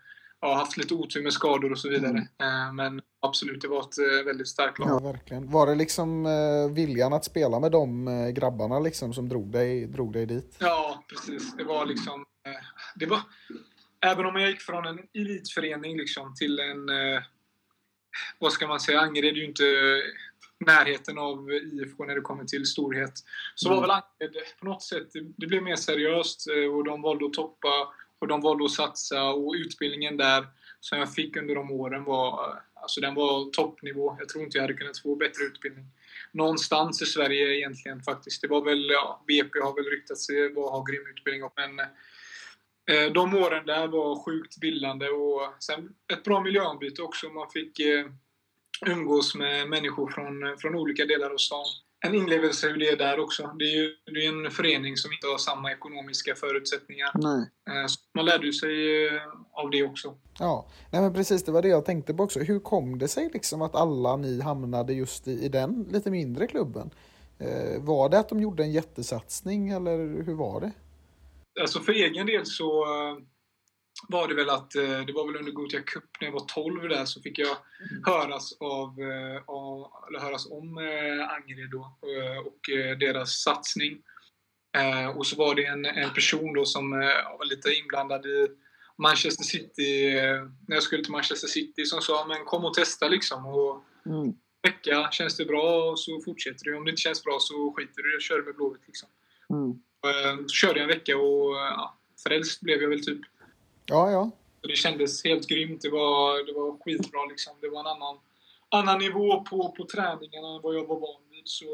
har 0.40 0.55
haft 0.55 0.77
lite 0.77 0.94
otur 0.94 1.23
med 1.23 1.33
skador 1.33 1.73
och 1.73 1.79
så 1.79 1.88
vidare. 1.88 2.18
Eh, 2.18 2.73
men 2.73 3.03
absolut, 3.20 3.62
det 3.62 3.68
var 3.68 3.81
ett 3.81 4.27
väldigt 4.27 4.49
starkt 4.49 4.79
lag. 4.79 4.88
ja, 4.88 4.99
verkligen. 4.99 5.51
Var 5.51 5.66
det 5.66 5.75
liksom 5.75 6.29
viljan 6.75 7.12
att 7.12 7.25
spela 7.25 7.61
med 7.61 7.73
de 7.73 8.07
grabbarna 8.35 8.79
liksom 8.79 9.14
som 9.14 9.29
drog 9.29 9.53
dig, 9.53 9.87
drog 9.87 10.12
dig 10.12 10.27
dit? 10.27 10.57
Ja, 10.59 11.05
precis. 11.09 11.57
Det 11.57 11.64
var 11.64 11.87
liksom... 11.87 12.25
Det 12.94 13.07
var, 13.07 13.20
även 14.07 14.27
om 14.27 14.37
jag 14.37 14.51
gick 14.51 14.61
från 14.61 14.87
en 14.87 14.99
elitförening 15.14 15.97
liksom 15.97 16.35
till 16.35 16.61
en... 16.61 16.88
eh, 18.14 18.37
Vad 18.38 18.53
ska 18.53 18.66
man 18.66 18.81
säga? 18.81 19.00
Angered 19.00 19.33
är 19.33 19.38
ju 19.38 19.44
inte 19.44 19.64
närheten 20.66 21.18
av 21.18 21.50
IFK 21.53 22.05
när 22.05 22.14
det 22.14 22.20
kommer 22.20 22.44
till 22.44 22.66
storhet. 22.66 23.12
Så 23.55 23.68
var 23.68 23.81
väl 23.81 23.90
Angered 23.90 24.42
på 24.61 24.66
något 24.66 24.83
sätt... 24.83 25.09
Det, 25.37 25.46
blev 25.46 25.62
mer 25.62 25.77
seriöst 25.77 26.48
eh, 26.48 26.74
och 26.74 26.85
de 26.85 27.03
valde 27.03 27.27
att 27.27 27.33
toppa 27.33 27.94
och 28.18 28.29
de 28.29 28.40
valde 28.40 28.64
att 28.64 28.70
satsa 28.70 29.24
och 29.24 29.55
utbildningen 29.55 30.16
där 30.16 30.46
som 30.81 30.98
jag 30.98 31.14
fick 31.14 31.37
under 31.37 31.55
de 31.55 31.70
åren 31.70 32.05
var... 32.05 32.48
eh, 32.48 32.57
Alltså 32.77 33.00
den 33.00 33.14
var 33.14 33.50
toppnivå. 33.50 34.16
Jag 34.18 34.29
tror 34.29 34.44
inte 34.44 34.59
jag 34.59 34.62
hade 34.62 34.74
kunnat 34.74 34.98
få 34.98 35.16
bättre 35.16 35.44
utbildning 35.44 35.87
någonstans 36.35 37.03
i 37.03 37.07
Sverige 37.07 37.57
egentligen 37.57 38.03
faktiskt. 38.03 38.42
Det 38.42 38.48
var 38.48 38.64
väl, 38.64 38.90
ja, 38.90 39.24
BP 39.27 39.59
har 39.61 39.74
väl 39.74 39.85
ryktat 39.85 40.18
sig 40.18 40.53
vara 40.53 40.70
ha 40.70 40.83
grym 40.83 41.07
utbildning 41.07 41.50
men 41.57 41.81
eh, 41.81 41.87
de 43.14 43.35
åren 43.35 43.66
där 43.66 43.87
var 43.87 44.25
sjukt 44.25 44.61
bildande 44.61 45.09
och 45.09 45.40
sen 45.59 45.88
ett 46.12 46.25
bra 46.25 46.40
miljöombyte 46.40 47.03
också. 47.03 47.29
Man 47.29 47.51
fick 47.51 47.81
eh, 47.81 48.07
umgås 48.87 49.35
med 49.35 49.68
människor 49.68 50.11
från, 50.11 50.59
från 50.59 50.75
olika 50.75 51.05
delar 51.05 51.31
av 51.31 51.37
stan. 51.37 51.64
En 52.07 52.14
inlevelse 52.14 52.68
hur 52.68 52.79
det 52.79 52.88
är 52.88 52.97
där 52.97 53.20
också. 53.20 53.51
Det 53.59 53.64
är 53.64 53.77
ju 53.77 53.90
det 54.05 54.27
är 54.27 54.47
en 54.47 54.51
förening 54.51 54.97
som 54.97 55.12
inte 55.12 55.27
har 55.27 55.38
samma 55.38 55.73
ekonomiska 55.73 56.35
förutsättningar. 56.35 57.11
Nej. 57.14 57.51
Eh, 57.68 57.87
man 58.14 58.25
lärde 58.25 58.53
sig 58.53 59.07
eh, 59.07 59.23
av 59.53 59.70
det 59.70 59.85
också. 59.85 60.14
Ja, 60.38 60.66
nej 60.90 61.03
men 61.03 61.14
precis 61.14 61.44
det 61.44 61.53
var 61.53 61.62
det 61.62 61.68
jag 61.68 61.85
tänkte 61.85 62.14
på 62.14 62.23
också. 62.23 62.40
Hur 62.40 62.61
kom 62.61 62.99
det 62.99 63.09
sig 63.09 63.31
liksom 63.33 63.62
att 63.62 63.75
alla 63.75 64.16
ni 64.16 64.40
hamnade 64.40 64.92
just 64.92 65.29
i, 65.29 65.44
i 65.44 65.49
den 65.49 65.87
lite 65.90 66.11
mindre 66.11 66.47
klubben? 66.47 66.90
Eh, 67.38 67.83
var 67.83 68.09
det 68.09 68.18
att 68.18 68.29
de 68.29 68.40
gjorde 68.40 68.62
en 68.62 68.73
jättesatsning 68.73 69.70
eller 69.70 69.99
hur 69.99 70.35
var 70.35 70.61
det? 70.61 70.73
Alltså 71.61 71.81
för 71.81 71.93
egen 71.93 72.27
del 72.27 72.47
så 72.47 72.85
eh, 72.85 73.19
var 74.09 74.29
det 74.29 74.35
väl 74.35 74.51
att 74.51 74.75
eh, 74.75 75.01
det 75.07 75.12
var 75.12 75.27
väl 75.27 75.37
under 75.37 75.53
Gothia 75.53 75.81
Cup 75.81 76.05
när 76.21 76.29
jag 76.29 76.33
var 76.33 76.47
12 76.47 76.88
där 76.88 77.05
så 77.05 77.23
fick 77.23 77.38
jag 77.38 77.57
höras 78.07 78.53
av, 78.61 79.01
eh, 79.01 79.43
av 79.47 79.90
eller 80.09 80.21
höras 80.21 80.51
om 80.51 80.79
Angered 81.31 81.71
då 81.71 81.99
och 82.47 82.61
deras 82.99 83.43
satsning. 83.43 84.03
Och 85.17 85.27
så 85.27 85.37
var 85.37 85.55
det 85.55 85.67
en, 85.67 85.85
en 85.85 86.11
person 86.11 86.53
då 86.55 86.64
som 86.64 86.90
var 87.38 87.45
lite 87.45 87.75
inblandad 87.75 88.27
i 88.27 88.49
Manchester 88.99 89.45
City, 89.45 90.12
när 90.69 90.77
jag 90.77 90.83
skulle 90.83 91.03
till 91.03 91.12
Manchester 91.12 91.49
City, 91.49 91.85
som 91.85 92.00
sa 92.00 92.27
men 92.29 92.44
kom 92.44 92.65
och 92.65 92.75
testa 92.75 93.09
liksom. 93.09 93.46
Och 93.46 93.85
vecka, 94.63 95.09
känns 95.11 95.37
det 95.37 95.44
bra 95.44 95.94
så 95.96 96.21
fortsätter 96.21 96.65
du. 96.65 96.77
Om 96.77 96.85
det 96.85 96.90
inte 96.90 97.02
känns 97.02 97.25
bra 97.25 97.38
så 97.40 97.73
skiter 97.77 98.02
du 98.02 98.09
i 98.09 98.13
det 98.13 98.17
och 98.17 98.23
kör 98.23 98.42
med 98.42 98.55
Blåvitt 98.55 98.87
liksom. 98.87 99.09
Så 99.46 99.55
körde 100.48 100.81
jag 100.81 100.90
en 100.90 100.96
vecka 100.96 101.17
och 101.17 101.57
eh, 101.57 101.73
ja, 101.77 101.94
frälst 102.25 102.61
blev 102.61 102.83
jag 102.83 102.88
väl 102.88 103.05
typ. 103.05 103.21
Ja, 103.87 104.11
ja. 104.11 104.31
Så 104.61 104.69
det 104.69 104.77
kändes 104.77 105.25
helt 105.25 105.46
grymt. 105.48 105.83
Det 105.83 105.90
var, 105.90 106.46
det 106.46 106.52
var 106.52 106.85
skitbra 106.85 107.25
liksom. 107.31 107.52
Det 107.61 107.69
var 107.69 107.81
en 107.81 107.87
annan, 107.87 108.19
annan 108.69 108.98
nivå 108.98 109.40
på, 109.40 109.75
på 109.77 109.87
träningarna 109.87 110.57
än 110.57 110.63
vad 110.63 110.75
jag 110.75 110.87
var 110.87 111.00
van 111.00 111.23
vid. 111.31 111.42
Så 111.44 111.65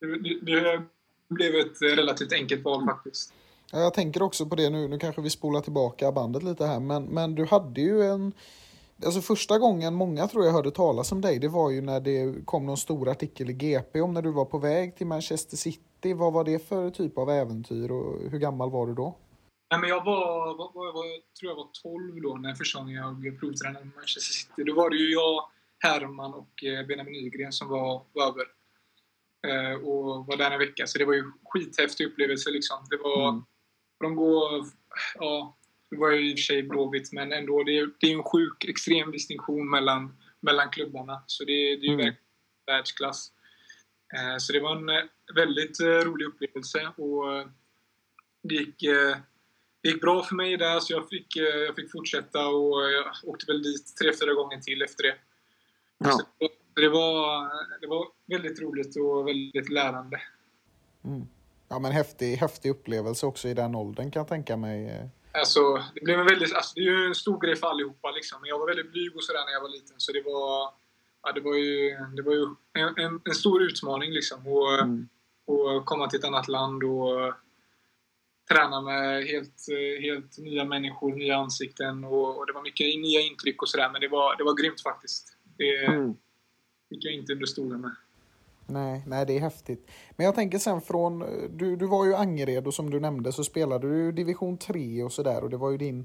det, 0.00 0.06
det, 0.06 0.60
det 0.60 0.82
blev 1.28 1.54
ett 1.54 1.82
relativt 1.82 2.32
enkelt 2.32 2.64
val 2.64 2.84
faktiskt. 2.84 3.32
Ja, 3.72 3.78
Jag 3.78 3.94
tänker 3.94 4.22
också 4.22 4.46
på 4.46 4.56
det 4.56 4.70
nu, 4.70 4.88
nu 4.88 4.98
kanske 4.98 5.22
vi 5.22 5.30
spolar 5.30 5.60
tillbaka 5.60 6.12
bandet 6.12 6.42
lite 6.42 6.66
här, 6.66 6.80
men, 6.80 7.04
men 7.04 7.34
du 7.34 7.44
hade 7.44 7.80
ju 7.80 8.02
en 8.02 8.32
Alltså 9.04 9.20
första 9.20 9.58
gången 9.58 9.94
många 9.94 10.28
tror 10.28 10.44
jag 10.44 10.52
hörde 10.52 10.70
talas 10.70 11.12
om 11.12 11.20
dig, 11.20 11.38
det 11.38 11.48
var 11.48 11.70
ju 11.70 11.80
när 11.80 12.00
det 12.00 12.44
kom 12.44 12.66
någon 12.66 12.76
stor 12.76 13.08
artikel 13.08 13.50
i 13.50 13.52
GP 13.52 14.00
om 14.00 14.14
när 14.14 14.22
du 14.22 14.30
var 14.30 14.44
på 14.44 14.58
väg 14.58 14.96
till 14.96 15.06
Manchester 15.06 15.56
City. 15.56 15.80
Vad 16.14 16.32
var 16.32 16.44
det 16.44 16.68
för 16.68 16.90
typ 16.90 17.18
av 17.18 17.30
äventyr 17.30 17.90
och 17.90 18.30
hur 18.30 18.38
gammal 18.38 18.70
var 18.70 18.86
du 18.86 18.94
då? 18.94 19.18
Nej, 19.70 19.80
men 19.80 19.90
jag 19.90 20.04
var, 20.04 20.56
var, 20.56 20.72
var, 20.74 20.92
var, 20.92 21.04
tror 21.40 21.50
jag 21.50 21.56
var 21.56 21.68
12 21.82 22.22
då 22.22 22.34
när 22.34 22.54
första 22.54 22.78
gången 22.78 22.94
jag 22.94 23.40
provtränade 23.40 23.84
med 23.84 23.94
Manchester 23.94 24.32
City. 24.32 24.64
Då 24.64 24.74
var 24.74 24.90
det 24.90 24.96
ju 24.96 25.12
jag, 25.12 25.48
Herman 25.78 26.34
och 26.34 26.64
eh, 26.64 26.86
Benjamin 26.86 27.12
Nygren 27.12 27.52
som 27.52 27.68
var, 27.68 28.02
var 28.12 28.26
över. 28.26 28.46
Eh, 29.46 29.74
och 29.80 30.26
var 30.26 30.36
där 30.36 30.50
en 30.50 30.58
vecka. 30.58 30.86
Så 30.86 30.98
det 30.98 31.04
var 31.04 31.14
ju 31.14 31.32
skithäftig 31.44 32.06
upplevelse 32.06 32.50
liksom. 32.50 32.76
Det 32.90 32.96
var... 32.96 33.28
Mm. 33.28 33.42
De 34.00 34.16
går... 34.16 34.66
Ja, 35.14 35.56
det 35.90 35.96
var 35.96 36.10
ju 36.10 36.30
i 36.30 36.34
och 36.34 36.38
för 36.38 36.42
sig 36.42 36.62
Blåvitt, 36.62 37.12
men 37.12 37.32
ändå. 37.32 37.62
Det 37.62 37.78
är, 37.78 37.90
det 38.00 38.06
är 38.06 38.16
en 38.16 38.22
sjuk, 38.22 38.64
extrem 38.64 39.10
distinktion 39.10 39.70
mellan, 39.70 40.16
mellan 40.40 40.70
klubbarna. 40.70 41.22
Så 41.26 41.44
det, 41.44 41.52
det 41.52 41.86
är 41.86 41.90
ju 41.90 42.00
mm. 42.00 42.14
världsklass. 42.66 43.32
Eh, 44.16 44.38
så 44.38 44.52
det 44.52 44.60
var 44.60 44.76
en 44.76 44.88
eh, 44.88 45.04
väldigt 45.34 45.80
eh, 45.80 45.86
rolig 45.86 46.26
upplevelse. 46.26 46.88
Och 46.96 47.24
det 48.42 48.54
gick 48.54 48.80
det 49.82 49.88
gick 49.88 50.00
bra 50.00 50.22
för 50.22 50.34
mig 50.34 50.56
där, 50.56 50.80
så 50.80 50.92
jag 50.92 51.08
fick, 51.08 51.36
jag 51.36 51.76
fick 51.76 51.92
fortsätta 51.92 52.46
och 52.48 52.92
jag 52.92 53.04
åkte 53.24 53.46
väl 53.46 53.62
dit 53.62 53.96
tre, 53.96 54.12
fyra 54.20 54.34
gånger 54.34 54.60
till 54.60 54.82
efter 54.82 55.02
det. 55.02 55.14
Ja. 55.98 56.10
Så 56.10 56.22
det, 56.74 56.88
var, 56.88 57.50
det 57.80 57.86
var 57.86 58.08
väldigt 58.26 58.60
roligt 58.60 58.96
och 58.96 59.28
väldigt 59.28 59.68
lärande. 59.68 60.22
Mm. 61.04 61.26
Ja, 61.68 61.78
men 61.78 61.92
häftig, 61.92 62.36
häftig 62.36 62.70
upplevelse 62.70 63.26
också 63.26 63.48
i 63.48 63.54
den 63.54 63.74
åldern 63.74 64.10
kan 64.10 64.20
jag 64.20 64.28
tänka 64.28 64.56
mig. 64.56 65.08
Alltså, 65.32 65.84
det 65.94 66.00
blev 66.00 66.20
en 66.20 66.26
väldigt, 66.26 66.54
alltså, 66.54 66.72
det 66.74 66.80
är 66.80 66.84
ju 66.84 67.06
en 67.06 67.14
stor 67.14 67.40
grej 67.40 67.56
för 67.56 67.66
allihopa 67.66 68.10
liksom. 68.10 68.40
Men 68.40 68.48
jag 68.48 68.58
var 68.58 68.66
väldigt 68.66 68.92
blyg 68.92 69.16
och 69.16 69.24
sådär 69.24 69.44
när 69.46 69.52
jag 69.52 69.60
var 69.60 69.68
liten, 69.68 69.94
så 69.98 70.12
det 70.12 70.22
var, 70.22 70.72
ja, 71.26 71.32
det 71.32 71.40
var 71.40 71.54
ju, 71.54 71.96
det 72.16 72.22
var 72.22 72.32
ju 72.32 72.46
en, 72.72 73.04
en, 73.04 73.20
en 73.24 73.34
stor 73.34 73.62
utmaning 73.62 74.10
liksom. 74.10 74.46
Och, 74.46 74.74
mm. 74.74 75.08
och 75.44 75.84
komma 75.84 76.08
till 76.08 76.18
ett 76.18 76.24
annat 76.24 76.48
land 76.48 76.84
och 76.84 77.34
träna 78.48 78.80
med 78.80 79.24
helt, 79.24 79.66
helt 80.00 80.38
nya 80.38 80.64
människor, 80.64 81.14
nya 81.14 81.36
ansikten 81.36 82.04
och, 82.04 82.38
och 82.38 82.46
det 82.46 82.52
var 82.52 82.62
mycket 82.62 82.86
nya 82.86 83.20
intryck 83.20 83.62
och 83.62 83.68
sådär. 83.68 83.90
Men 83.92 84.00
det 84.00 84.08
var, 84.08 84.36
det 84.36 84.44
var 84.44 84.62
grymt 84.62 84.82
faktiskt. 84.82 85.36
Det 85.58 85.84
mm. 85.84 86.14
fick 86.88 87.04
jag 87.04 87.14
inte 87.14 87.32
under 87.32 87.46
stolen 87.46 87.80
med. 87.80 87.96
Nej, 88.68 89.02
nej, 89.06 89.26
det 89.26 89.36
är 89.36 89.40
häftigt. 89.40 89.90
Men 90.16 90.26
jag 90.26 90.34
tänker 90.34 90.58
sen 90.58 90.80
från, 90.80 91.18
du, 91.50 91.76
du 91.76 91.86
var 91.86 92.06
ju 92.06 92.14
Angered 92.14 92.66
och 92.66 92.74
som 92.74 92.90
du 92.90 93.00
nämnde 93.00 93.32
så 93.32 93.44
spelade 93.44 93.88
du 93.88 94.12
division 94.12 94.58
3 94.58 95.02
och 95.02 95.12
sådär 95.12 95.44
och 95.44 95.50
det 95.50 95.56
var 95.56 95.70
ju 95.70 95.76
din, 95.76 96.04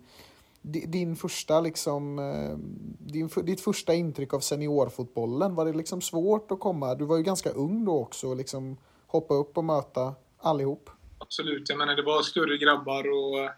din 0.61 1.15
första 1.15 1.61
liksom, 1.61 2.19
eh, 2.19 2.57
din, 2.99 3.29
ditt 3.43 3.61
första 3.61 3.93
intryck 3.93 4.33
av 4.33 4.39
seniorfotbollen. 4.39 5.55
Var 5.55 5.65
det 5.65 5.73
liksom 5.73 6.01
svårt 6.01 6.51
att 6.51 6.59
komma, 6.59 6.95
du 6.95 7.05
var 7.05 7.17
ju 7.17 7.23
ganska 7.23 7.49
ung 7.49 7.85
då 7.85 7.99
också, 7.99 8.27
och 8.27 8.35
liksom 8.35 8.77
hoppa 9.07 9.33
upp 9.33 9.57
och 9.57 9.63
möta 9.63 10.15
allihop? 10.37 10.89
absolut. 11.31 11.69
Jag 11.69 11.77
menar, 11.77 11.95
det 11.95 12.01
var 12.01 12.21
större 12.21 12.57
grabbar 12.57 13.09
och 13.09 13.39
eh, 13.39 13.51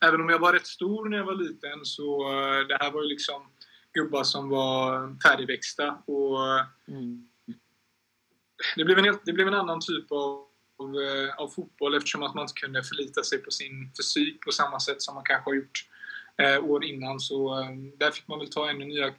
även 0.00 0.20
om 0.20 0.28
jag 0.28 0.38
var 0.38 0.52
rätt 0.52 0.66
stor 0.66 1.08
när 1.08 1.16
jag 1.16 1.24
var 1.24 1.34
liten 1.34 1.84
så 1.84 2.32
eh, 2.32 2.66
det 2.66 2.78
här 2.80 2.90
var 2.90 3.02
ju 3.02 3.08
liksom 3.08 3.42
gubbar 3.92 4.24
som 4.24 4.48
var 4.48 5.16
färdigväxta 5.22 6.02
och 6.06 6.38
mm. 6.88 7.28
det, 8.76 8.84
blev 8.84 8.98
en 8.98 9.04
helt, 9.04 9.20
det 9.24 9.32
blev 9.32 9.48
en 9.48 9.54
annan 9.54 9.80
typ 9.80 10.12
av, 10.12 10.47
av, 10.78 10.94
eh, 10.94 11.34
av, 11.42 11.48
fotboll 11.48 11.94
eftersom 11.94 12.22
att 12.22 12.34
man 12.34 12.42
inte 12.42 12.60
kunde 12.60 12.82
förlita 12.82 13.22
sig 13.22 13.38
på 13.38 13.50
sin 13.50 13.90
fysik 13.96 14.40
på 14.44 14.52
samma 14.52 14.80
sätt 14.80 15.02
som 15.02 15.14
man 15.14 15.24
kanske 15.24 15.50
har 15.50 15.54
gjort 15.54 15.88
eh, 16.42 16.64
år 16.64 16.84
innan. 16.84 17.20
Så 17.20 17.60
eh, 17.60 17.70
där 17.98 18.10
fick 18.10 18.28
man 18.28 18.38
väl 18.38 18.50
ta 18.50 18.70
ännu 18.70 18.84
nya, 18.84 19.14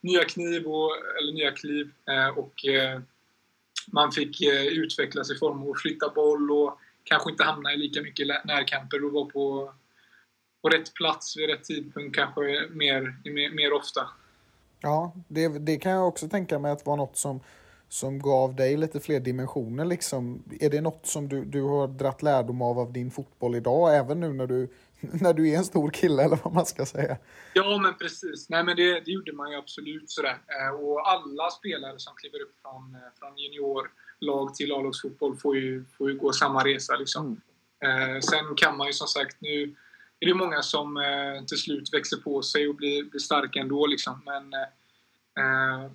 nya 0.00 0.24
kniv 0.24 0.66
och, 0.66 0.90
eller 1.20 1.32
nya 1.32 1.50
kliv 1.50 1.90
eh, 2.10 2.28
och 2.28 2.66
eh, 2.66 3.00
man 3.92 4.12
fick 4.12 4.40
eh, 4.40 4.66
utvecklas 4.66 5.30
i 5.30 5.34
form 5.34 5.62
av 5.62 5.70
att 5.70 5.80
flytta 5.80 6.08
boll 6.08 6.50
och 6.50 6.78
kanske 7.04 7.30
inte 7.30 7.44
hamna 7.44 7.72
i 7.72 7.76
lika 7.76 8.02
mycket 8.02 8.44
närkamper 8.44 9.04
och 9.04 9.12
vara 9.12 9.24
på, 9.24 9.74
på 10.62 10.68
rätt 10.68 10.94
plats 10.94 11.36
vid 11.36 11.50
rätt 11.50 11.64
tidpunkt 11.64 12.16
kanske 12.16 12.40
mer, 12.70 13.16
mer, 13.24 13.50
mer 13.50 13.72
ofta. 13.72 14.08
Ja, 14.80 15.12
det, 15.28 15.48
det 15.48 15.76
kan 15.76 15.92
jag 15.92 16.08
också 16.08 16.28
tänka 16.28 16.58
mig 16.58 16.72
att 16.72 16.86
vara 16.86 16.96
något 16.96 17.16
som, 17.16 17.40
som 17.88 18.18
gav 18.18 18.56
dig 18.56 18.76
lite 18.76 19.00
fler 19.00 19.20
dimensioner. 19.20 19.84
Liksom. 19.84 20.42
Är 20.60 20.70
det 20.70 20.80
något 20.80 21.06
som 21.06 21.28
du, 21.28 21.44
du 21.44 21.62
har 21.62 21.88
dratt 21.88 22.22
lärdom 22.22 22.62
av 22.62 22.78
av 22.78 22.92
din 22.92 23.10
fotboll 23.10 23.54
idag, 23.54 23.96
även 23.96 24.20
nu 24.20 24.32
när 24.32 24.46
du 24.46 24.68
när 25.00 25.34
du 25.34 25.50
är 25.50 25.56
en 25.56 25.64
stor 25.64 25.90
kille 25.90 26.22
eller 26.22 26.38
vad 26.44 26.54
man 26.54 26.66
ska 26.66 26.86
säga. 26.86 27.16
Ja, 27.54 27.78
men 27.78 27.94
precis. 27.94 28.48
Nej, 28.48 28.64
men 28.64 28.76
det, 28.76 29.00
det 29.00 29.10
gjorde 29.10 29.32
man 29.32 29.50
ju 29.50 29.56
absolut 29.56 30.10
sådär. 30.10 30.38
Eh, 30.46 30.80
och 30.80 31.10
alla 31.10 31.50
spelare 31.50 31.98
som 31.98 32.14
kliver 32.16 32.42
upp 32.42 32.54
från, 32.62 32.94
eh, 32.94 33.18
från 33.18 33.38
juniorlag 33.38 34.54
till 34.54 34.72
A-lagsfotboll 34.72 35.36
får 35.36 35.56
ju, 35.56 35.84
får 35.98 36.10
ju 36.10 36.18
gå 36.18 36.32
samma 36.32 36.64
resa 36.64 36.96
liksom. 36.96 37.40
Mm. 37.80 38.14
Eh, 38.14 38.20
sen 38.20 38.54
kan 38.56 38.76
man 38.76 38.86
ju 38.86 38.92
som 38.92 39.06
sagt, 39.06 39.40
nu 39.40 39.74
är 40.20 40.26
det 40.26 40.34
många 40.34 40.62
som 40.62 41.04
till 41.48 41.58
slut 41.58 41.94
växer 41.94 42.16
på 42.16 42.42
sig 42.42 42.68
och 42.68 42.74
blir, 42.74 43.04
blir 43.04 43.20
starka 43.20 43.60
ändå 43.60 43.86
liksom. 43.86 44.22
Men 44.24 44.50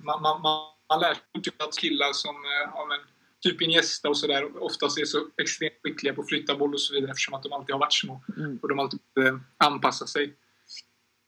man, 0.03 0.21
man, 0.21 0.41
man, 0.41 0.72
man 0.89 0.99
lär 0.99 1.13
sig 1.13 1.23
inte 1.35 1.51
att 1.57 1.77
killar 1.77 2.13
som 2.13 2.35
ja, 2.73 2.85
men, 2.89 2.99
typ 3.41 3.61
Iniesta 3.61 4.09
och 4.09 4.17
sådär 4.17 4.63
oftast 4.63 4.97
är 4.97 5.05
så 5.05 5.17
extremt 5.41 5.73
skickliga 5.83 6.13
på 6.13 6.21
att 6.21 6.29
flytta 6.29 6.55
boll 6.55 6.73
och 6.73 6.81
så 6.81 6.93
vidare 6.93 7.11
eftersom 7.11 7.33
att 7.33 7.43
de 7.43 7.53
alltid 7.53 7.73
har 7.73 7.79
varit 7.79 7.93
små. 7.93 8.21
Mm. 8.37 8.59
Och 8.61 8.69
de 8.69 8.79
alltid 8.79 8.99
eh, 9.19 9.37
anpassar 9.57 10.05
sig 10.05 10.33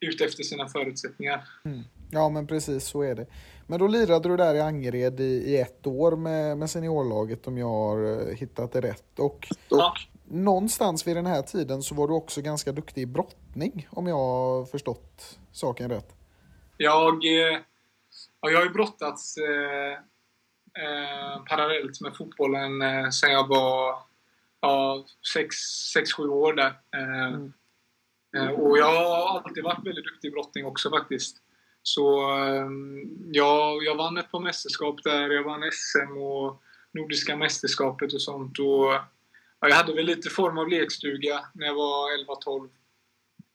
ut 0.06 0.22
efter 0.22 0.44
sina 0.44 0.68
förutsättningar. 0.68 1.48
Mm. 1.66 1.84
Ja 2.12 2.30
men 2.30 2.48
precis 2.48 2.88
så 2.88 3.02
är 3.02 3.16
det. 3.16 3.28
Men 3.68 3.80
då 3.80 3.88
lirade 3.88 4.30
du 4.30 4.38
där 4.38 4.56
i 4.56 4.62
Angered 4.62 5.20
i, 5.20 5.24
i 5.24 5.58
ett 5.58 5.88
år 5.88 6.16
med, 6.16 6.58
med 6.58 6.70
seniorlaget 6.70 7.48
om 7.48 7.58
jag 7.58 7.68
har 7.68 8.06
uh, 8.06 8.36
hittat 8.36 8.72
det 8.72 8.82
rätt. 8.82 9.20
Och, 9.20 9.48
ja. 9.70 9.94
någonstans 10.26 11.08
vid 11.08 11.16
den 11.16 11.26
här 11.26 11.42
tiden 11.42 11.84
så 11.84 11.96
var 11.96 12.08
du 12.08 12.14
också 12.14 12.42
ganska 12.42 12.72
duktig 12.72 13.02
i 13.02 13.06
brottning 13.06 13.88
om 13.92 14.08
jag 14.08 14.16
har 14.16 14.66
förstått 14.66 15.40
saken 15.52 15.90
rätt. 15.90 16.16
Jag, 16.78 17.14
eh, 17.14 17.60
ja, 18.46 18.52
jag 18.52 18.60
har 18.60 18.66
ju 18.66 18.74
brottats 18.74 19.38
eh, 19.38 19.94
eh, 20.84 21.44
parallellt 21.50 22.02
med 22.02 22.16
fotbollen 22.16 22.82
eh, 22.82 23.10
sen 23.10 23.32
jag 23.32 23.48
var 23.48 24.00
6-7 25.36 26.28
år 26.28 26.54
där. 26.54 26.74
Eh, 26.96 27.28
mm. 27.28 27.54
Eh, 28.38 28.50
och 28.50 28.78
jag 28.78 28.86
har 28.86 29.40
alltid 29.40 29.64
varit 29.64 29.88
väldigt 29.88 30.06
duktig 30.06 30.28
i 30.28 30.32
brottning 30.32 30.66
också 30.66 30.90
faktiskt. 30.90 31.38
Så 31.84 32.34
eh, 32.38 32.70
jag, 33.32 33.84
jag 33.84 33.96
vann 33.96 34.18
ett 34.18 34.32
par 34.32 34.40
mästerskap 34.40 35.04
där. 35.04 35.30
Jag 35.30 35.44
vann 35.44 35.72
SM 35.72 36.18
och 36.18 36.62
Nordiska 36.92 37.36
mästerskapet 37.36 38.14
och 38.14 38.22
sånt. 38.22 38.60
Och, 38.60 38.94
ja, 39.60 39.70
jag 39.70 39.76
hade 39.76 39.94
väl 39.94 40.06
lite 40.06 40.30
form 40.30 40.58
av 40.58 40.70
lekstuga 40.70 41.46
när 41.54 41.66
jag 41.66 41.76
var 41.76 42.26
11-12 42.46 42.70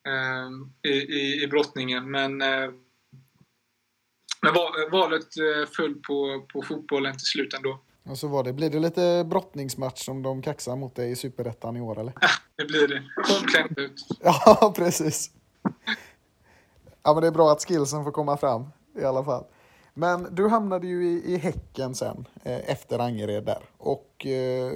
eh, 0.07 0.91
i, 0.91 0.95
i, 0.95 1.43
i 1.43 1.47
brottningen. 1.47 2.11
Men 2.11 2.43
men 4.43 4.55
valet 4.91 5.37
eh, 5.37 5.69
föll 5.77 5.95
på, 5.95 6.47
på 6.53 6.63
fotbollen 6.63 7.13
till 7.13 7.27
slut 7.27 7.55
ändå. 7.55 7.79
Och 8.03 8.19
så 8.19 8.29
var 8.29 8.45
det. 8.45 8.53
Blir 8.53 8.71
det 8.71 8.79
lite 8.79 9.25
brottningsmatch 9.31 10.05
som 10.05 10.23
de 10.23 10.43
kaxar 10.43 10.77
mot 10.77 10.95
dig 10.95 11.11
i 11.11 11.17
Superettan 11.17 11.77
i 11.77 11.81
år 11.81 12.01
eller? 12.01 12.13
Ja, 12.21 12.29
det 12.57 12.65
blir 12.65 12.89
det. 12.89 13.03
Kom 13.15 13.85
ut. 13.85 14.07
ja, 14.21 14.73
precis. 14.77 15.31
Ja, 17.03 17.15
men 17.15 17.21
det 17.21 17.27
är 17.27 17.33
bra 17.33 17.53
att 17.53 17.65
skillsen 17.65 18.05
får 18.05 18.13
komma 18.13 18.37
fram 18.37 18.67
i 18.99 19.05
alla 19.05 19.25
fall. 19.25 19.45
Men 19.95 20.35
du 20.35 20.49
hamnade 20.49 20.87
ju 20.87 21.07
i, 21.07 21.35
i 21.35 21.37
Häcken 21.37 21.95
sen 21.95 22.27
eh, 22.45 22.71
efter 22.71 22.99
Angered 22.99 23.45
där. 23.45 23.63
Och 23.79 24.27
eh, 24.27 24.73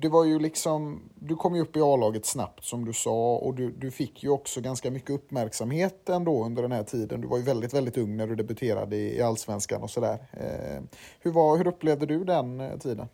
det 0.00 0.08
var 0.08 0.24
ju 0.24 0.38
liksom, 0.38 1.02
du 1.14 1.36
kom 1.36 1.54
ju 1.54 1.62
upp 1.62 1.76
i 1.76 1.80
A-laget 1.80 2.26
snabbt 2.26 2.64
som 2.64 2.84
du 2.84 2.92
sa 2.92 3.36
och 3.36 3.54
du, 3.54 3.70
du 3.70 3.90
fick 3.90 4.22
ju 4.22 4.28
också 4.28 4.60
ganska 4.60 4.90
mycket 4.90 5.10
uppmärksamhet 5.10 6.08
ändå 6.08 6.44
under 6.44 6.62
den 6.62 6.72
här 6.72 6.84
tiden. 6.84 7.20
Du 7.20 7.28
var 7.28 7.38
ju 7.38 7.44
väldigt, 7.44 7.74
väldigt 7.74 7.98
ung 7.98 8.16
när 8.16 8.26
du 8.26 8.34
debuterade 8.34 8.96
i, 8.96 9.16
i 9.16 9.22
Allsvenskan 9.22 9.82
och 9.82 9.90
sådär. 9.90 10.18
Eh, 10.32 10.82
hur, 11.20 11.30
var, 11.30 11.56
hur 11.56 11.66
upplevde 11.66 12.06
du 12.06 12.24
den 12.24 12.60
eh, 12.60 12.78
tiden? 12.78 13.08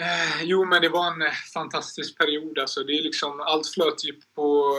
Eh, 0.00 0.42
jo, 0.42 0.64
men 0.64 0.82
det 0.82 0.88
var 0.88 1.12
en 1.12 1.22
eh, 1.22 1.32
fantastisk 1.54 2.18
period. 2.18 2.58
Alltså, 2.58 2.80
det 2.80 2.92
är 2.92 3.02
liksom, 3.02 3.40
allt 3.40 3.66
flöt 3.66 4.04
ju 4.04 4.12
på... 4.34 4.76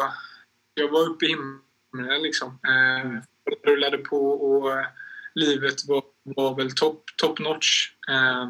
Jag 0.74 0.91
var 0.91 1.10
uppe 1.10 1.26
i 1.26 1.30
himlen 1.30 2.22
liksom. 2.22 2.60
Eh, 2.68 3.02
mm. 3.02 3.22
rullade 3.68 3.97
på 3.97 4.32
och 4.32 4.72
eh, 4.72 4.86
livet 5.36 5.88
var, 5.88 6.04
var 6.36 6.55
väl 6.55 6.75
top, 6.75 7.03
top 7.17 7.39
notch. 7.39 7.91
Eh, 8.09 8.47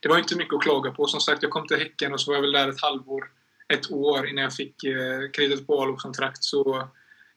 det 0.00 0.08
var 0.08 0.18
inte 0.18 0.36
mycket 0.36 0.54
att 0.54 0.62
klaga 0.62 0.90
på. 0.90 1.06
Som 1.06 1.20
sagt, 1.20 1.42
jag 1.42 1.50
kom 1.50 1.66
till 1.66 1.76
Häcken 1.76 2.12
och 2.12 2.20
så 2.20 2.30
var 2.30 2.36
jag 2.36 2.42
väl 2.42 2.52
där 2.52 2.68
ett 2.68 2.82
halvår, 2.82 3.24
ett 3.68 3.90
år 3.90 4.28
innan 4.28 4.44
jag 4.44 4.54
fick 4.54 4.84
eh, 4.84 5.30
kreditet 5.32 5.66
på 5.66 5.82
A-lagskontrakt. 5.82 6.44
Så 6.44 6.88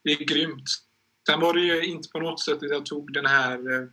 det 0.04 0.12
är 0.12 0.26
grymt. 0.26 0.70
Sen 1.30 1.40
var 1.40 1.54
det 1.54 1.62
ju 1.62 1.86
inte 1.86 2.10
på 2.10 2.20
något 2.20 2.40
sätt 2.40 2.64
att 2.64 2.70
jag 2.70 2.86
tog 2.86 3.14
den 3.14 3.26
här 3.26 3.74
eh, 3.74 3.88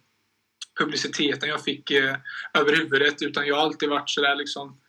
publiciteten 0.78 1.48
jag 1.48 1.64
fick 1.64 1.90
eh, 1.90 2.16
över 2.54 2.76
huvudet 2.76 3.22
utan 3.22 3.46
jag 3.46 3.56
har 3.56 3.62
alltid 3.62 3.88
varit 3.88 4.10
sådär 4.10 4.34
liksom 4.34 4.80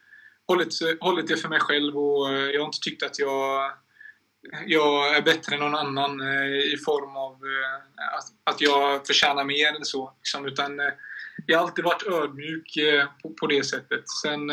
hållit, 0.48 0.74
hållit 1.00 1.28
det 1.28 1.38
för 1.38 1.50
mig 1.50 1.60
själv 1.60 1.98
och 1.98 2.30
eh, 2.30 2.50
jag 2.50 2.62
har 2.62 2.66
inte 2.66 2.80
tyckt 2.82 3.04
att 3.04 3.20
jag 3.20 3.72
jag 4.66 5.18
är 5.18 5.22
bättre 5.22 5.56
än 5.56 5.60
någon 5.60 5.76
annan 5.76 6.22
eh, 6.22 6.74
i 6.74 6.78
form 6.86 7.18
av 7.18 7.34
eh, 7.34 8.18
att, 8.44 8.62
jag 8.62 9.08
förtjänar 9.08 9.44
mer 9.44 9.76
eller 9.76 9.86
så. 9.86 10.12
Liksom, 10.18 10.46
utan 10.46 10.80
eh, 10.80 10.86
jag 11.46 11.58
har 11.58 11.66
alltid 11.66 11.86
varit 11.86 12.08
ödmjuk 12.08 12.78
på, 13.40 13.48
det 13.48 13.64
sättet. 13.64 14.10
Sen, 14.24 14.50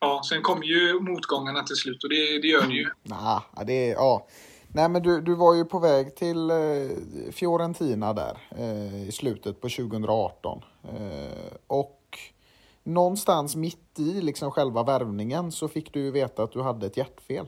ja, 0.00 0.22
sen 0.28 0.42
kommer 0.42 0.64
ju 0.64 1.00
motgångarna 1.00 1.62
till 1.62 1.76
slut 1.76 2.04
och 2.04 2.10
det, 2.10 2.38
det 2.38 2.48
gör 2.48 2.62
det 2.68 2.74
ju. 2.74 2.88
Nah, 3.02 3.42
det 3.66 3.90
är, 3.90 3.94
ja. 3.94 4.26
Nej, 4.68 4.88
men 4.88 5.02
du, 5.02 5.20
du 5.20 5.34
var 5.34 5.54
ju 5.54 5.64
på 5.64 5.78
väg 5.78 6.16
till 6.16 6.50
Fiorentina 7.32 8.12
där 8.12 8.38
eh, 8.58 9.08
i 9.08 9.12
slutet 9.12 9.60
på 9.60 9.68
2018. 9.68 10.62
Eh, 10.84 11.56
och 11.66 12.18
någonstans 12.84 13.56
mitt 13.56 13.98
i 13.98 14.20
liksom 14.20 14.50
själva 14.50 14.82
värvningen 14.82 15.52
så 15.52 15.68
fick 15.68 15.92
du 15.92 16.00
ju 16.00 16.10
veta 16.10 16.42
att 16.42 16.52
du 16.52 16.62
hade 16.62 16.86
ett 16.86 16.96
hjärtfel. 16.96 17.46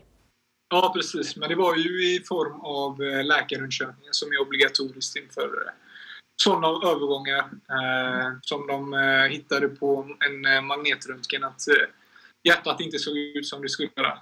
Ja, 0.70 0.92
precis. 0.94 1.36
Men 1.36 1.48
det 1.48 1.54
var 1.54 1.76
ju 1.76 2.14
i 2.14 2.24
form 2.28 2.60
av 2.60 3.02
eh, 3.02 3.24
läkarundersökningen 3.24 4.14
som 4.14 4.32
är 4.32 4.40
obligatoriskt 4.40 5.16
inför 5.16 5.66
eh, 5.66 5.72
sådana 6.42 6.66
övergångar. 6.66 7.50
Eh, 7.70 8.32
som 8.42 8.66
de 8.66 8.94
eh, 8.94 9.30
hittade 9.30 9.68
på 9.68 10.16
en 10.28 10.44
eh, 10.44 10.60
magnetröntgen 10.60 11.44
att 11.44 11.68
eh, 11.68 11.88
hjärtat 12.42 12.80
inte 12.80 12.98
såg 12.98 13.16
ut 13.16 13.46
som 13.46 13.62
det 13.62 13.68
skulle 13.68 13.88
göra. 13.96 14.18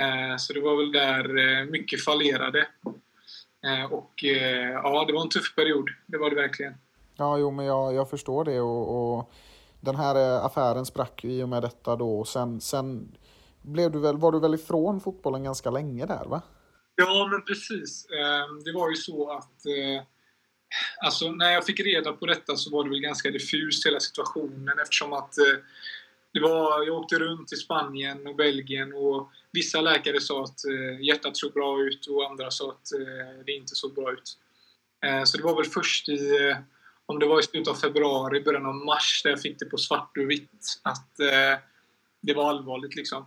Eh, 0.00 0.36
så 0.36 0.52
det 0.52 0.60
var 0.60 0.76
väl 0.76 0.92
där 0.92 1.38
eh, 1.38 1.64
mycket 1.64 2.04
fallerade. 2.04 2.68
Eh, 3.64 3.92
och 3.92 4.24
eh, 4.24 4.70
ja, 4.70 5.04
det 5.06 5.12
var 5.12 5.22
en 5.22 5.28
tuff 5.28 5.54
period. 5.54 5.90
Det 6.06 6.18
var 6.18 6.30
det 6.30 6.36
verkligen. 6.36 6.74
Ja, 7.16 7.38
jo, 7.38 7.50
men 7.50 7.66
jag, 7.66 7.94
jag 7.94 8.10
förstår 8.10 8.44
det 8.44 8.60
och, 8.60 9.18
och 9.18 9.32
den 9.80 9.96
här 9.96 10.46
affären 10.46 10.86
sprack 10.86 11.24
ju 11.24 11.30
i 11.30 11.42
och 11.42 11.48
med 11.48 11.62
detta 11.62 11.96
då 11.96 12.20
och 12.20 12.28
sen, 12.28 12.60
sen 12.60 13.12
blev 13.62 13.90
du 13.90 13.98
väl, 13.98 14.16
var 14.16 14.32
du 14.32 14.40
väl 14.40 14.54
ifrån 14.54 15.00
fotbollen 15.00 15.44
ganska 15.44 15.70
länge 15.70 16.06
där 16.06 16.24
va? 16.24 16.42
Ja, 16.94 17.28
men 17.30 17.42
precis. 17.44 18.06
Ehm, 18.10 18.64
det 18.64 18.72
var 18.72 18.90
ju 18.90 18.96
så 18.96 19.30
att... 19.30 19.66
Eh, 19.66 20.02
alltså, 20.98 21.30
när 21.30 21.52
jag 21.52 21.66
fick 21.66 21.80
reda 21.80 22.12
på 22.12 22.26
detta 22.26 22.56
så 22.56 22.70
var 22.70 22.84
det 22.84 22.90
väl 22.90 23.00
ganska 23.00 23.30
diffust 23.30 23.86
hela 23.86 24.00
situationen 24.00 24.78
eftersom 24.82 25.12
att 25.12 25.38
eh, 25.38 25.58
det 26.32 26.40
var, 26.40 26.86
jag 26.86 26.96
åkte 26.96 27.18
runt 27.18 27.52
i 27.52 27.56
Spanien 27.56 28.26
och 28.26 28.36
Belgien 28.36 28.92
och 28.92 29.30
vissa 29.52 29.80
läkare 29.80 30.20
sa 30.20 30.44
att 30.44 30.64
eh, 30.64 31.00
hjärtat 31.00 31.36
såg 31.36 31.52
bra 31.52 31.82
ut 31.82 32.06
och 32.06 32.30
andra 32.30 32.50
sa 32.50 32.70
att 32.70 32.88
det 33.46 33.52
inte 33.52 33.74
såg 33.74 33.94
bra 33.94 34.12
ut. 34.12 34.38
Ehm, 35.04 35.26
så 35.26 35.36
det 35.36 35.44
var 35.44 35.56
väl 35.56 35.70
först 35.70 36.08
i, 36.08 36.54
om 37.06 37.18
det 37.18 37.26
var 37.26 37.40
i 37.40 37.42
slutet 37.42 37.68
av 37.68 37.74
februari, 37.74 38.40
början 38.40 38.66
av 38.66 38.74
mars, 38.74 39.20
där 39.24 39.30
jag 39.30 39.42
fick 39.42 39.58
det 39.58 39.66
på 39.66 39.76
svart 39.76 40.16
och 40.16 40.30
vitt 40.30 40.80
att 40.82 41.16
det 42.20 42.34
var 42.34 42.50
allvarligt 42.50 42.96
liksom. 42.96 43.26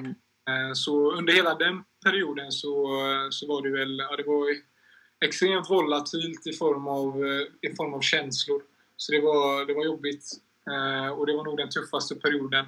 Mm. 0.00 0.14
Eh, 0.48 0.72
så 0.74 1.12
under 1.12 1.32
hela 1.32 1.54
den 1.54 1.84
perioden 2.04 2.52
så, 2.52 2.84
eh, 3.06 3.26
så 3.30 3.46
var 3.46 3.62
det 3.62 3.70
väl, 3.70 3.98
ja, 3.98 4.16
det 4.16 4.22
var 4.22 4.48
extremt 5.20 5.70
volatilt 5.70 6.46
i 6.46 6.52
form 6.52 6.88
av, 6.88 7.24
eh, 7.26 7.70
i 7.70 7.74
form 7.76 7.94
av 7.94 8.00
känslor. 8.00 8.62
Så 8.96 9.12
det 9.12 9.20
var, 9.20 9.66
det 9.66 9.74
var 9.74 9.84
jobbigt. 9.84 10.24
Och 11.16 11.26
det 11.26 11.36
var 11.36 11.44
nog 11.44 11.56
den 11.56 11.70
tuffaste 11.70 12.14
perioden. 12.14 12.66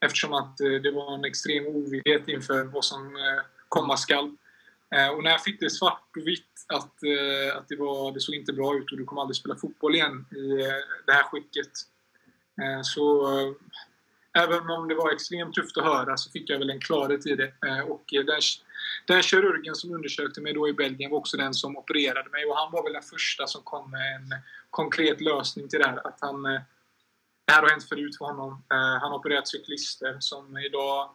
Eftersom 0.00 0.32
att 0.34 0.56
det 0.56 0.90
var 0.90 1.14
en 1.14 1.24
extrem 1.24 1.66
ovisshet 1.66 2.28
inför 2.28 2.64
vad 2.64 2.84
som 2.84 3.18
komma 3.68 3.96
skall. 3.96 4.36
Och 5.16 5.24
när 5.24 5.30
jag 5.30 5.42
fick 5.42 5.60
det 5.60 5.70
svart 5.70 6.16
och 6.16 6.26
vitt 6.26 6.64
att, 6.66 6.94
att 7.54 7.68
det, 7.68 7.76
var, 7.76 8.12
det 8.12 8.20
såg 8.20 8.34
inte 8.34 8.52
bra 8.52 8.76
ut 8.76 8.92
och 8.92 8.98
du 8.98 9.04
kommer 9.04 9.22
aldrig 9.22 9.36
spela 9.36 9.56
fotboll 9.56 9.94
igen 9.94 10.26
i 10.30 10.46
det 11.06 11.12
här 11.12 11.22
skicket. 11.22 11.70
Så 12.82 13.26
även 14.38 14.70
om 14.70 14.88
det 14.88 14.94
var 14.94 15.12
extremt 15.12 15.54
tufft 15.54 15.76
att 15.76 15.84
höra 15.84 16.16
så 16.16 16.30
fick 16.30 16.50
jag 16.50 16.58
väl 16.58 16.70
en 16.70 16.80
klarhet 16.80 17.26
i 17.26 17.34
det. 17.34 17.52
Eh, 17.66 17.80
och 17.80 18.14
eh, 18.14 18.24
den, 18.24 18.40
den 19.06 19.22
kirurgen 19.22 19.74
som 19.74 19.94
undersökte 19.94 20.40
mig 20.40 20.52
då 20.52 20.68
i 20.68 20.72
Belgien 20.72 21.10
var 21.10 21.18
också 21.18 21.36
den 21.36 21.54
som 21.54 21.76
opererade 21.76 22.30
mig 22.30 22.44
och 22.44 22.56
han 22.56 22.72
var 22.72 22.82
väl 22.82 22.92
den 22.92 23.02
första 23.02 23.46
som 23.46 23.62
kom 23.62 23.90
med 23.90 24.14
en 24.16 24.34
konkret 24.70 25.20
lösning 25.20 25.68
till 25.68 25.78
det 25.78 25.88
här. 25.88 26.06
Att 26.06 26.18
han, 26.20 26.46
eh, 26.46 26.60
det 27.46 27.52
här 27.52 27.62
har 27.62 27.70
hänt 27.70 27.88
förut 27.88 28.18
för 28.18 28.24
honom. 28.24 28.64
Han 28.68 29.10
har 29.10 29.18
opererat 29.18 29.48
cyklister 29.48 30.16
som 30.20 30.58
idag 30.58 31.10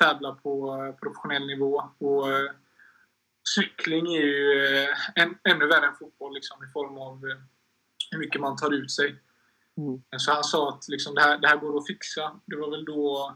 tävlar 0.00 0.32
på 0.32 0.76
professionell 1.02 1.46
nivå. 1.46 1.82
Och 1.98 2.26
cykling 3.54 4.14
är 4.14 4.20
ju 4.20 4.86
än, 5.14 5.38
ännu 5.44 5.66
värre 5.66 5.86
än 5.86 5.94
fotboll 5.94 6.34
liksom, 6.34 6.64
i 6.64 6.72
form 6.72 6.98
av 6.98 7.20
hur 8.10 8.18
mycket 8.18 8.40
man 8.40 8.56
tar 8.56 8.74
ut 8.74 8.90
sig. 8.90 9.16
Så 10.16 10.32
han 10.32 10.44
sa 10.44 10.68
att 10.68 10.88
liksom, 10.88 11.14
det, 11.14 11.20
här, 11.20 11.38
det 11.38 11.48
här 11.48 11.56
går 11.56 11.78
att 11.78 11.86
fixa. 11.86 12.40
Det 12.46 12.56
var 12.56 12.70
väl 12.70 12.84
då 12.84 13.34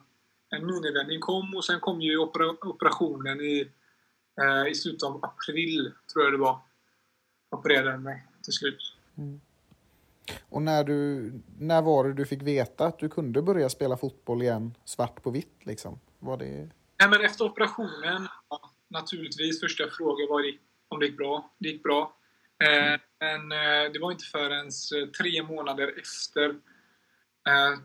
en 0.51 0.67
minivändning 0.67 1.21
kom 1.21 1.55
och 1.57 1.65
sen 1.65 1.81
kom 1.81 2.01
ju 2.01 2.19
opera, 2.19 2.51
operationen 2.51 3.41
i, 3.41 3.71
eh, 4.41 4.71
i 4.71 4.75
slutet 4.75 5.03
av 5.03 5.25
april, 5.25 5.93
tror 6.13 6.25
jag 6.25 6.33
det 6.33 6.39
var. 6.39 6.59
Opererade 7.51 7.99
mig 7.99 8.27
till 8.43 8.53
slut. 8.53 8.95
Och 10.49 10.63
när, 10.63 10.85
du, 10.85 11.33
när 11.59 11.83
var 11.83 12.05
det 12.05 12.13
du 12.13 12.27
fick 12.27 12.43
veta 12.43 12.87
att 12.87 12.99
du 12.99 13.09
kunde 13.09 13.43
börja 13.43 13.69
spela 13.69 13.97
fotboll 13.97 14.43
igen 14.43 14.75
svart 14.85 15.23
på 15.23 15.31
vitt 15.31 15.59
liksom? 15.63 16.01
Var 16.19 16.37
det... 16.37 16.69
Nej, 17.01 17.09
men 17.11 17.25
efter 17.25 17.45
operationen, 17.45 18.29
ja, 18.49 18.71
naturligtvis, 18.89 19.61
första 19.61 19.83
jag 19.83 19.93
frågade 19.93 20.29
var 20.31 20.43
om 20.89 21.01
det 21.01 21.07
gick 21.07 21.17
bra. 21.17 21.51
Det 21.59 21.69
gick 21.69 21.83
bra. 21.83 22.17
Mm. 22.67 23.01
men 23.21 23.53
eh, 23.53 23.93
det 23.93 23.99
var 23.99 24.13
inte 24.13 24.25
förrän 24.25 24.67
eh, 24.67 25.09
tre 25.09 25.43
månader 25.43 25.95
efter, 26.01 26.55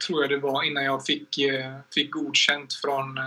tror 0.08 0.22
jag 0.22 0.30
det 0.30 0.38
var, 0.38 0.64
innan 0.64 0.84
jag 0.84 1.06
fick, 1.06 1.40
fick 1.94 2.12
godkänt 2.12 2.74
från, 2.74 3.20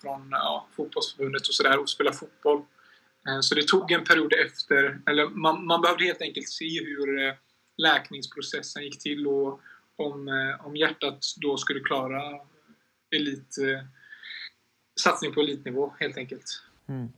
från 0.00 0.28
ja, 0.30 0.66
fotbollsförbundet 0.76 1.48
och 1.48 1.54
sådär, 1.54 1.78
och 1.78 1.90
spela 1.90 2.12
fotboll. 2.12 2.62
Så 3.40 3.54
det 3.54 3.68
tog 3.68 3.92
en 3.92 4.04
period 4.04 4.32
efter, 4.32 5.00
eller 5.06 5.26
man, 5.26 5.66
man 5.66 5.80
behövde 5.80 6.04
helt 6.04 6.22
enkelt 6.22 6.48
se 6.48 6.84
hur 6.84 7.36
läkningsprocessen 7.76 8.82
gick 8.82 8.98
till 8.98 9.26
och 9.26 9.60
om, 9.96 10.28
om 10.60 10.76
hjärtat 10.76 11.18
då 11.36 11.56
skulle 11.56 11.80
klara 11.80 12.22
elit, 13.16 13.56
satsning 15.00 15.32
på 15.32 15.40
elitnivå 15.40 15.94
helt 15.98 16.16
enkelt. 16.16 16.62
Mm. 16.88 17.08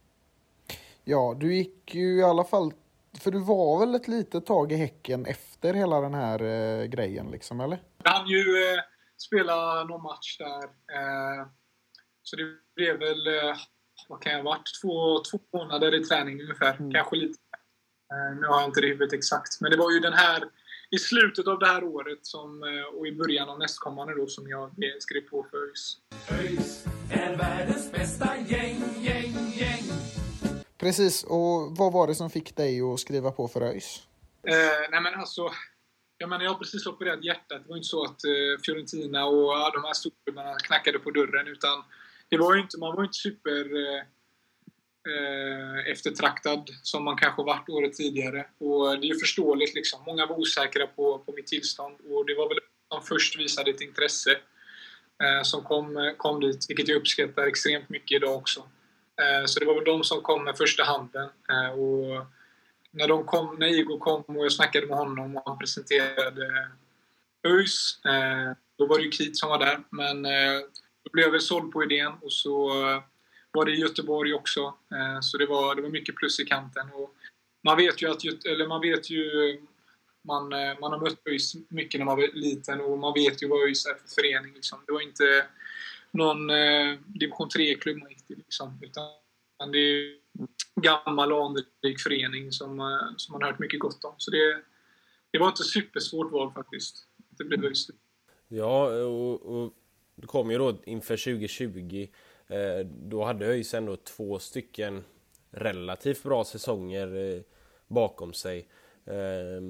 Ja, 1.05 1.37
du 1.41 1.55
gick 1.55 1.95
ju 1.95 2.19
i 2.19 2.23
alla 2.23 2.45
fall... 2.45 2.73
För 3.21 3.31
du 3.31 3.39
var 3.39 3.81
väl 3.81 3.95
ett 3.95 4.09
litet 4.09 4.47
tag 4.47 4.73
i 4.73 4.77
Häcken 4.77 5.27
efter 5.27 5.75
hela 5.75 6.01
den 6.01 6.15
här 6.15 6.43
eh, 6.43 6.85
grejen 6.85 7.31
liksom, 7.31 7.61
eller? 7.61 7.79
Jag 8.05 8.11
hann 8.11 8.29
ju 8.29 8.39
eh, 8.39 8.81
spela 9.17 9.85
någon 9.85 10.03
match 10.03 10.39
där. 10.39 10.63
Eh, 10.97 11.47
så 12.23 12.37
det 12.37 12.45
blev 12.77 12.99
väl, 12.99 13.27
eh, 13.27 13.57
vad 14.09 14.23
kan 14.23 14.33
jag 14.33 14.39
ha 14.39 14.51
varit, 14.51 14.81
två, 14.83 15.19
två 15.31 15.59
månader 15.59 15.95
i 15.95 16.05
träning 16.05 16.41
ungefär. 16.41 16.93
Kanske 16.93 17.17
lite. 17.17 17.39
Eh, 18.13 18.41
nu 18.41 18.47
har 18.47 18.61
jag 18.61 18.69
inte 18.69 18.81
det 18.81 18.87
i 18.87 18.91
huvudet 18.91 19.13
exakt. 19.13 19.61
Men 19.61 19.71
det 19.71 19.77
var 19.77 19.91
ju 19.91 20.01
den 20.01 20.13
här, 20.13 20.43
i 20.91 20.99
slutet 20.99 21.47
av 21.47 21.59
det 21.59 21.67
här 21.67 21.85
året 21.85 22.27
som, 22.27 22.63
eh, 22.63 22.99
och 22.99 23.07
i 23.07 23.13
början 23.13 23.49
av 23.49 23.59
nästkommande 23.59 24.15
då 24.15 24.27
som 24.27 24.49
jag 24.49 24.71
skrev 24.99 25.21
på 25.21 25.47
för 25.51 25.57
ÖIS. 25.57 25.97
ÖIS 26.31 26.85
är 27.11 27.37
världens 27.37 27.93
bästa 27.93 28.37
gäng, 28.37 28.83
gäng, 29.01 29.35
gäng. 29.55 30.22
Precis, 30.83 31.25
och 31.25 31.77
vad 31.77 31.93
var 31.93 32.07
det 32.07 32.15
som 32.15 32.31
fick 32.31 32.57
dig 32.57 32.81
att 32.81 33.01
skriva 33.01 33.31
på 33.31 33.49
för 33.49 33.61
ÖIS? 33.61 34.03
Eh, 34.49 34.91
nej 34.91 35.01
men 35.01 35.15
alltså, 35.15 35.51
jag 36.19 36.29
menar 36.29 36.45
jag 36.45 36.51
har 36.51 36.59
precis 36.59 36.87
opererat 36.87 37.25
hjärtat. 37.25 37.63
Det 37.63 37.69
var 37.69 37.77
inte 37.77 37.89
så 37.89 38.05
att 38.05 38.25
eh, 38.25 38.63
Fiorentina 38.67 39.25
och 39.25 39.53
ja, 39.53 39.71
de 39.75 39.85
här 39.85 39.93
storklubbarna 39.93 40.55
knackade 40.59 40.99
på 40.99 41.11
dörren 41.11 41.47
utan 41.47 41.85
det 42.29 42.37
var 42.37 42.55
ju 42.55 42.61
inte, 42.61 42.79
man 42.79 42.95
var 42.95 43.03
ju 43.03 43.07
inte 43.07 43.19
super 43.19 43.61
eh, 43.83 44.03
eh, 45.13 45.93
eftertraktad 45.93 46.71
som 46.83 47.05
man 47.05 47.17
kanske 47.17 47.43
varit 47.43 47.69
året 47.69 47.93
tidigare. 47.93 48.47
Och 48.59 49.01
det 49.01 49.07
är 49.07 49.13
ju 49.15 49.19
förståeligt 49.19 49.75
liksom. 49.75 50.03
Många 50.07 50.27
var 50.27 50.39
osäkra 50.39 50.87
på, 50.87 51.19
på 51.19 51.33
mitt 51.33 51.47
tillstånd 51.47 51.97
och 52.11 52.27
det 52.27 52.35
var 52.35 52.49
väl 52.49 52.59
som 52.93 53.03
först 53.03 53.39
visade 53.39 53.71
ett 53.71 53.81
intresse 53.81 54.31
eh, 55.23 55.43
som 55.43 55.63
kom, 55.63 55.97
eh, 55.97 56.13
kom 56.17 56.41
dit, 56.41 56.67
vilket 56.69 56.89
jag 56.89 56.97
uppskattar 56.97 57.47
extremt 57.47 57.89
mycket 57.89 58.17
idag 58.17 58.37
också. 58.37 58.63
Eh, 59.21 59.47
så 59.47 59.61
det 59.61 59.67
var 59.67 59.75
väl 59.75 59.85
de 59.85 60.05
som 60.05 60.23
kom 60.23 60.45
med 60.45 60.57
första 60.57 60.85
handen. 60.85 61.29
Eh, 61.51 61.71
och 61.71 62.27
när, 62.91 63.09
de 63.09 63.25
kom, 63.25 63.57
när 63.59 63.67
Igor 63.67 63.99
kom 63.99 64.23
och 64.23 64.45
jag 64.45 64.53
snackade 64.53 64.87
med 64.87 64.97
honom 64.97 65.37
och 65.37 65.43
han 65.47 65.59
presenterade 65.59 66.69
ÖIS, 67.47 68.01
eh, 68.05 68.53
då 68.79 68.87
var 68.87 68.99
det 68.99 69.05
ju 69.05 69.11
Kit 69.11 69.37
som 69.37 69.49
var 69.49 69.59
där. 69.59 69.79
Men 69.91 70.23
då 71.05 71.11
blev 71.13 71.25
jag 71.25 71.33
väl 71.33 71.41
såld 71.41 71.73
på 71.73 71.85
idén 71.85 72.13
och 72.23 72.33
så 72.33 72.69
var 73.53 73.65
det 73.65 73.73
i 73.73 73.81
Göteborg 73.81 74.35
också. 74.35 74.75
Så 75.21 75.39
det 75.39 75.47
var, 75.47 75.75
det 75.75 75.83
var 75.83 75.89
mycket 75.89 76.17
plus 76.17 76.41
i 76.41 76.45
kanten. 76.45 76.93
Och 76.93 77.15
man 77.65 77.77
vet 77.77 78.03
ju 78.03 78.11
att, 78.11 78.25
eller 78.25 78.67
man 78.67 78.81
vet 78.81 79.11
ju, 79.11 79.61
man, 80.23 80.49
man 80.81 80.93
har 80.93 81.01
mött 81.01 81.29
ÖIS 81.29 81.55
mycket 81.69 82.01
när 82.01 82.05
man 82.05 82.17
var 82.17 82.29
liten 82.33 82.81
och 82.81 82.99
man 82.99 83.13
vet 83.15 83.43
ju 83.43 83.49
vad 83.49 83.63
ÖIS 83.63 83.87
är 83.87 83.95
för 83.95 84.09
förening. 84.09 84.55
Liksom. 84.55 84.79
Det 84.87 84.93
var 84.93 85.01
inte 85.01 85.47
någon 86.13 86.51
eh, 86.51 86.99
division 87.07 87.49
3-klubb 87.49 87.99
man 87.99 88.11
gick 88.11 88.27
till. 88.27 88.39
Liksom, 88.39 88.79
utan 88.83 89.73
det 89.73 89.79
är 89.79 90.17
gammal 90.81 91.33
och 91.33 91.47
anrik 91.47 92.01
förening 92.01 92.53
som, 92.53 92.81
eh, 92.81 93.17
som 93.17 93.33
man 93.33 93.43
har 93.43 93.51
hört 93.51 93.61
mycket 93.61 93.81
gott 93.81 94.05
om. 94.05 94.15
Så 94.19 94.31
det, 94.31 94.63
det 95.31 95.39
var 95.39 95.49
inte 95.49 95.63
supersvårt 95.63 96.33
val 96.33 96.53
faktiskt. 96.53 97.07
Det 97.31 97.45
blev 97.45 97.65
ÖIS. 97.65 97.91
Ja, 98.49 99.05
och, 99.05 99.43
och 99.43 99.75
det 100.15 100.27
kom 100.27 100.51
ju 100.51 100.59
då 100.59 100.79
inför 100.85 101.17
2020. 101.17 102.09
Eh, 102.47 102.87
då 102.87 103.25
hade 103.25 103.47
ÖIS 103.47 103.75
ändå 103.75 103.97
två 103.97 104.39
stycken 104.39 105.05
relativt 105.51 106.23
bra 106.23 106.45
säsonger 106.45 107.35
eh, 107.35 107.43
bakom 107.87 108.33
sig. 108.33 108.69
Eh, 109.05 109.63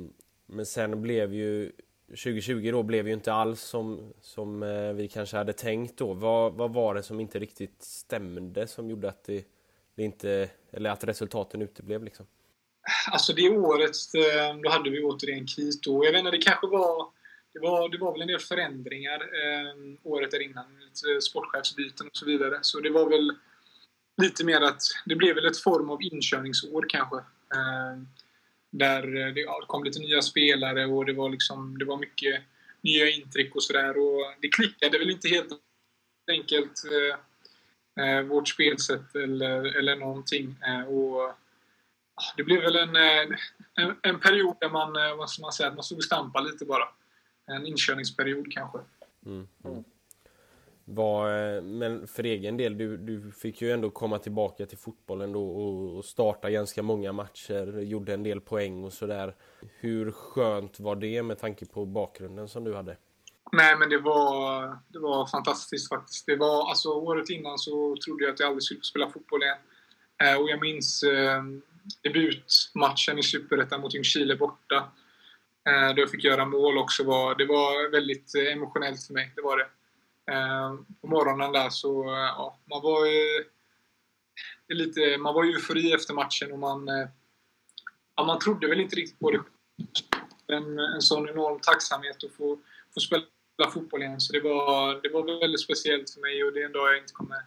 men 0.46 0.66
sen 0.66 1.02
blev 1.02 1.34
ju 1.34 1.72
2020 2.16 2.70
då 2.72 2.82
blev 2.82 3.08
ju 3.08 3.14
inte 3.14 3.32
alls 3.32 3.60
som, 3.60 4.12
som 4.20 4.62
eh, 4.62 4.92
vi 4.92 5.08
kanske 5.08 5.36
hade 5.36 5.52
tänkt 5.52 5.96
då. 5.96 6.12
Vad, 6.12 6.54
vad 6.54 6.72
var 6.72 6.94
det 6.94 7.02
som 7.02 7.20
inte 7.20 7.38
riktigt 7.38 7.82
stämde 7.82 8.66
som 8.66 8.90
gjorde 8.90 9.08
att 9.08 9.24
det, 9.24 9.44
det 9.96 10.02
inte, 10.02 10.48
eller 10.72 10.90
att 10.90 11.04
resultaten 11.04 11.62
uteblev 11.62 12.04
liksom? 12.04 12.26
Alltså 13.12 13.32
det 13.32 13.50
året, 13.50 13.90
eh, 14.14 14.60
då 14.62 14.70
hade 14.70 14.90
vi 14.90 15.02
återigen 15.02 15.46
kris 15.46 15.80
då. 15.80 16.04
Jag 16.04 16.12
vet 16.12 16.18
inte, 16.18 16.30
det 16.30 16.42
kanske 16.42 16.66
var... 16.66 17.22
Det 17.54 17.60
var, 17.60 17.88
det 17.88 17.98
var 17.98 18.12
väl 18.12 18.22
en 18.22 18.28
del 18.28 18.38
förändringar 18.38 19.20
eh, 19.20 19.74
året 20.02 20.30
där 20.30 20.42
innan. 20.42 20.64
Lite 20.80 21.20
sportchefsbyten 21.20 22.06
och 22.06 22.16
så 22.16 22.26
vidare. 22.26 22.58
Så 22.62 22.80
det 22.80 22.90
var 22.90 23.08
väl 23.10 23.32
lite 24.22 24.44
mer 24.44 24.60
att... 24.60 24.80
Det 25.06 25.16
blev 25.16 25.34
väl 25.34 25.46
ett 25.46 25.58
form 25.58 25.90
av 25.90 26.02
inkörningsår 26.02 26.84
kanske. 26.88 27.16
Eh, 27.16 28.02
där 28.72 29.16
eh, 29.16 29.34
det 29.34 29.44
kom 29.66 29.84
lite 29.84 30.00
nya 30.00 30.22
spelare 30.22 30.86
och 30.86 31.06
det 31.06 31.12
var 31.12 31.30
liksom... 31.30 31.78
Det 31.78 31.84
var 31.84 31.96
mycket 31.96 32.42
nya 32.80 33.10
intryck 33.10 33.54
och 33.54 33.62
sådär. 33.62 33.94
Det 34.40 34.48
klickade 34.48 34.98
väl 34.98 35.10
inte 35.10 35.28
helt 35.28 35.48
enkelt. 36.30 36.82
Eh, 36.84 37.18
eh, 38.04 38.22
vårt 38.22 38.48
spelsätt 38.48 39.14
eller, 39.14 39.78
eller 39.78 39.96
någonting. 39.96 40.56
Eh, 40.66 40.82
och 40.82 41.34
det 42.36 42.44
blev 42.44 42.60
väl 42.62 42.76
en, 42.76 42.96
eh, 42.96 43.38
en, 43.74 43.96
en, 44.02 44.20
period 44.20 44.56
där 44.60 44.70
man, 44.70 44.92
vad 44.92 45.30
ska 45.30 45.42
man 45.42 45.52
säga, 45.52 45.74
man 45.74 45.84
stod 45.84 45.98
och 45.98 46.04
stampade 46.04 46.50
lite 46.50 46.64
bara. 46.64 46.88
En 47.46 47.66
inkörningsperiod 47.66 48.52
kanske. 48.52 48.78
Mm, 49.26 49.48
mm. 49.64 49.84
Var, 50.84 51.54
eh, 51.56 51.62
men 51.62 52.06
för 52.06 52.24
egen 52.24 52.56
del, 52.56 52.78
du, 52.78 52.96
du 52.96 53.32
fick 53.32 53.62
ju 53.62 53.72
ändå 53.72 53.90
komma 53.90 54.18
tillbaka 54.18 54.66
till 54.66 54.78
fotbollen 54.78 55.32
då 55.32 55.50
och, 55.50 56.04
starta 56.04 56.50
ganska 56.50 56.82
många 56.82 57.12
matcher, 57.12 57.80
gjorde 57.80 58.14
en 58.14 58.22
del 58.22 58.40
poäng 58.40 58.84
och 58.84 58.92
sådär. 58.92 59.34
Hur 59.80 60.10
skönt 60.10 60.80
var 60.80 60.96
det 60.96 61.22
med 61.22 61.38
tanke 61.38 61.66
på 61.66 61.84
bakgrunden 61.84 62.48
som 62.48 62.64
du 62.64 62.74
hade? 62.74 62.96
Nej, 63.52 63.76
men 63.76 63.88
det 63.88 63.98
var, 63.98 64.62
det 64.88 64.98
var 64.98 65.26
fantastiskt 65.26 65.88
faktiskt. 65.88 66.26
Det 66.26 66.36
var, 66.36 66.68
alltså, 66.68 66.88
året 66.88 67.30
innan 67.30 67.58
så 67.58 67.96
trodde 68.04 68.24
jag 68.24 68.32
att 68.32 68.40
jag 68.40 68.46
aldrig 68.46 68.62
skulle 68.62 68.82
spela 68.82 69.10
fotboll 69.10 69.42
igen. 69.42 69.58
Eh, 70.22 70.40
och 70.40 70.50
jag 70.50 70.60
minns 70.60 71.02
eh, 71.02 71.42
debutmatchen 72.02 73.18
i 73.18 73.22
Superettan 73.22 73.80
mot 73.80 73.94
Ljungskile 73.94 74.36
borta. 74.36 74.76
Eh, 75.68 75.94
då 75.94 76.02
jag 76.02 76.10
fick 76.10 76.24
göra 76.24 76.44
mål 76.44 76.78
också. 76.78 77.04
Var, 77.04 77.34
det 77.34 77.46
var 77.46 77.90
väldigt 77.90 78.34
emotionellt 78.34 79.06
för 79.06 79.14
mig. 79.14 79.32
Det 79.36 79.42
var 79.42 79.56
det. 79.58 79.66
Eh, 80.30 80.74
på 81.00 81.06
morgonen 81.06 81.52
där 81.52 81.70
så, 81.70 82.04
eh, 82.04 82.10
ja, 82.10 82.58
man 82.64 82.82
var 82.82 83.06
ju 83.06 83.44
lite, 84.68 85.18
man 85.18 85.34
var 85.34 85.44
eufori 85.44 85.92
efter 85.92 86.14
matchen 86.14 86.52
och 86.52 86.58
man, 86.58 86.88
eh, 86.88 87.08
ja, 88.16 88.24
man 88.24 88.38
trodde 88.38 88.68
väl 88.68 88.80
inte 88.80 88.96
riktigt 88.96 89.18
på 89.18 89.30
det. 89.30 89.42
En, 90.46 90.78
en 90.78 91.02
sån 91.02 91.28
enorm 91.28 91.60
tacksamhet 91.60 92.24
att 92.24 92.32
få, 92.32 92.58
få 92.94 93.00
spela 93.00 93.24
fotboll 93.72 94.02
igen. 94.02 94.20
Så 94.20 94.32
det 94.32 94.40
var, 94.40 95.02
det 95.02 95.08
var 95.08 95.40
väldigt 95.40 95.60
speciellt 95.60 96.10
för 96.10 96.20
mig 96.20 96.44
och 96.44 96.52
det 96.52 96.60
är 96.60 96.66
en 96.66 96.72
dag 96.72 96.88
jag 96.88 96.98
inte 96.98 97.12
kommer, 97.12 97.38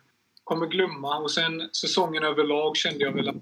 kommer 0.44 0.68
glömma. 0.68 1.18
Och 1.18 1.32
sen 1.32 1.70
säsongen 1.74 2.24
överlag 2.24 2.78
kände 2.78 3.04
jag 3.04 3.12
väl 3.12 3.30
att 3.30 3.36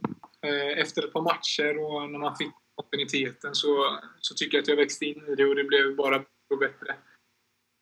Eh, 0.44 0.80
efter 0.80 1.04
ett 1.04 1.14
par 1.14 1.22
matcher 1.22 1.80
och 1.80 2.10
när 2.10 2.20
man 2.20 2.36
fick 2.36 2.52
kontinuiteten 2.76 3.56
så, 3.56 4.00
så 4.20 4.36
tycker 4.36 4.58
jag 4.58 4.62
att 4.62 4.68
jag 4.68 4.76
växte 4.76 5.06
in 5.06 5.28
i 5.28 5.36
det 5.36 5.46
och 5.46 5.56
det 5.56 5.64
blev 5.64 5.96
bara 5.96 6.24
bättre. 6.60 6.90
Eh, 6.90 6.96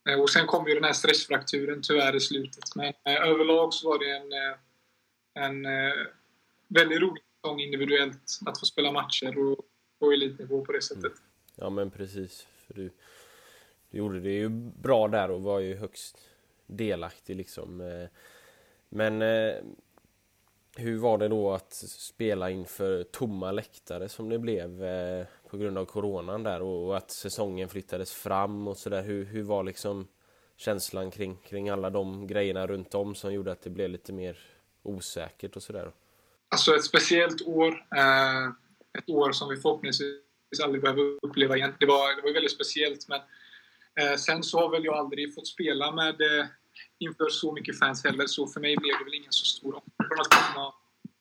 Eh, 0.10 0.22
och 0.22 0.30
sen 0.30 0.48
kom 0.48 0.68
ju 0.68 0.74
den 0.74 0.84
här 0.84 0.94
stressfrakturen 0.94 1.82
tyvärr 1.84 2.16
i 2.16 2.20
slutet. 2.20 2.76
Men 2.76 2.94
eh, 3.04 3.28
överlag 3.28 3.74
så 3.74 3.90
var 3.90 4.00
det 4.00 4.12
en, 4.12 4.34
eh, 4.34 4.58
en 5.46 5.66
eh, 5.66 5.94
väldigt 6.68 7.02
rolig 7.02 7.24
säsong 7.36 7.60
individuellt 7.60 8.40
att 8.46 8.60
få 8.60 8.66
spela 8.66 8.92
matcher 8.92 9.38
och 9.38 9.66
på 10.00 10.12
elitnivå 10.12 10.66
på 10.66 10.72
det 10.72 10.82
sättet. 10.82 11.04
Mm. 11.04 11.18
Ja 11.56 11.70
men 11.70 11.92
precis. 11.92 12.48
För 12.68 12.74
du, 12.74 12.92
du 13.92 13.98
gjorde 13.98 14.20
det 14.20 14.34
ju 14.34 14.50
bra 14.82 15.08
där 15.08 15.32
och 15.32 15.42
var 15.42 15.60
ju 15.60 15.76
högst 15.76 16.18
delaktig 16.68 17.36
liksom. 17.36 18.00
Men 18.90 19.22
hur 20.76 20.98
var 20.98 21.18
det 21.18 21.28
då 21.28 21.52
att 21.52 21.74
spela 21.74 22.50
inför 22.50 23.04
tomma 23.04 23.52
läktare 23.52 24.10
som 24.10 24.30
det 24.30 24.40
blev 24.40 24.84
eh, 24.84 25.26
på 25.52 25.58
grund 25.58 25.78
av 25.78 25.86
coronan 25.86 26.44
där 26.44 26.62
och 26.62 26.98
att 26.98 27.12
säsongen 27.12 27.70
flyttades 27.70 28.14
fram 28.14 28.68
och 28.68 28.78
sådär. 28.78 29.04
Hur, 29.04 29.26
hur 29.26 29.44
var 29.44 29.64
liksom 29.64 30.08
känslan 30.58 31.12
kring, 31.12 31.36
kring 31.36 31.70
alla 31.70 31.90
de 31.90 32.28
grejerna 32.28 32.68
runt 32.68 32.94
om 32.96 33.16
som 33.16 33.34
gjorde 33.34 33.52
att 33.52 33.62
det 33.62 33.70
blev 33.70 33.90
lite 33.90 34.14
mer 34.14 34.38
osäkert 34.84 35.56
och 35.56 35.64
sådär? 35.64 35.92
Alltså 36.50 36.76
ett 36.76 36.84
speciellt 36.84 37.42
år. 37.42 37.86
Eh, 37.96 38.46
ett 38.98 39.10
år 39.10 39.32
som 39.32 39.50
vi 39.50 39.56
förhoppningsvis 39.56 40.60
aldrig 40.64 40.82
behöver 40.82 41.18
uppleva 41.22 41.58
igen. 41.58 41.74
Det 41.80 41.86
var, 41.86 42.16
det 42.16 42.22
var 42.22 42.34
väldigt 42.34 42.52
speciellt 42.52 43.08
men 43.08 43.22
eh, 44.00 44.18
sen 44.18 44.44
så 44.44 44.60
har 44.60 44.70
väl 44.70 44.86
jag 44.86 44.98
aldrig 44.98 45.36
fått 45.36 45.48
spela 45.48 45.92
med 45.92 46.22
eh, 46.22 46.46
inför 47.00 47.30
så 47.30 47.52
mycket 47.52 47.80
fans 47.80 48.04
heller, 48.04 48.28
så 48.28 48.48
för 48.48 48.60
mig 48.60 48.78
blev 48.78 48.98
det 49.00 49.04
väl 49.04 49.14
ingen 49.14 49.32
så 49.32 49.46
stor 49.46 49.72
från 49.72 50.20
att 50.20 50.54
komma 50.54 50.74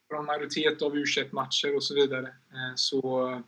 från 0.09 0.26
majoritet 0.26 0.83
av 0.83 0.97
u 0.97 1.05
matcher 1.31 1.76
och 1.76 1.85
så 1.85 1.95
vidare. 1.95 2.26
Eh, 2.28 2.74
så 2.74 3.43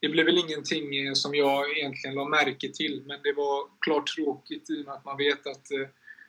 det 0.00 0.08
blev 0.08 0.26
väl 0.26 0.38
ingenting 0.38 1.06
eh, 1.06 1.12
som 1.12 1.34
jag 1.34 1.78
egentligen 1.78 2.16
la 2.16 2.24
märke 2.24 2.68
till, 2.72 3.02
men 3.06 3.18
det 3.22 3.32
var 3.32 3.68
klart 3.80 4.06
tråkigt 4.06 4.70
i 4.70 4.82
och 4.82 4.84
med 4.84 4.94
att 4.94 5.04
man 5.04 5.16
vet 5.16 5.46
att, 5.46 5.70
eh, 5.70 5.88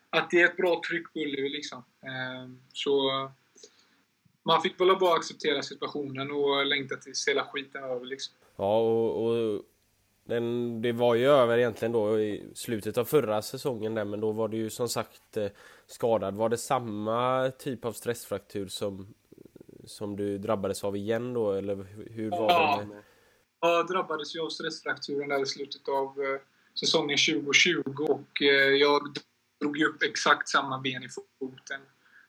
att 0.10 0.30
det 0.30 0.42
är 0.42 0.46
ett 0.46 0.58
bra 0.58 0.82
tryck 0.90 1.14
på 1.14 1.20
Ullevi. 1.20 1.50
Liksom. 1.50 1.84
Så 2.74 3.12
man 4.44 4.62
fick 4.62 4.82
väl 4.82 5.00
bara 5.00 5.16
acceptera 5.16 5.62
situationen 5.62 6.32
och 6.32 6.66
längta 6.66 6.96
tills 6.96 7.28
hela 7.28 7.44
skiten 7.44 7.84
över. 7.84 8.06
Liksom. 8.06 8.34
Ja, 8.56 8.80
och, 8.80 9.26
och 9.26 9.64
den, 10.24 10.82
det 10.82 10.92
var 10.92 11.16
ju 11.16 11.26
över 11.26 11.58
egentligen 11.58 11.92
då 11.92 12.20
i 12.20 12.44
slutet 12.54 12.98
av 12.98 13.06
förra 13.06 13.42
säsongen 13.42 13.96
där, 13.96 14.06
men 14.06 14.20
då 14.20 14.32
var 14.32 14.48
det 14.48 14.58
ju 14.58 14.70
som 14.70 14.90
sagt 14.90 15.38
eh, 15.38 15.48
skadad. 15.88 16.36
Var 16.36 16.50
det 16.50 16.58
samma 16.58 17.52
typ 17.60 17.86
av 17.86 17.92
stressfraktur 17.92 18.68
som, 18.68 19.14
som 19.86 20.16
du 20.16 20.38
drabbades 20.38 20.84
av 20.84 20.98
igen 20.98 21.34
då, 21.34 21.52
eller 21.52 21.86
hur 22.10 22.30
var 22.30 22.50
ja. 22.50 22.84
det? 22.90 23.02
Jag 23.62 23.88
drabbades 23.88 24.36
ju 24.36 24.40
av 24.40 24.50
stressfrakturen 24.50 25.30
där 25.30 25.42
i 25.42 25.46
slutet 25.46 25.88
av 25.88 26.08
eh, 26.08 26.42
säsongen 26.80 27.18
2020 27.18 27.84
och 28.04 28.42
eh, 28.42 28.74
jag 28.74 29.02
drog 29.60 29.78
ju 29.78 29.86
upp 29.86 30.04
exakt 30.04 30.50
samma 30.50 30.80
ben 30.80 31.04
i 31.04 31.10
foten 31.10 31.82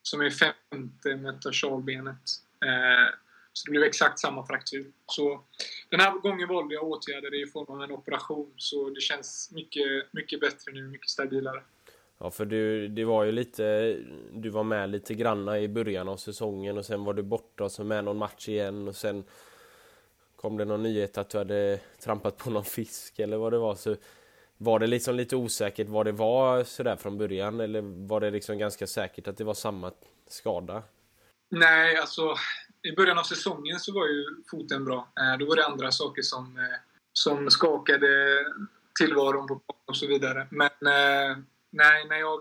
som 0.03 0.21
är 0.21 0.31
femte 0.31 1.17
metatarsalbenet. 1.17 2.23
Eh, 2.65 3.15
så 3.53 3.67
det 3.67 3.71
blev 3.71 3.83
exakt 3.83 4.19
samma 4.19 4.47
fraktur. 4.47 4.93
Så 5.07 5.41
den 5.89 6.01
här 6.01 6.13
gången 6.13 6.49
valde 6.49 6.75
jag 6.75 6.85
åtgärder 6.85 7.43
i 7.43 7.47
form 7.47 7.67
av 7.69 7.83
en 7.83 7.93
operation. 7.93 8.53
Så 8.57 8.91
det 8.91 9.01
känns 9.01 9.51
mycket, 9.53 10.13
mycket 10.13 10.41
bättre 10.41 10.73
nu, 10.73 10.83
mycket 10.89 11.11
stabilare. 11.11 11.63
Ja, 12.19 12.31
för 12.31 12.45
du, 12.45 12.89
det 12.89 13.05
var 13.05 13.25
ju 13.25 13.33
lite, 13.33 13.97
du 14.33 14.51
var 14.51 14.65
med 14.65 14.91
lite 14.91 15.15
granna 15.15 15.61
i 15.61 15.69
början 15.69 16.09
av 16.09 16.17
säsongen 16.17 16.79
och 16.79 16.87
sen 16.87 17.05
var 17.05 17.15
du 17.15 17.23
borta 17.23 17.65
och 17.65 17.73
så 17.73 17.85
med 17.85 18.05
någon 18.05 18.17
match 18.17 18.49
igen 18.49 18.89
och 18.89 18.97
sen 18.97 19.25
kom 20.43 20.57
det 20.57 20.65
någon 20.65 20.83
nyhet 20.83 21.19
att 21.19 21.31
du 21.31 21.39
hade 21.39 21.81
trampat 22.01 22.37
på 22.37 22.51
någon 22.51 22.65
fisk 22.65 23.19
eller 23.19 23.37
vad 23.37 23.53
det 23.53 23.59
var. 23.59 23.75
Så 23.75 23.97
var 24.57 24.79
det 24.79 24.87
liksom 24.87 25.15
lite 25.15 25.37
osäkert 25.37 25.89
vad 25.89 26.07
det 26.07 26.13
var 26.13 26.65
sådär 26.65 26.97
från 26.97 27.19
början 27.19 27.61
eller 27.61 28.07
var 28.09 28.21
det 28.21 28.31
liksom 28.31 28.59
ganska 28.59 28.87
säkert 28.87 29.29
att 29.29 29.37
det 29.37 29.45
var 29.45 29.55
samma 29.55 29.93
skada? 30.27 30.83
Nej, 31.51 31.97
alltså 31.97 32.35
i 32.83 32.93
början 32.93 33.19
av 33.19 33.23
säsongen 33.23 33.81
så 33.81 33.93
var 33.93 34.07
ju 34.07 34.25
foten 34.51 34.85
bra. 34.85 35.09
Eh, 35.21 35.39
då 35.39 35.47
var 35.47 35.57
det 35.57 35.67
andra 35.67 35.91
saker 35.91 36.23
som, 36.23 36.57
eh, 36.59 36.79
som 37.13 37.51
skakade 37.51 38.45
tillvaron 38.99 39.49
på 39.49 39.61
och 39.85 39.97
så 39.97 40.07
vidare. 40.07 40.47
Men 40.51 40.67
eh, 40.67 41.37
nej, 41.71 42.07
när 42.09 42.17
jag, 42.17 42.41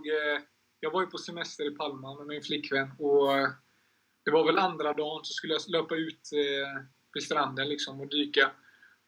jag 0.79 0.91
var 0.91 1.01
ju 1.01 1.07
på 1.07 1.17
semester 1.17 1.73
i 1.73 1.75
Palma 1.75 2.15
med 2.15 2.27
min 2.27 2.41
flickvän 2.41 2.91
och 2.99 3.27
det 4.25 4.31
var 4.31 4.45
väl 4.45 4.57
andra 4.57 4.93
dagen 4.93 5.19
så 5.23 5.33
skulle 5.33 5.53
jag 5.53 5.61
löpa 5.67 5.95
ut 5.95 6.29
vid 7.13 7.23
stranden 7.23 7.69
liksom 7.69 8.01
och 8.01 8.07
dyka. 8.07 8.51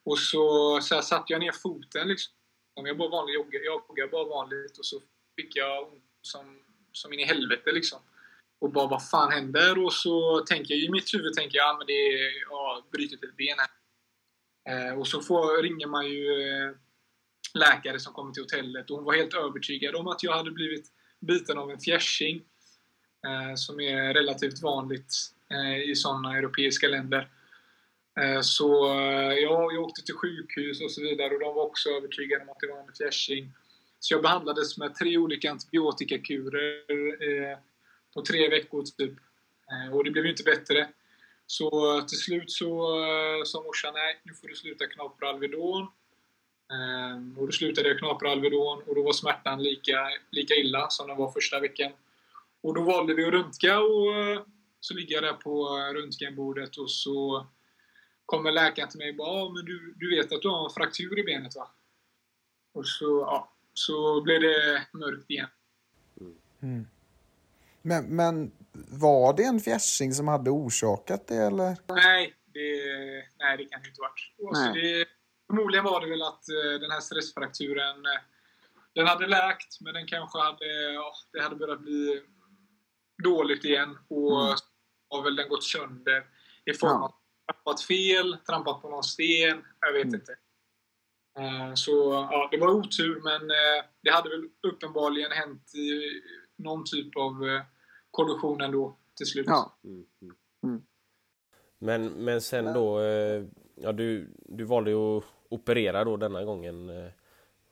Och 0.05 0.19
så, 0.19 0.79
så 0.81 0.95
här, 0.95 1.01
satte 1.01 1.33
jag 1.33 1.39
ner 1.39 1.51
foten 1.51 2.07
liksom. 2.07 2.33
Jag 2.75 2.97
bara 2.97 3.09
vanlig 3.09 3.33
jogga, 3.33 3.59
jag 3.59 3.83
joggade 3.87 4.11
bara 4.11 4.25
vanligt 4.25 4.77
och 4.77 4.85
så 4.85 5.01
fick 5.35 5.55
jag 5.55 5.93
ont 5.93 6.03
som, 6.21 6.59
som 6.91 7.13
in 7.13 7.19
i 7.19 7.25
helvete 7.25 7.71
liksom 7.71 7.99
och 8.63 8.71
bara 8.71 8.87
vad 8.87 9.09
fan 9.09 9.31
händer? 9.31 9.85
Och 9.85 9.93
så 9.93 10.39
tänker 10.39 10.73
jag 10.73 10.83
i 10.83 10.89
mitt 10.89 11.13
huvud 11.13 11.33
tänker 11.33 11.57
jag 11.57 11.67
ja 11.67 11.75
men 11.77 11.87
det 11.87 11.93
är 11.93 12.31
ja, 12.49 12.85
brutit 12.91 13.23
ett 13.23 13.37
ben 13.37 13.57
eh, 14.69 14.99
och 14.99 15.07
så 15.07 15.21
får, 15.21 15.63
ringer 15.63 15.87
man 15.87 16.05
ju 16.05 16.41
eh, 16.41 16.71
läkare 17.53 17.99
som 17.99 18.13
kommer 18.13 18.31
till 18.33 18.43
hotellet 18.43 18.89
och 18.89 18.95
hon 18.95 19.05
var 19.05 19.13
helt 19.13 19.33
övertygad 19.33 19.95
om 19.95 20.07
att 20.07 20.23
jag 20.23 20.33
hade 20.37 20.51
blivit 20.51 20.85
biten 21.19 21.57
av 21.57 21.71
en 21.71 21.79
fjärsing 21.79 22.35
eh, 23.27 23.55
som 23.55 23.79
är 23.79 24.13
relativt 24.13 24.61
vanligt 24.61 25.13
eh, 25.49 25.89
i 25.89 25.95
sådana 25.95 26.37
europeiska 26.37 26.87
länder. 26.87 27.29
Eh, 28.19 28.41
så 28.41 28.99
eh, 28.99 29.33
ja, 29.33 29.71
jag 29.71 29.83
åkte 29.83 30.01
till 30.01 30.15
sjukhus 30.15 30.81
och 30.81 30.91
så 30.91 31.01
vidare 31.01 31.33
och 31.33 31.39
de 31.39 31.55
var 31.55 31.63
också 31.63 31.89
övertygade 31.89 32.43
om 32.43 32.49
att 32.49 32.59
det 32.59 32.67
var 32.67 32.79
en 32.79 32.93
fjärsing. 32.93 33.51
Så 33.99 34.13
jag 34.13 34.21
behandlades 34.21 34.77
med 34.77 34.95
tre 34.95 35.17
olika 35.17 35.51
antibiotikakurer 35.51 36.73
eh, 37.23 37.57
på 38.13 38.21
tre 38.21 38.49
veckor 38.49 38.83
typ. 38.97 39.13
Och 39.91 40.03
det 40.03 40.11
blev 40.11 40.25
ju 40.25 40.31
inte 40.31 40.43
bättre. 40.43 40.89
Så 41.47 42.01
till 42.01 42.17
slut 42.17 42.51
så 42.51 42.97
sa 43.45 43.63
morsan 43.63 43.93
nej, 43.93 44.21
nu 44.23 44.33
får 44.33 44.47
du 44.47 44.55
sluta 44.55 44.85
knapra 44.85 45.29
Alvedon. 45.29 45.87
Och 47.37 47.45
då 47.45 47.51
slutade 47.51 47.87
jag 47.87 47.99
knapra 47.99 48.31
Alvedon 48.31 48.81
och 48.87 48.95
då 48.95 49.03
var 49.03 49.13
smärtan 49.13 49.63
lika, 49.63 50.09
lika 50.31 50.53
illa 50.53 50.89
som 50.89 51.07
den 51.07 51.17
var 51.17 51.31
första 51.31 51.59
veckan. 51.59 51.91
Och 52.61 52.73
då 52.73 52.81
valde 52.81 53.13
vi 53.13 53.25
att 53.25 53.33
röntga 53.33 53.79
och 53.79 54.45
så 54.79 54.93
ligger 54.93 55.15
jag 55.15 55.23
där 55.23 55.33
på 55.33 55.67
röntgenbordet 55.93 56.77
och 56.77 56.91
så 56.91 57.47
kommer 58.25 58.51
läkaren 58.51 58.89
till 58.89 58.99
mig 58.99 59.09
och 59.09 59.15
bara 59.15 59.49
men 59.53 59.65
du, 59.65 59.93
du 59.97 60.15
vet 60.15 60.31
att 60.31 60.41
du 60.41 60.49
har 60.49 60.63
en 60.69 60.73
fraktur 60.73 61.19
i 61.19 61.23
benet 61.23 61.55
va? 61.55 61.71
Och 62.73 62.87
så, 62.87 63.05
ja, 63.05 63.53
så 63.73 64.21
blev 64.21 64.41
det 64.41 64.87
mörkt 64.93 65.29
igen. 65.29 65.49
Men, 67.81 68.05
men 68.15 68.51
var 68.89 69.33
det 69.33 69.43
en 69.43 69.59
fjärsing 69.59 70.13
som 70.13 70.27
hade 70.27 70.49
orsakat 70.49 71.27
det 71.27 71.35
eller? 71.35 71.77
Nej, 71.87 72.33
det, 72.45 72.83
nej, 73.39 73.57
det 73.57 73.65
kan 73.65 73.81
det 73.81 73.87
inte 73.87 74.01
varit. 74.01 74.33
Nej. 74.53 74.81
det, 74.81 75.05
förmodligen 75.47 75.85
var 75.85 76.01
det 76.01 76.09
väl 76.09 76.21
att 76.21 76.49
eh, 76.49 76.79
den 76.79 76.91
här 76.91 76.99
stressfrakturen 76.99 78.05
eh, 78.05 78.21
den 78.95 79.07
hade 79.07 79.27
läkt, 79.27 79.81
men 79.81 79.93
den 79.93 80.07
kanske 80.07 80.39
hade, 80.39 80.93
ja, 80.93 81.13
det 81.31 81.41
hade 81.41 81.55
börjat 81.55 81.81
bli 81.81 82.21
dåligt 83.23 83.65
igen. 83.65 83.97
Och 84.07 84.41
Mm. 84.45 84.55
har 85.09 85.23
väl 85.23 85.35
den 85.35 85.49
gått 85.49 85.63
sönder 85.63 86.25
i 86.65 86.73
form 86.73 87.01
av 87.01 87.13
trampat 87.47 87.81
fel, 87.81 88.37
trampat 88.47 88.81
på 88.81 88.89
någon 88.89 89.03
sten, 89.03 89.63
jag 89.79 89.93
vet 89.93 90.03
Mm. 90.03 90.15
inte. 90.15 90.31
Eh, 91.39 91.73
Så 91.73 91.91
ja, 92.31 92.47
det 92.51 92.57
var 92.57 92.67
otur, 92.69 93.21
men 93.23 93.41
eh, 93.51 93.85
det 94.01 94.09
hade 94.11 94.29
väl 94.29 94.49
uppenbarligen 94.67 95.31
hänt 95.31 95.75
i 95.75 96.01
någon 96.55 96.83
typ 96.85 97.15
av 97.17 97.47
eh, 97.49 97.61
kollision 98.11 98.61
ändå 98.61 98.97
till 99.17 99.25
slut. 99.25 99.45
Ja. 99.49 99.77
Mm, 99.83 100.05
mm. 100.21 100.35
Mm. 100.63 100.83
Men, 101.79 102.05
men 102.07 102.41
sen 102.41 102.73
då, 102.73 103.01
ja 103.75 103.91
du, 103.91 104.29
du 104.45 104.63
valde 104.63 104.91
ju 104.91 105.17
att 105.17 105.23
operera 105.49 106.03
då 106.03 106.17
denna 106.17 106.43
gången. 106.43 107.11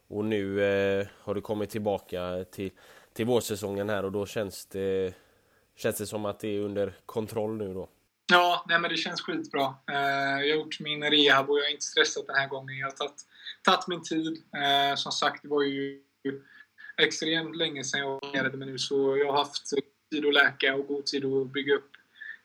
Och 0.08 0.26
nu 0.26 0.64
eh, 0.64 1.08
har 1.20 1.36
du 1.36 1.42
kommit 1.42 1.70
tillbaka 1.70 2.46
till, 2.52 2.72
till 3.14 3.26
vårsäsongen 3.26 3.90
här 3.90 4.06
och 4.06 4.12
då 4.12 4.26
känns 4.26 4.66
det, 4.66 5.14
känns 5.76 5.98
det 5.98 6.06
som 6.08 6.26
att 6.26 6.40
det 6.40 6.48
är 6.48 6.60
under 6.60 6.94
kontroll 7.06 7.58
nu 7.58 7.74
då. 7.74 7.90
Ja, 8.32 8.66
nej, 8.68 8.80
men 8.80 8.90
det 8.90 8.98
känns 8.98 9.22
skitbra. 9.22 9.76
Eh, 9.92 10.46
jag 10.46 10.56
har 10.56 10.64
gjort 10.64 10.80
min 10.80 11.04
rehab 11.04 11.50
och 11.50 11.60
jag 11.60 11.66
är 11.66 11.72
inte 11.72 11.86
stressad 11.86 12.24
den 12.28 12.36
här 12.36 12.48
gången. 12.48 12.78
Jag 12.78 12.88
har 12.88 12.92
tagit, 12.92 13.26
tagit 13.64 13.88
min 13.88 14.04
tid. 14.04 14.44
Eh, 14.56 14.96
som 14.96 15.12
sagt, 15.12 15.44
det 15.44 15.48
var 15.50 15.64
ju 15.64 16.02
extremt 16.98 17.56
länge 17.56 17.84
sedan 17.84 18.00
jag 18.00 18.16
opererade 18.16 18.58
mig 18.58 18.68
nu 18.68 18.78
så 18.78 19.18
jag 19.18 19.32
har 19.32 19.38
haft 19.38 19.70
tid 20.12 20.26
att 20.26 20.34
läka 20.34 20.76
och 20.76 20.88
god 20.88 21.06
tid 21.06 21.26
att 21.26 21.48
bygga 21.54 21.74
upp 21.74 21.92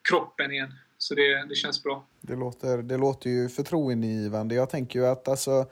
kroppen 0.08 0.52
igen. 0.52 0.74
Så 0.98 1.14
det, 1.14 1.44
det 1.48 1.54
känns 1.54 1.82
bra. 1.82 2.06
Det 2.20 2.36
låter, 2.36 2.78
det 2.78 2.96
låter 2.96 3.30
ju 3.30 3.48
förtroendeingivande. 3.48 4.54
Jag 4.54 4.70
tänker 4.70 4.98
ju 4.98 5.06
att 5.06 5.28
alltså, 5.28 5.66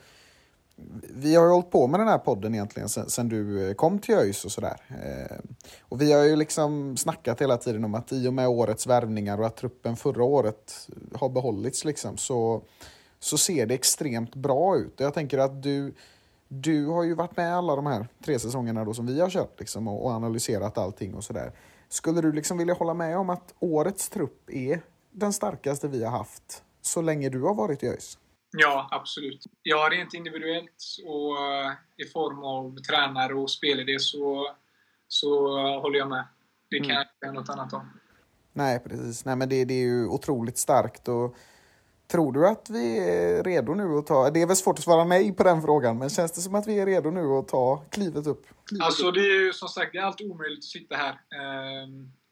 vi 1.15 1.35
har 1.35 1.45
ju 1.45 1.51
hållit 1.51 1.71
på 1.71 1.87
med 1.87 2.01
den 2.01 2.09
här 2.09 2.19
podden 2.19 2.55
egentligen 2.55 2.89
sen, 2.89 3.11
sen 3.11 3.29
du 3.29 3.69
eh, 3.69 3.75
kom 3.75 3.99
till 3.99 4.15
ÖIS 4.15 4.45
och 4.45 4.53
sådär. 4.53 4.77
Eh, 4.89 5.37
och 5.81 6.01
vi 6.01 6.13
har 6.13 6.25
ju 6.25 6.37
liksom 6.37 6.97
snackat 6.97 7.41
hela 7.41 7.57
tiden 7.57 7.85
om 7.85 7.95
att 7.95 8.13
i 8.13 8.29
och 8.29 8.35
med 8.35 8.49
årets 8.49 8.87
värvningar 8.87 9.41
och 9.41 9.47
att 9.47 9.57
truppen 9.57 9.97
förra 9.97 10.25
året 10.25 10.89
har 11.15 11.29
behållits 11.29 11.85
liksom 11.85 12.17
så, 12.17 12.63
så 13.19 13.39
ser 13.39 13.67
det 13.67 13.75
extremt 13.75 14.35
bra 14.35 14.77
ut. 14.77 15.01
Och 15.01 15.07
jag 15.07 15.15
tänker 15.15 15.39
att 15.39 15.63
du, 15.63 15.95
du 16.49 16.87
har 16.87 17.03
ju 17.03 17.15
varit 17.15 17.37
med 17.37 17.57
alla 17.57 17.77
de 17.77 17.87
här 17.87 18.09
tre 18.25 18.39
säsongerna 18.39 18.85
då 18.85 18.95
som 18.95 19.07
vi 19.07 19.21
har 19.21 19.31
kört 19.31 19.61
liksom 19.61 19.89
och, 19.89 20.05
och 20.05 20.11
analyserat 20.11 20.79
allting 20.79 21.15
och 21.15 21.25
sådär. 21.25 21.53
Skulle 21.89 22.21
du 22.21 22.33
liksom 22.33 22.59
vilja 22.59 22.75
hålla 22.75 22.95
med 22.95 23.19
om 23.19 23.31
att 23.31 23.55
årets 23.61 24.09
trupp 24.09 24.51
är 24.51 24.81
den 25.11 25.33
starkaste 25.33 25.89
vi 25.89 26.05
har 26.05 26.11
haft 26.11 26.63
så 26.83 27.03
länge 27.03 27.29
du 27.29 27.43
har 27.43 27.55
varit 27.55 27.83
i 27.83 27.89
ÖIS? 27.89 28.19
Ja, 28.57 28.89
absolut. 28.91 29.45
Ja, 29.63 29.89
rent 29.93 30.15
individuellt 30.15 30.85
och 31.07 31.39
eh, 31.39 31.73
i 31.97 32.05
form 32.05 32.45
av 32.45 32.77
tränare 32.77 33.35
och 33.35 33.51
spelidé 33.51 33.99
så, 33.99 34.57
så 35.09 35.59
håller 35.81 35.99
jag 35.99 36.09
med. 36.09 36.25
Det 36.71 36.79
kan 36.79 36.89
jag 36.89 37.03
inte 37.03 37.15
säga 37.21 37.33
något 37.33 37.49
annat 37.49 37.73
om. 37.73 37.91
Nej, 38.53 38.81
precis. 38.81 39.25
Nej, 39.25 39.37
men 39.37 39.49
det, 39.49 39.65
det 39.65 39.75
är 39.75 39.87
ju 39.87 40.07
otroligt 40.07 40.59
starkt. 40.59 41.09
Och 41.09 41.37
tror 42.09 42.33
du 42.33 42.49
att 42.49 42.71
vi 42.71 42.99
är 42.99 43.43
redo 43.43 43.75
nu 43.75 43.99
att 43.99 44.07
ta... 44.07 44.31
Det 44.31 44.43
är 44.43 44.47
väl 44.47 44.57
svårt 44.57 44.79
att 44.79 44.85
svara 44.85 45.05
nej 45.05 45.33
på 45.33 45.43
den 45.43 45.63
frågan, 45.63 45.99
men 45.99 46.11
känns 46.11 46.33
det 46.33 46.41
som 46.41 46.55
att 46.55 46.67
vi 46.67 46.79
är 46.79 46.87
redo 46.87 47.11
nu 47.11 47.27
att 47.27 47.49
ta 47.49 47.85
klivet 47.91 48.27
upp? 48.27 48.47
Alltså 48.81 49.11
det 49.11 49.21
är 49.21 49.41
ju 49.45 49.53
som 49.53 49.69
sagt, 49.69 49.93
det 49.93 49.99
är 49.99 50.03
alltid 50.03 50.31
omöjligt 50.31 50.59
att 50.59 50.65
sitta 50.65 50.97
här 50.97 51.13
eh, 51.13 51.89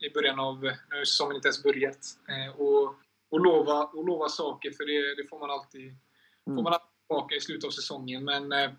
i 0.06 0.12
början 0.14 0.40
av, 0.40 0.60
nu 0.62 0.96
har 0.98 1.04
säsongen 1.04 1.36
inte 1.36 1.48
ens 1.48 1.62
börjat, 1.62 1.98
eh, 2.28 2.60
och, 2.60 2.94
och, 3.30 3.40
lova, 3.40 3.84
och 3.84 4.06
lova 4.06 4.28
saker 4.28 4.70
för 4.70 4.84
det, 4.86 5.22
det 5.22 5.28
får 5.28 5.38
man 5.40 5.50
alltid 5.50 5.96
får 6.44 6.62
man 6.62 6.78
tillbaka 7.08 7.34
i 7.34 7.40
slutet 7.40 7.64
av 7.64 7.70
säsongen. 7.70 8.24
Men 8.24 8.52
eh, 8.52 8.70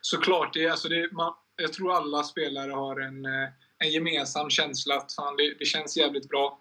såklart, 0.00 0.54
det, 0.54 0.68
alltså 0.68 0.88
det, 0.88 1.12
man, 1.12 1.34
jag 1.56 1.72
tror 1.72 1.92
alla 1.92 2.22
spelare 2.22 2.72
har 2.72 3.00
en, 3.00 3.24
eh, 3.24 3.48
en 3.78 3.90
gemensam 3.90 4.50
känsla 4.50 4.94
att 4.94 5.12
fan, 5.12 5.36
det, 5.36 5.54
det 5.58 5.64
känns 5.64 5.96
jävligt 5.96 6.28
bra. 6.28 6.60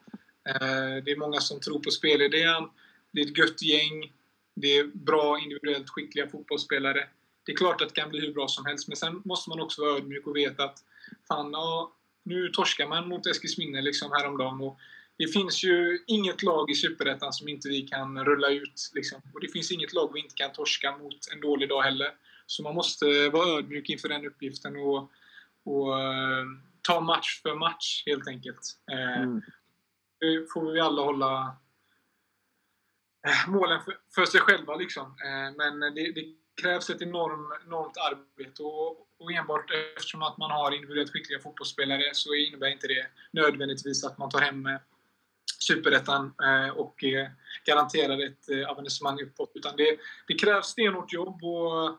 Eh, 0.49 1.03
det 1.05 1.11
är 1.11 1.19
många 1.19 1.39
som 1.39 1.59
tror 1.59 1.79
på 1.79 1.91
spelidén. 1.91 2.69
Det 3.11 3.21
är 3.21 3.25
ett 3.25 3.37
gött 3.37 3.61
gäng. 3.61 4.13
Det 4.55 4.77
är 4.77 4.83
bra 4.83 5.39
individuellt 5.39 5.89
skickliga 5.89 6.27
fotbollsspelare. 6.27 7.07
Det 7.45 7.51
är 7.51 7.55
klart 7.55 7.81
att 7.81 7.89
det 7.89 8.01
kan 8.01 8.09
bli 8.09 8.19
hur 8.19 8.33
bra 8.33 8.47
som 8.47 8.65
helst, 8.65 8.87
men 8.87 8.97
sen 8.97 9.21
måste 9.25 9.49
man 9.49 9.59
också 9.59 9.81
vara 9.81 9.97
ödmjuk 9.97 10.27
och 10.27 10.35
veta 10.35 10.63
att 10.63 10.79
fan, 11.27 11.51
ja, 11.51 11.91
nu 12.23 12.49
torskar 12.49 12.87
man 12.87 13.07
mot 13.07 13.27
Eskilsminne 13.27 13.81
liksom 13.81 14.11
häromdagen. 14.11 14.61
Och 14.61 14.79
det 15.21 15.27
finns 15.27 15.63
ju 15.63 16.03
inget 16.07 16.43
lag 16.43 16.71
i 16.71 16.75
Superettan 16.75 17.33
som 17.33 17.47
inte 17.47 17.69
vi 17.69 17.81
kan 17.81 18.25
rulla 18.25 18.49
ut. 18.49 18.91
Liksom. 18.93 19.21
Och 19.33 19.41
det 19.41 19.47
finns 19.47 19.71
inget 19.71 19.93
lag 19.93 20.13
vi 20.13 20.19
inte 20.19 20.35
kan 20.35 20.51
torska 20.51 20.97
mot 20.97 21.27
en 21.33 21.41
dålig 21.41 21.69
dag 21.69 21.81
heller. 21.81 22.11
Så 22.45 22.63
man 22.63 22.75
måste 22.75 23.29
vara 23.29 23.57
ödmjuk 23.57 23.89
inför 23.89 24.09
den 24.09 24.25
uppgiften 24.25 24.75
och, 24.75 25.11
och 25.63 25.99
eh, 25.99 26.45
ta 26.81 27.01
match 27.01 27.41
för 27.41 27.55
match 27.55 28.03
helt 28.05 28.27
enkelt. 28.27 28.59
Eh, 28.91 29.21
Mm. 29.21 29.41
Det 30.19 30.51
får 30.53 30.71
vi 30.71 30.79
alla 30.79 31.01
hålla 31.01 31.55
eh, 33.27 33.49
målen 33.49 33.81
för, 33.81 33.97
för 34.15 34.25
sig 34.25 34.41
själva. 34.41 34.75
Liksom. 34.75 35.15
Men 35.57 35.79
det, 35.79 36.11
det 36.11 36.25
krävs 36.61 36.89
ett 36.89 37.01
enorm, 37.01 37.53
enormt 37.65 37.97
arbete. 37.97 38.63
Och, 38.63 39.07
och 39.17 39.31
enbart 39.31 39.71
eftersom 39.97 40.23
att 40.23 40.37
man 40.37 40.51
har 40.51 40.71
individuellt 40.71 41.11
skickliga 41.11 41.39
fotbollsspelare 41.39 42.09
så 42.13 42.33
innebär 42.33 42.67
inte 42.67 42.87
det 42.87 43.07
nödvändigtvis 43.31 44.03
att 44.03 44.17
man 44.17 44.29
tar 44.29 44.41
hem 44.41 44.67
Superettan 45.59 46.33
eh, 46.43 46.77
och 46.77 47.03
eh, 47.03 47.27
garanterar 47.65 48.25
ett 48.27 48.49
eh, 48.49 48.69
avancemang 48.71 49.21
uppåt. 49.21 49.51
Utan 49.55 49.75
det, 49.77 49.97
det 50.27 50.33
krävs 50.33 50.65
stenhårt 50.65 51.13
jobb 51.13 51.43
och 51.43 51.97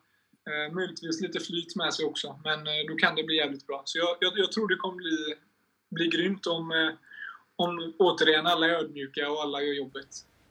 möjligtvis 0.73 1.21
lite 1.21 1.41
flyt 1.41 1.77
med 1.77 1.95
sig 1.95 2.05
också. 2.05 2.41
Men 2.45 2.59
då 2.89 2.95
kan 2.97 3.15
det 3.15 3.23
bli 3.23 3.37
jävligt 3.37 3.67
bra. 3.67 3.83
Så 3.85 3.99
jag, 3.99 4.17
jag, 4.21 4.33
jag 4.37 4.53
tror 4.53 4.69
det 4.69 4.77
kommer 4.77 4.97
bli, 4.97 5.35
bli 5.91 6.09
grymt 6.09 6.47
om, 6.47 6.97
om 7.57 7.95
återigen 7.99 8.47
alla 8.47 8.67
är 8.67 8.71
ödmjuka 8.71 9.31
och 9.31 9.43
alla 9.43 9.63
gör 9.63 9.75
jobbet. 9.75 10.09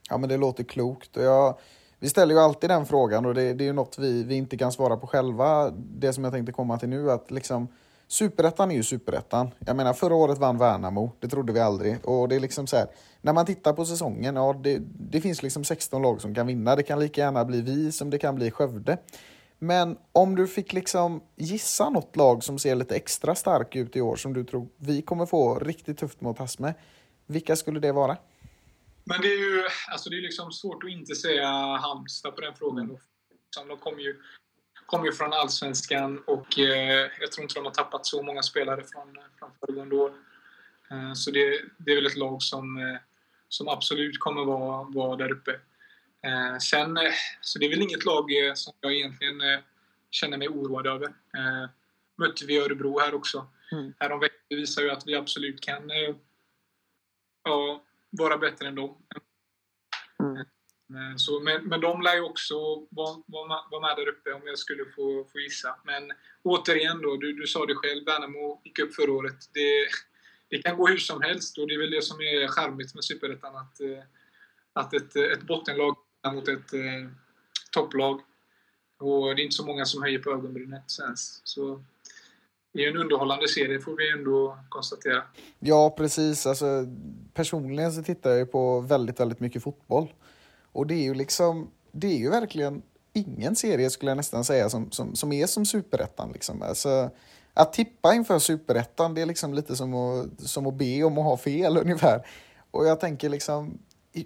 Ja, 0.09 0.17
men 0.17 0.29
det 0.29 0.37
låter 0.37 0.63
klokt. 0.63 1.17
Och 1.17 1.23
jag, 1.23 1.59
vi 1.99 2.09
ställer 2.09 2.35
ju 2.35 2.39
alltid 2.39 2.69
den 2.69 2.85
frågan 2.85 3.25
och 3.25 3.33
det, 3.33 3.53
det 3.53 3.63
är 3.63 3.65
ju 3.65 3.73
något 3.73 3.99
vi, 3.99 4.23
vi 4.23 4.35
inte 4.35 4.57
kan 4.57 4.71
svara 4.71 4.97
på 4.97 5.07
själva. 5.07 5.69
Det 5.75 6.13
som 6.13 6.23
jag 6.23 6.33
tänkte 6.33 6.51
komma 6.51 6.79
till 6.79 6.89
nu 6.89 7.11
att 7.11 7.31
liksom 7.31 7.67
Superettan 8.11 8.71
är 8.71 8.75
ju 8.75 8.83
superettan. 8.83 9.51
Jag 9.59 9.75
menar 9.75 9.93
förra 9.93 10.15
året 10.15 10.37
vann 10.37 10.57
Värnamo, 10.57 11.11
det 11.19 11.27
trodde 11.27 11.53
vi 11.53 11.59
aldrig. 11.59 12.05
Och 12.05 12.29
det 12.29 12.35
är 12.35 12.39
liksom 12.39 12.67
så 12.67 12.77
här, 12.77 12.87
när 13.21 13.33
man 13.33 13.45
tittar 13.45 13.73
på 13.73 13.85
säsongen, 13.85 14.35
ja 14.35 14.59
det, 14.63 14.79
det 14.83 15.21
finns 15.21 15.43
liksom 15.43 15.63
16 15.63 16.01
lag 16.01 16.21
som 16.21 16.35
kan 16.35 16.47
vinna. 16.47 16.75
Det 16.75 16.83
kan 16.83 16.99
lika 16.99 17.21
gärna 17.21 17.45
bli 17.45 17.61
vi 17.61 17.91
som 17.91 18.09
det 18.09 18.17
kan 18.17 18.35
bli 18.35 18.51
Skövde. 18.51 18.97
Men 19.59 19.97
om 20.11 20.35
du 20.35 20.47
fick 20.47 20.73
liksom 20.73 21.21
gissa 21.35 21.89
något 21.89 22.15
lag 22.15 22.43
som 22.43 22.59
ser 22.59 22.75
lite 22.75 22.95
extra 22.95 23.35
stark 23.35 23.75
ut 23.75 23.95
i 23.95 24.01
år 24.01 24.15
som 24.15 24.33
du 24.33 24.43
tror 24.43 24.67
vi 24.77 25.01
kommer 25.01 25.25
få 25.25 25.59
riktigt 25.59 25.97
tufft 25.97 26.21
mot 26.21 26.39
Hasme. 26.39 26.73
Vilka 27.27 27.55
skulle 27.55 27.79
det 27.79 27.91
vara? 27.91 28.17
Men 29.03 29.21
det 29.21 29.27
är 29.27 29.39
ju 29.39 29.63
alltså 29.91 30.09
det 30.09 30.17
är 30.17 30.21
liksom 30.21 30.51
svårt 30.51 30.83
att 30.83 30.89
inte 30.89 31.15
säga 31.15 31.47
Halmstad 31.77 32.35
på 32.35 32.41
den 32.41 32.53
frågan. 32.55 32.97
De 33.67 33.77
kommer 33.77 33.99
ju, 33.99 34.15
kom 34.91 35.05
ju 35.05 35.11
från 35.11 35.33
Allsvenskan 35.33 36.23
och 36.27 36.59
eh, 36.59 37.11
jag 37.19 37.31
tror 37.31 37.43
inte 37.43 37.55
de 37.55 37.65
har 37.65 37.71
tappat 37.71 38.05
så 38.05 38.23
många 38.23 38.41
spelare 38.41 38.83
från, 38.83 39.17
från 39.39 39.51
föregående 39.59 39.95
år. 39.95 40.13
Eh, 40.91 41.13
så 41.13 41.31
det, 41.31 41.61
det 41.77 41.91
är 41.91 41.95
väl 41.95 42.05
ett 42.05 42.17
lag 42.17 42.41
som, 42.41 42.77
eh, 42.77 42.97
som 43.47 43.67
absolut 43.67 44.19
kommer 44.19 44.45
vara, 44.45 44.83
vara 44.83 45.15
där 45.15 45.31
uppe. 45.31 45.51
Eh, 46.23 46.57
sen, 46.57 46.97
eh, 46.97 47.13
så 47.41 47.59
det 47.59 47.65
är 47.65 47.69
väl 47.69 47.81
inget 47.81 48.05
lag 48.05 48.45
eh, 48.45 48.53
som 48.53 48.73
jag 48.81 48.93
egentligen 48.93 49.41
eh, 49.41 49.59
känner 50.09 50.37
mig 50.37 50.47
oroad 50.47 50.87
över. 50.87 51.07
Eh, 51.07 51.69
mötte 52.15 52.45
vi 52.45 52.57
Örebro 52.59 52.99
här 52.99 53.13
också. 53.13 53.47
Mm. 53.71 53.93
Häromveckan 53.99 54.39
visar 54.49 54.81
ju 54.81 54.91
att 54.91 55.07
vi 55.07 55.15
absolut 55.15 55.61
kan 55.61 55.91
eh, 55.91 56.15
ja, 57.43 57.83
vara 58.09 58.37
bättre 58.37 58.67
än 58.67 58.75
dem. 58.75 58.97
Mm. 60.19 60.45
Eh, 60.95 61.15
så, 61.15 61.39
men, 61.39 61.63
men 61.63 61.81
de 61.81 62.01
lär 62.01 62.15
ju 62.15 62.21
också 62.21 62.55
vara, 62.89 63.23
vara, 63.25 63.47
med, 63.47 63.57
vara 63.71 63.81
med 63.81 63.95
där 63.97 64.09
uppe 64.09 64.33
om 64.33 64.41
jag 64.45 64.57
skulle 64.57 64.85
få, 64.85 65.27
få 65.31 65.39
gissa. 65.39 65.75
Men 65.83 66.11
återigen 66.43 67.01
då, 67.01 67.17
du, 67.17 67.33
du 67.33 67.47
sa 67.47 67.65
det 67.65 67.75
själv, 67.75 68.05
Värnamo 68.05 68.61
gick 68.63 68.79
upp 68.79 68.95
förra 68.95 69.11
året. 69.11 69.39
Det, 69.53 69.87
det 70.49 70.61
kan 70.61 70.77
gå 70.77 70.87
hur 70.87 70.97
som 70.97 71.21
helst 71.21 71.57
och 71.57 71.67
det 71.67 71.73
är 71.73 71.79
väl 71.79 71.91
det 71.91 72.01
som 72.01 72.21
är 72.21 72.47
charmigt 72.47 72.95
med 72.95 73.03
Superettan. 73.03 73.55
Att, 73.55 73.81
eh, 73.81 74.03
att 74.73 74.93
ett, 74.93 75.15
ett 75.15 75.41
bottenlag 75.41 75.95
mot 76.33 76.47
ett 76.47 76.73
eh, 76.73 77.09
topplag. 77.71 78.21
Och 78.99 79.35
det 79.35 79.41
är 79.41 79.43
inte 79.43 79.55
så 79.55 79.65
många 79.65 79.85
som 79.85 80.03
höjer 80.03 80.19
på 80.19 80.31
ögonbrynet 80.31 80.83
ens. 81.01 81.41
Så 81.43 81.83
det 82.73 82.85
är 82.85 82.89
en 82.89 82.97
underhållande 82.97 83.47
serie 83.47 83.79
får 83.79 83.97
vi 83.97 84.11
ändå 84.11 84.57
konstatera. 84.69 85.23
Ja, 85.59 85.93
precis. 85.97 86.45
Alltså, 86.45 86.65
personligen 87.33 87.91
så 87.91 88.03
tittar 88.03 88.29
jag 88.29 88.39
ju 88.39 88.45
på 88.45 88.79
väldigt, 88.79 89.19
väldigt 89.19 89.39
mycket 89.39 89.63
fotboll. 89.63 90.13
Och 90.73 90.87
det 90.87 90.93
är 90.93 91.03
ju 91.03 91.13
liksom, 91.13 91.71
det 91.91 92.07
är 92.07 92.17
ju 92.17 92.29
verkligen 92.29 92.81
ingen 93.13 93.55
serie 93.55 93.89
skulle 93.89 94.11
jag 94.11 94.17
nästan 94.17 94.43
säga 94.43 94.69
som, 94.69 94.91
som, 94.91 95.15
som 95.15 95.31
är 95.31 95.47
som 95.47 95.65
superettan. 95.65 96.31
Liksom. 96.31 96.61
Alltså, 96.61 97.09
att 97.53 97.73
tippa 97.73 98.13
inför 98.13 98.39
superettan, 98.39 99.13
det 99.13 99.21
är 99.21 99.25
liksom 99.25 99.53
lite 99.53 99.75
som 99.75 99.93
att, 99.93 100.41
som 100.41 100.67
att 100.67 100.73
be 100.73 101.03
om 101.03 101.17
att 101.17 101.23
ha 101.23 101.37
fel 101.37 101.77
ungefär. 101.81 102.27
Och 102.71 102.85
jag 102.85 102.99
tänker 102.99 103.29
liksom, 103.29 103.79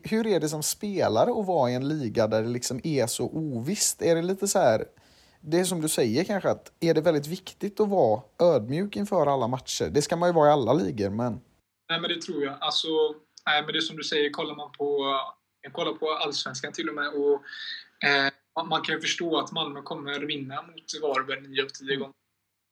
hur 0.04 0.28
är 0.28 0.40
det 0.40 0.50
som 0.50 0.64
spelare 0.64 1.32
att 1.32 1.46
vara 1.46 1.72
i 1.72 1.76
en 1.76 1.88
liga 1.88 2.28
där 2.28 2.42
det 2.42 2.50
liksom 2.50 2.82
är 2.84 3.08
så 3.08 3.26
ovisst? 3.26 4.02
Är 4.02 4.16
det 4.16 4.22
lite 4.22 4.48
så 4.48 4.60
här, 4.60 4.86
det 5.42 5.60
är 5.60 5.64
som 5.64 5.82
du 5.82 5.90
säger 5.90 6.24
kanske, 6.24 6.50
att 6.50 6.72
är 6.80 6.94
det 6.94 7.02
väldigt 7.02 7.28
viktigt 7.28 7.80
att 7.80 7.90
vara 7.90 8.22
ödmjuk 8.40 8.96
inför 8.96 9.28
alla 9.28 9.48
matcher? 9.48 9.90
Det 9.92 10.02
ska 10.02 10.16
man 10.16 10.30
ju 10.30 10.34
vara 10.34 10.50
i 10.50 10.52
alla 10.52 10.74
ligor, 10.74 11.10
men... 11.10 11.42
Nej, 11.90 12.02
men 12.02 12.10
det 12.10 12.22
tror 12.22 12.44
jag. 12.44 12.58
Alltså, 12.62 12.88
nej, 13.46 13.64
men 13.64 13.74
det 13.74 13.80
är 13.80 13.82
som 13.82 13.98
du 13.98 14.04
säger, 14.04 14.30
kollar 14.30 14.56
man 14.56 14.72
på, 14.72 15.20
jag 15.66 15.74
kollar 15.74 15.94
på 15.94 16.12
allsvenskan 16.12 16.74
till 16.74 16.90
och 16.90 16.96
med, 16.96 17.08
och 17.08 17.44
eh, 18.08 18.66
man 18.66 18.82
kan 18.82 18.96
ju 18.96 19.02
förstå 19.02 19.40
att 19.40 19.52
Malmö 19.52 19.82
kommer 19.82 20.20
vinna 20.20 20.62
mot 20.62 21.02
Varberg 21.02 21.42
9 21.42 21.64
av 21.64 21.68
10 21.68 21.96
gånger. 21.96 22.14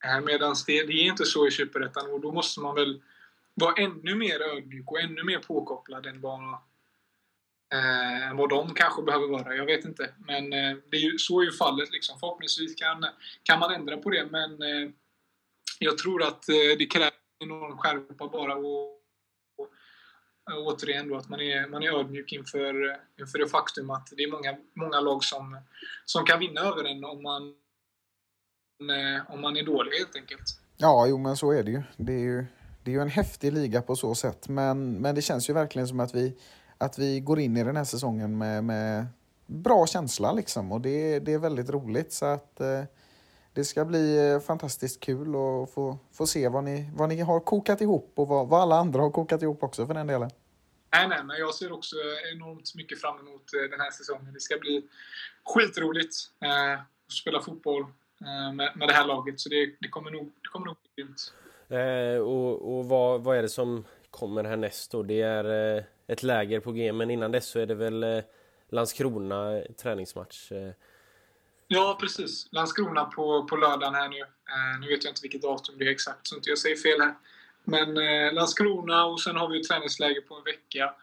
Eh, 0.06 0.22
Medan 0.22 0.56
det, 0.68 0.84
det 0.84 0.94
är 0.94 1.06
inte 1.06 1.26
så 1.26 1.48
i 1.48 1.52
Superettan 1.52 2.12
och 2.12 2.22
då 2.22 2.32
måste 2.32 2.60
man 2.60 2.76
väl 2.76 3.02
vara 3.54 3.74
ännu 3.76 4.16
mer 4.16 4.42
ödmjuk 4.42 4.92
och 4.92 5.00
ännu 5.00 5.24
mer 5.24 5.40
påkopplad 5.40 6.06
än 6.06 6.22
vad, 6.22 6.54
eh, 7.74 8.36
vad 8.36 8.50
de 8.50 8.74
kanske 8.74 9.02
behöver 9.02 9.28
vara. 9.28 9.56
Jag 9.56 9.66
vet 9.66 9.86
inte. 9.86 10.14
Men 10.28 10.54
eh, 10.54 10.78
det 10.90 10.98
är 10.98 11.02
ju, 11.12 11.18
så 11.18 11.42
är 11.42 11.46
ju 11.46 11.52
fallet. 11.52 11.92
Liksom. 11.92 12.20
Förhoppningsvis 12.20 12.76
kan, 12.76 13.06
kan 13.44 13.60
man 13.60 13.74
ändra 13.74 13.98
på 13.98 14.10
det. 14.10 14.26
Men 14.32 14.62
eh, 14.62 14.90
jag 15.80 15.98
tror 15.98 16.24
att 16.24 16.50
eh, 16.50 16.78
det 16.78 16.86
krävs 16.86 17.14
enorm 17.40 17.78
skärpa 17.78 18.28
bara. 18.28 18.56
Och 18.56 19.03
Eh, 20.50 20.58
återigen 20.58 21.10
då 21.10 21.16
att 21.18 21.30
man 21.30 21.42
är, 21.42 21.68
man 21.68 21.84
är 21.84 22.00
ödmjuk 22.00 22.32
inför, 22.32 23.00
inför 23.20 23.40
det 23.40 23.48
faktum 23.48 23.90
att 23.90 24.08
det 24.18 24.24
är 24.24 24.32
många, 24.32 24.58
många 24.74 25.00
lag 25.00 25.24
som, 25.24 25.62
som 26.06 26.26
kan 26.26 26.40
vinna 26.40 26.62
över 26.62 26.84
en 26.84 27.04
om 27.04 27.24
man, 27.24 27.42
eh, 28.92 29.32
om 29.34 29.42
man 29.42 29.58
är 29.58 29.64
dålig 29.64 29.92
helt 29.92 30.16
enkelt. 30.16 30.60
Ja, 30.78 31.08
jo 31.08 31.18
men 31.18 31.38
så 31.38 31.52
är 31.52 31.64
det 31.64 31.72
ju. 31.72 31.84
Det 31.98 32.14
är 32.14 32.20
ju, 32.20 32.46
det 32.84 32.92
är 32.92 32.96
ju 32.96 33.02
en 33.02 33.10
häftig 33.10 33.54
liga 33.54 33.82
på 33.82 33.96
så 33.96 34.16
sätt. 34.16 34.48
Men, 34.48 34.94
men 34.94 35.16
det 35.16 35.22
känns 35.22 35.50
ju 35.50 35.54
verkligen 35.54 35.88
som 35.88 36.00
att 36.00 36.16
vi, 36.16 36.38
att 36.78 37.00
vi 37.00 37.20
går 37.20 37.40
in 37.40 37.58
i 37.58 37.64
den 37.64 37.76
här 37.76 37.84
säsongen 37.84 38.38
med, 38.38 38.64
med 38.64 39.06
bra 39.46 39.88
känsla 39.88 40.32
liksom. 40.32 40.72
Och 40.72 40.82
det, 40.82 41.20
det 41.20 41.34
är 41.34 41.40
väldigt 41.40 41.70
roligt. 41.70 42.14
Så 42.14 42.26
att 42.26 42.60
eh, 42.60 42.84
det 43.54 43.64
ska 43.64 43.86
bli 43.86 44.32
eh, 44.32 44.40
fantastiskt 44.40 45.00
kul 45.00 45.28
att 45.28 45.72
få, 45.74 46.00
få 46.12 46.28
se 46.28 46.50
vad 46.50 46.64
ni, 46.64 46.92
vad 46.96 47.10
ni 47.10 47.22
har 47.22 47.40
kokat 47.40 47.82
ihop 47.82 48.14
och 48.16 48.28
vad, 48.28 48.48
vad 48.48 48.62
alla 48.62 48.76
andra 48.76 49.02
har 49.02 49.10
kokat 49.12 49.42
ihop 49.42 49.64
också 49.64 49.88
för 49.88 49.94
den 49.94 50.08
delen. 50.08 50.30
Nej, 50.94 51.08
nej, 51.08 51.24
men 51.24 51.38
jag 51.38 51.54
ser 51.54 51.72
också 51.72 51.96
enormt 52.34 52.76
mycket 52.76 53.02
fram 53.02 53.20
emot 53.20 53.54
eh, 53.54 53.70
den 53.70 53.80
här 53.80 53.92
säsongen. 53.92 54.34
Det 54.34 54.40
ska 54.40 54.58
bli 54.58 54.84
skitroligt 55.46 56.16
eh, 56.40 56.74
att 56.74 57.12
spela 57.12 57.42
fotboll 57.42 57.82
eh, 58.22 58.54
med, 58.54 58.72
med 58.76 58.88
det 58.88 58.94
här 58.94 59.08
laget. 59.08 59.40
Så 59.40 59.50
det, 59.50 59.76
det, 59.80 59.88
kommer, 59.88 60.12
nog, 60.12 60.26
det 60.26 60.50
kommer 60.52 60.66
nog 60.66 60.76
bli 60.82 61.04
grymt. 61.04 61.34
Eh, 61.70 62.22
och 62.22 62.78
och 62.78 62.86
vad, 62.86 63.24
vad 63.24 63.38
är 63.38 63.42
det 63.42 63.50
som 63.50 63.86
kommer 64.10 64.44
härnäst 64.44 64.92
då? 64.92 65.04
Det 65.04 65.22
är 65.22 65.76
eh, 65.78 65.84
ett 66.08 66.24
läger 66.24 66.60
på 66.60 66.72
G, 66.72 66.94
men 66.94 67.12
innan 67.12 67.32
dess 67.32 67.46
så 67.46 67.60
är 67.60 67.66
det 67.66 67.76
väl 67.76 68.04
eh, 68.04 68.24
Landskrona 68.70 69.62
träningsmatch? 69.78 70.52
Ja, 71.74 71.98
precis. 72.00 72.48
Landskrona 72.52 73.06
på, 73.06 73.44
på 73.44 73.56
lördagen 73.56 73.96
här 73.96 74.10
nu. 74.10 74.20
Eh, 74.20 74.80
nu 74.82 74.88
vet 74.88 75.04
jag 75.04 75.12
inte 75.12 75.22
vilket 75.22 75.42
datum 75.42 75.76
det 75.78 75.86
är 75.86 75.92
exakt, 75.92 76.28
så 76.28 76.36
inte 76.36 76.50
jag 76.50 76.58
säger 76.58 76.76
fel 76.76 77.02
här. 77.02 77.16
Men 77.64 77.98
eh, 77.98 78.34
Landskrona 78.34 79.06
och 79.06 79.22
sen 79.22 79.36
har 79.36 79.50
vi 79.50 79.60
ett 79.60 79.68
träningsläger 79.68 80.22
på 80.22 80.36
en 80.36 80.44
vecka. 80.44 80.94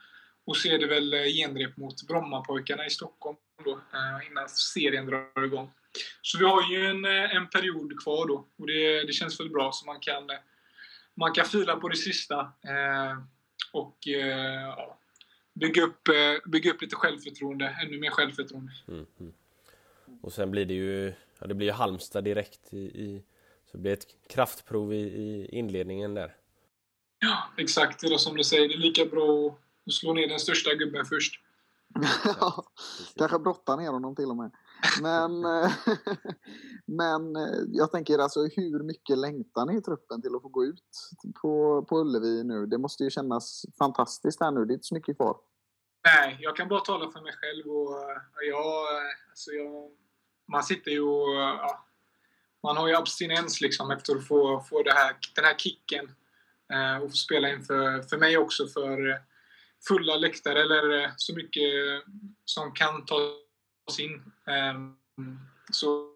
Och 0.45 0.57
så 0.57 0.68
är 0.68 0.79
det 0.79 0.87
väl 0.87 1.14
eh, 1.14 1.25
genrep 1.25 1.77
mot 1.77 2.07
Brommapojkarna 2.07 2.87
i 2.87 2.91
Stockholm 2.91 3.37
då, 3.64 3.71
eh, 3.71 4.31
innan 4.31 4.49
serien 4.49 5.07
drar 5.07 5.45
igång. 5.45 5.71
Så 6.23 6.39
vi 6.39 6.45
har 6.45 6.73
ju 6.73 6.87
en, 6.87 7.05
eh, 7.05 7.37
en 7.37 7.49
period 7.49 8.03
kvar 8.03 8.27
då 8.27 8.47
och 8.59 8.66
det, 8.66 9.03
det 9.03 9.12
känns 9.12 9.41
väl 9.41 9.51
bra 9.51 9.73
så 9.73 9.87
man 9.87 10.01
kan, 10.01 10.31
eh, 10.31 10.37
man 11.14 11.33
kan 11.33 11.47
fila 11.47 11.77
på 11.77 11.89
det 11.89 11.97
sista. 11.97 12.41
Eh, 12.41 13.18
och 13.73 14.09
eh, 14.09 14.89
bygga, 15.55 15.83
upp, 15.83 16.09
bygga 16.47 16.71
upp 16.71 16.83
lite 16.83 16.97
självförtroende, 16.97 17.77
ännu 17.83 17.99
mer 17.99 18.11
självförtroende. 18.11 18.73
Mm, 18.89 19.07
mm. 19.21 19.33
Och 20.21 20.33
sen 20.33 20.51
blir 20.51 20.64
det 20.64 20.75
ju, 20.75 21.12
ja, 21.39 21.47
det 21.47 21.55
blir 21.55 21.66
ju 21.66 21.73
Halmstad 21.73 22.25
direkt 22.25 22.75
i, 22.75 22.79
i 22.79 23.25
så 23.71 23.77
det 23.77 23.83
blir 23.83 23.93
ett 23.93 24.07
kraftprov 24.29 24.93
i, 24.93 24.97
i 24.97 25.49
inledningen 25.59 26.14
där. 26.14 26.37
Ja, 27.18 27.62
exakt. 27.62 28.01
Det 28.01 28.07
är 28.07 28.18
som 28.18 28.37
du 28.37 28.45
säger, 28.45 28.68
det 28.68 28.75
är 28.75 28.79
lika 28.79 29.05
bra 29.05 29.59
att 29.87 29.93
slå 29.93 30.12
ner 30.12 30.29
den 30.29 30.39
största 30.39 30.75
gubben 30.75 31.05
först. 31.05 31.41
Ja, 32.25 32.64
kanske 33.16 33.39
brotta 33.39 33.77
ner 33.77 33.91
honom 33.91 34.16
till 34.16 34.31
och 34.31 34.37
med. 34.37 34.51
Men, 35.03 35.45
eh, 35.45 35.73
men 36.87 37.37
eh, 37.37 37.59
jag 37.68 37.93
tänker 37.93 38.18
alltså 38.18 38.41
hur 38.41 38.83
mycket 38.83 39.18
längtar 39.18 39.66
ni 39.66 39.77
i 39.77 39.83
truppen 39.83 40.23
till 40.23 40.35
att 40.35 40.43
få 40.43 40.49
gå 40.49 40.64
ut 40.64 41.11
på, 41.43 41.85
på 41.89 42.01
Ullevi 42.01 42.45
nu? 42.45 42.66
Det 42.66 42.79
måste 42.79 43.05
ju 43.05 43.11
kännas 43.11 43.64
fantastiskt 43.79 44.41
här 44.41 44.51
nu. 44.51 44.64
Det 44.64 44.73
är 44.73 44.75
inte 44.75 44.87
så 44.87 44.95
mycket 44.95 45.16
kvar. 45.16 45.37
Nej, 46.05 46.39
jag 46.41 46.57
kan 46.57 46.68
bara 46.68 46.81
tala 46.81 47.11
för 47.11 47.21
mig 47.21 47.33
själv. 47.33 47.66
Och 47.66 47.97
jag, 48.51 48.87
alltså 49.31 49.51
jag, 49.51 49.91
man 50.51 50.62
sitter 50.62 50.90
ju 50.90 51.01
och... 51.01 51.34
Ja, 51.34 51.84
man 52.62 52.76
har 52.76 52.88
ju 52.88 52.94
abstinens 52.94 53.61
liksom 53.61 53.90
efter 53.90 54.16
att 54.16 54.26
få, 54.26 54.61
få 54.61 54.82
det 54.82 54.92
här, 54.92 55.16
den 55.34 55.44
här 55.44 55.55
kicken. 55.55 56.14
Eh, 56.72 57.03
och 57.03 57.11
få 57.11 57.16
spela 57.16 57.51
inför, 57.51 58.03
för 58.03 58.16
mig 58.16 58.38
också, 58.38 58.66
för 58.66 59.20
fulla 59.88 60.16
läktare 60.16 60.61
eller 60.61 61.03
eh, 61.03 61.11
så 61.16 61.34
mycket 61.34 61.72
som 62.44 62.72
kan 62.72 63.05
tas 63.05 64.01
in. 64.01 64.32
Eh, 64.46 64.74
så 65.72 66.11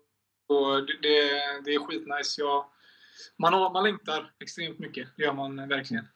det, 1.03 1.19
det 1.65 1.75
är 1.75 1.87
skitnice. 1.87 2.41
Jag, 2.41 2.65
man, 3.37 3.53
har, 3.53 3.73
man 3.73 3.85
längtar 3.85 4.33
extremt 4.41 4.79
mycket, 4.79 5.09
det 5.17 5.23
gör 5.23 5.33
man 5.33 5.69
verkligen. 5.69 6.07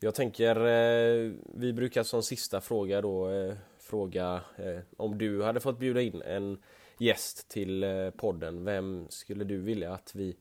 Jag 0.00 0.14
tänker, 0.14 0.56
eh, 0.56 1.32
vi 1.54 1.72
brukar 1.72 2.02
som 2.02 2.22
sista 2.22 2.60
fråga 2.60 3.00
då 3.00 3.30
eh, 3.30 3.54
fråga 3.80 4.40
eh, 4.56 4.80
om 4.96 5.18
du 5.18 5.42
hade 5.42 5.60
fått 5.60 5.78
bjuda 5.78 6.00
in 6.00 6.22
en 6.22 6.62
gäst 7.04 7.48
till 7.48 7.84
eh, 7.84 8.10
podden, 8.10 8.64
vem 8.64 9.06
skulle 9.10 9.44
du 9.44 9.60
vilja 9.60 9.92
att 9.92 10.14
vi 10.14 10.36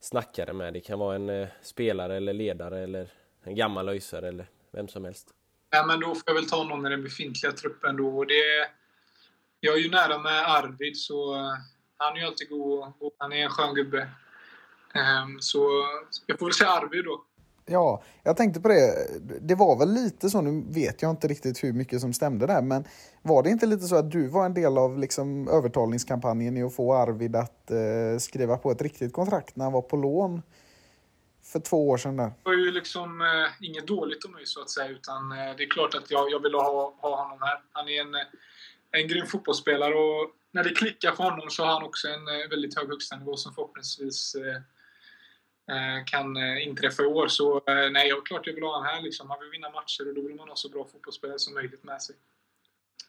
snackade 0.00 0.52
med? 0.52 0.72
Det 0.72 0.80
kan 0.80 0.98
vara 0.98 1.16
en 1.16 1.30
eh, 1.30 1.48
spelare 1.62 2.16
eller 2.16 2.32
ledare 2.32 2.80
eller 2.80 3.12
en 3.42 3.54
gammal 3.54 3.88
öjsare 3.88 4.28
eller 4.28 4.46
vem 4.70 4.88
som 4.88 5.04
helst. 5.04 5.34
Ja, 5.70 5.86
men 5.86 6.00
då 6.00 6.14
får 6.14 6.22
jag 6.26 6.34
väl 6.34 6.48
ta 6.48 6.64
någon 6.64 6.86
i 6.86 6.90
den 6.90 7.02
befintliga 7.02 7.52
truppen 7.52 7.96
då. 7.96 8.24
det, 8.24 8.68
jag 9.60 9.74
är 9.74 9.78
ju 9.78 9.90
nära 9.90 10.18
med 10.18 10.50
Arvid, 10.50 10.96
så 10.96 11.34
eh, 11.34 11.52
han 11.96 12.16
är 12.16 12.20
ju 12.20 12.26
alltid 12.26 12.48
god 12.48 12.92
och 12.98 13.14
han 13.18 13.32
är 13.32 13.36
en 13.36 13.50
skön 13.50 13.74
gubbe. 13.74 14.08
Ehm, 14.94 15.40
så 15.40 15.86
jag 16.26 16.38
får 16.38 16.46
väl 16.46 16.54
säga 16.54 16.70
Arvid 16.70 17.04
då. 17.04 17.24
Ja, 17.66 18.02
jag 18.22 18.36
tänkte 18.36 18.60
på 18.60 18.68
det. 18.68 19.08
Det 19.40 19.54
var 19.54 19.78
väl 19.78 19.92
lite 19.92 20.30
så, 20.30 20.40
nu 20.40 20.64
vet 20.68 21.02
jag 21.02 21.10
inte 21.10 21.28
riktigt 21.28 21.64
hur 21.64 21.72
mycket 21.72 22.00
som 22.00 22.12
stämde 22.12 22.46
där, 22.46 22.62
men 22.62 22.84
var 23.22 23.42
det 23.42 23.50
inte 23.50 23.66
lite 23.66 23.86
så 23.86 23.96
att 23.96 24.10
du 24.10 24.28
var 24.28 24.46
en 24.46 24.54
del 24.54 24.78
av 24.78 24.98
liksom 24.98 25.48
övertalningskampanjen 25.48 26.56
i 26.56 26.62
att 26.62 26.74
få 26.74 26.94
Arvid 26.94 27.36
att 27.36 27.70
eh, 27.70 28.18
skriva 28.18 28.56
på 28.56 28.70
ett 28.70 28.82
riktigt 28.82 29.12
kontrakt 29.12 29.56
när 29.56 29.64
han 29.64 29.72
var 29.72 29.82
på 29.82 29.96
lån 29.96 30.42
för 31.42 31.60
två 31.60 31.88
år 31.88 31.96
sedan? 31.96 32.16
Där? 32.16 32.24
Det 32.24 32.34
var 32.42 32.52
ju 32.52 32.70
liksom 32.70 33.20
eh, 33.20 33.66
inget 33.66 33.86
dåligt 33.86 34.24
om 34.24 34.32
mig 34.32 34.46
så 34.46 34.60
att 34.60 34.70
säga, 34.70 34.88
utan 34.88 35.32
eh, 35.32 35.56
det 35.56 35.62
är 35.62 35.70
klart 35.70 35.94
att 35.94 36.10
jag, 36.10 36.30
jag 36.30 36.42
ville 36.42 36.56
ha, 36.56 36.94
ha 37.00 37.22
honom 37.22 37.38
här. 37.40 37.62
Han 37.72 37.88
är 37.88 38.00
en, 38.00 38.14
eh, 38.14 39.00
en 39.00 39.08
grym 39.08 39.26
fotbollsspelare 39.26 39.94
och 39.94 40.30
när 40.52 40.64
det 40.64 40.70
klickar 40.70 41.12
för 41.12 41.24
honom 41.24 41.50
så 41.50 41.64
har 41.64 41.72
han 41.72 41.82
också 41.82 42.08
en 42.08 42.28
eh, 42.28 42.48
väldigt 42.50 42.76
hög 42.76 42.88
högstanivå 42.88 43.36
som 43.36 43.54
förhoppningsvis 43.54 44.34
eh, 44.34 44.60
kan 46.06 46.36
inträffa 46.60 47.02
i 47.02 47.06
år. 47.06 47.28
Så 47.28 47.62
nej, 47.66 48.08
jag, 48.08 48.26
klart 48.26 48.46
jag 48.46 48.54
vill 48.54 48.62
ha 48.62 48.70
honom 48.70 48.86
här. 48.86 49.02
Liksom. 49.02 49.30
Han 49.30 49.40
vill 49.40 49.50
vinna 49.50 49.70
matcher 49.70 50.08
och 50.08 50.14
då 50.14 50.20
vill 50.20 50.36
man 50.36 50.48
ha 50.48 50.56
så 50.56 50.68
bra 50.68 50.84
fotbollsspelare 50.84 51.38
som 51.38 51.54
möjligt 51.54 51.84
med 51.84 52.02
sig. 52.02 52.16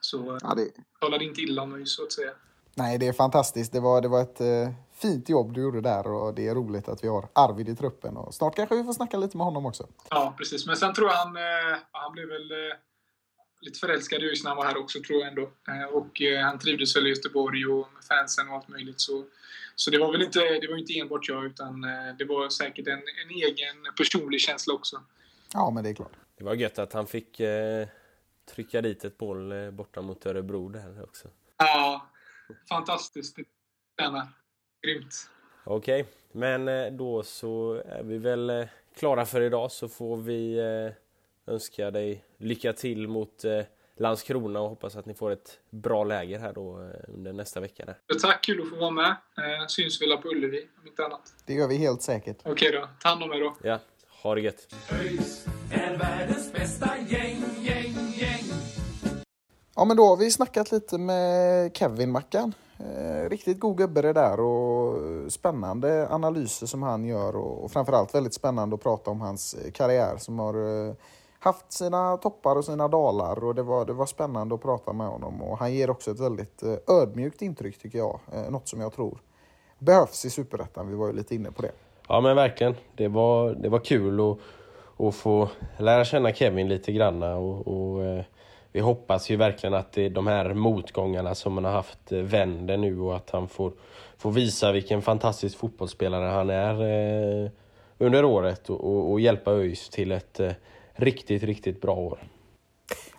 Så 0.01 0.39
ja, 0.41 0.55
det... 0.55 0.71
talade 0.99 1.25
inte 1.25 1.41
illa 1.41 1.61
om 1.61 1.71
mig 1.71 1.85
så 1.85 2.03
att 2.03 2.11
säga. 2.11 2.31
Nej, 2.77 2.97
det 2.97 3.07
är 3.07 3.13
fantastiskt. 3.13 3.73
Det 3.73 3.79
var, 3.79 4.01
det 4.01 4.07
var 4.07 4.21
ett 4.21 4.41
eh, 4.41 4.73
fint 4.93 5.29
jobb 5.29 5.53
du 5.53 5.61
gjorde 5.61 5.81
där 5.81 6.07
och 6.07 6.33
det 6.33 6.47
är 6.47 6.55
roligt 6.55 6.87
att 6.87 7.03
vi 7.03 7.07
har 7.07 7.29
Arvid 7.33 7.69
i 7.69 7.75
truppen. 7.75 8.17
Och 8.17 8.33
snart 8.33 8.55
kanske 8.55 8.75
vi 8.75 8.83
får 8.83 8.93
snacka 8.93 9.17
lite 9.17 9.37
med 9.37 9.45
honom 9.45 9.65
också. 9.65 9.87
Ja, 10.09 10.33
precis. 10.37 10.67
Men 10.67 10.77
sen 10.77 10.93
tror 10.93 11.07
jag 11.09 11.15
han, 11.15 11.37
eh, 11.37 11.77
han 11.91 12.11
blev 12.11 12.27
väl 12.27 12.51
eh, 12.51 12.77
lite 13.61 13.79
förälskad 13.79 14.23
i 14.23 14.25
ÖIS 14.25 14.43
när 14.43 14.49
han 14.49 14.57
var 14.57 14.65
här 14.65 14.77
också, 14.77 14.99
tror 15.07 15.19
jag 15.19 15.27
ändå. 15.27 15.41
Eh, 15.41 15.85
och 15.93 16.21
eh, 16.21 16.45
han 16.45 16.59
trivdes 16.59 16.95
väl 16.95 17.07
i 17.07 17.09
Göteborg 17.09 17.65
och 17.65 17.87
med 17.93 18.03
fansen 18.03 18.49
och 18.49 18.55
allt 18.55 18.67
möjligt. 18.67 19.01
Så, 19.01 19.23
så 19.75 19.91
det 19.91 19.97
var 19.97 20.11
väl 20.11 20.21
inte, 20.21 20.39
det 20.39 20.67
var 20.67 20.77
inte 20.77 20.99
enbart 20.99 21.29
jag, 21.29 21.45
utan 21.45 21.83
eh, 21.83 22.15
det 22.17 22.25
var 22.25 22.49
säkert 22.49 22.87
en, 22.87 22.93
en 22.93 23.29
egen 23.29 23.93
personlig 23.97 24.41
känsla 24.41 24.73
också. 24.73 25.01
Ja, 25.53 25.71
men 25.71 25.83
det 25.83 25.89
är 25.89 25.93
klart. 25.93 26.13
Det 26.37 26.43
var 26.43 26.55
gött 26.55 26.79
att 26.79 26.93
han 26.93 27.07
fick 27.07 27.41
trycka 28.45 28.81
dit 28.81 29.05
ett 29.05 29.21
mål 29.21 29.51
eh, 29.51 29.71
borta 29.71 30.01
mot 30.01 30.25
Örebro 30.25 30.69
där 30.69 31.03
också. 31.03 31.27
Ja, 31.57 32.09
fantastiskt. 32.69 33.37
Tjänar. 33.99 34.27
Grymt. 34.81 35.29
Okej, 35.63 36.01
okay. 36.01 36.13
men 36.31 36.67
eh, 36.67 36.91
då 36.91 37.23
så 37.23 37.83
är 37.85 38.03
vi 38.03 38.17
väl 38.17 38.49
eh, 38.49 38.67
klara 38.97 39.25
för 39.25 39.41
idag 39.41 39.71
så 39.71 39.87
får 39.87 40.17
vi 40.17 40.59
önska 41.45 41.91
dig 41.91 42.23
lycka 42.37 42.73
till 42.73 43.07
mot 43.07 43.43
Landskrona 43.97 44.59
och 44.61 44.69
hoppas 44.69 44.95
att 44.95 45.05
ni 45.05 45.13
får 45.13 45.31
ett 45.31 45.59
bra 45.69 46.03
läger 46.03 46.39
här 46.39 46.53
då 46.53 46.89
under 47.07 47.33
nästa 47.33 47.59
vecka. 47.59 47.85
Där. 47.85 48.19
Tack, 48.21 48.43
kul 48.43 48.61
att 48.61 48.69
få 48.69 48.75
vara 48.75 48.91
med. 48.91 49.15
Syns 49.67 50.01
väl 50.01 50.17
på 50.17 50.27
Ullevi 50.29 50.67
om 50.81 50.87
inte 50.87 51.05
annat. 51.05 51.33
Det 51.45 51.53
gör 51.53 51.67
vi 51.67 51.77
helt 51.77 52.01
säkert. 52.01 52.37
Okej 52.43 52.71
då, 52.71 52.89
ta 53.01 53.09
hand 53.09 53.23
om 53.23 53.31
er 53.31 53.39
då. 53.39 53.55
Ja, 53.63 53.79
ha 54.23 54.35
det 54.35 54.41
gött. 54.41 54.75
ÖIS 54.91 55.45
är 55.71 55.97
världens 55.97 56.53
bästa 56.53 56.89
gäng, 57.07 57.43
gäng, 57.61 57.95
gäng. 58.13 58.43
Ja, 59.75 59.85
men 59.85 59.97
då 59.97 60.03
har 60.03 60.17
vi 60.17 60.31
snackat 60.31 60.71
lite 60.71 60.97
med 60.97 61.77
Kevin 61.77 62.11
Mackan. 62.11 62.53
Eh, 62.79 63.29
riktigt 63.29 63.59
god 63.59 63.77
gubbe 63.77 64.01
det 64.01 64.13
där 64.13 64.39
och 64.39 65.31
spännande 65.31 66.07
analyser 66.09 66.67
som 66.67 66.83
han 66.83 67.05
gör 67.05 67.35
och, 67.35 67.71
framförallt 67.71 68.15
väldigt 68.15 68.33
spännande 68.33 68.75
att 68.75 68.83
prata 68.83 69.11
om 69.11 69.21
hans 69.21 69.53
eh, 69.53 69.71
karriär 69.71 70.17
som 70.17 70.39
har 70.39 70.87
eh, 70.87 70.93
haft 71.45 71.71
sina 71.71 72.17
toppar 72.17 72.55
och 72.55 72.65
sina 72.65 72.87
dalar 72.87 73.43
och 73.43 73.55
det 73.55 73.63
var, 73.63 73.85
det 73.85 73.93
var 73.93 74.05
spännande 74.05 74.55
att 74.55 74.61
prata 74.61 74.93
med 74.93 75.07
honom 75.07 75.41
och 75.41 75.57
han 75.57 75.73
ger 75.73 75.89
också 75.89 76.11
ett 76.11 76.19
väldigt 76.19 76.63
eh, 76.63 76.95
ödmjukt 76.95 77.41
intryck 77.41 77.77
tycker 77.77 77.97
jag. 77.97 78.19
Eh, 78.33 78.51
något 78.51 78.67
som 78.67 78.81
jag 78.81 78.93
tror 78.93 79.17
behövs 79.79 80.25
i 80.25 80.29
Superettan. 80.29 80.89
Vi 80.89 80.95
var 80.95 81.07
ju 81.07 81.13
lite 81.13 81.35
inne 81.35 81.51
på 81.51 81.61
det. 81.61 81.71
Ja 82.07 82.21
men 82.21 82.35
verkligen. 82.35 82.75
Det 82.95 83.07
var, 83.07 83.53
det 83.53 83.69
var 83.69 83.79
kul 83.79 84.19
att, 84.19 84.37
att 85.05 85.15
få 85.15 85.49
lära 85.77 86.05
känna 86.05 86.33
Kevin 86.33 86.67
lite 86.67 86.91
granna 86.91 87.35
och, 87.35 87.67
och 87.67 88.03
eh, 88.03 88.23
vi 88.71 88.79
hoppas 88.79 89.29
ju 89.29 89.35
verkligen 89.35 89.73
att 89.73 89.91
det, 89.91 90.09
de 90.09 90.27
här 90.27 90.53
motgångarna 90.53 91.35
som 91.35 91.53
han 91.57 91.65
har 91.65 91.71
haft 91.71 92.11
vänder 92.11 92.77
nu 92.77 92.99
och 92.99 93.15
att 93.15 93.29
han 93.29 93.47
får, 93.47 93.71
får 94.17 94.31
visa 94.31 94.71
vilken 94.71 95.01
fantastisk 95.01 95.57
fotbollsspelare 95.57 96.29
han 96.29 96.49
är 96.49 97.51
under 97.97 98.25
året 98.25 98.69
och, 98.69 98.83
och, 98.83 99.11
och 99.11 99.19
hjälpa 99.19 99.51
ÖIS 99.51 99.89
till 99.89 100.11
ett 100.11 100.39
eh, 100.39 100.51
riktigt, 100.95 101.43
riktigt 101.43 101.81
bra 101.81 101.95
år. 101.95 102.19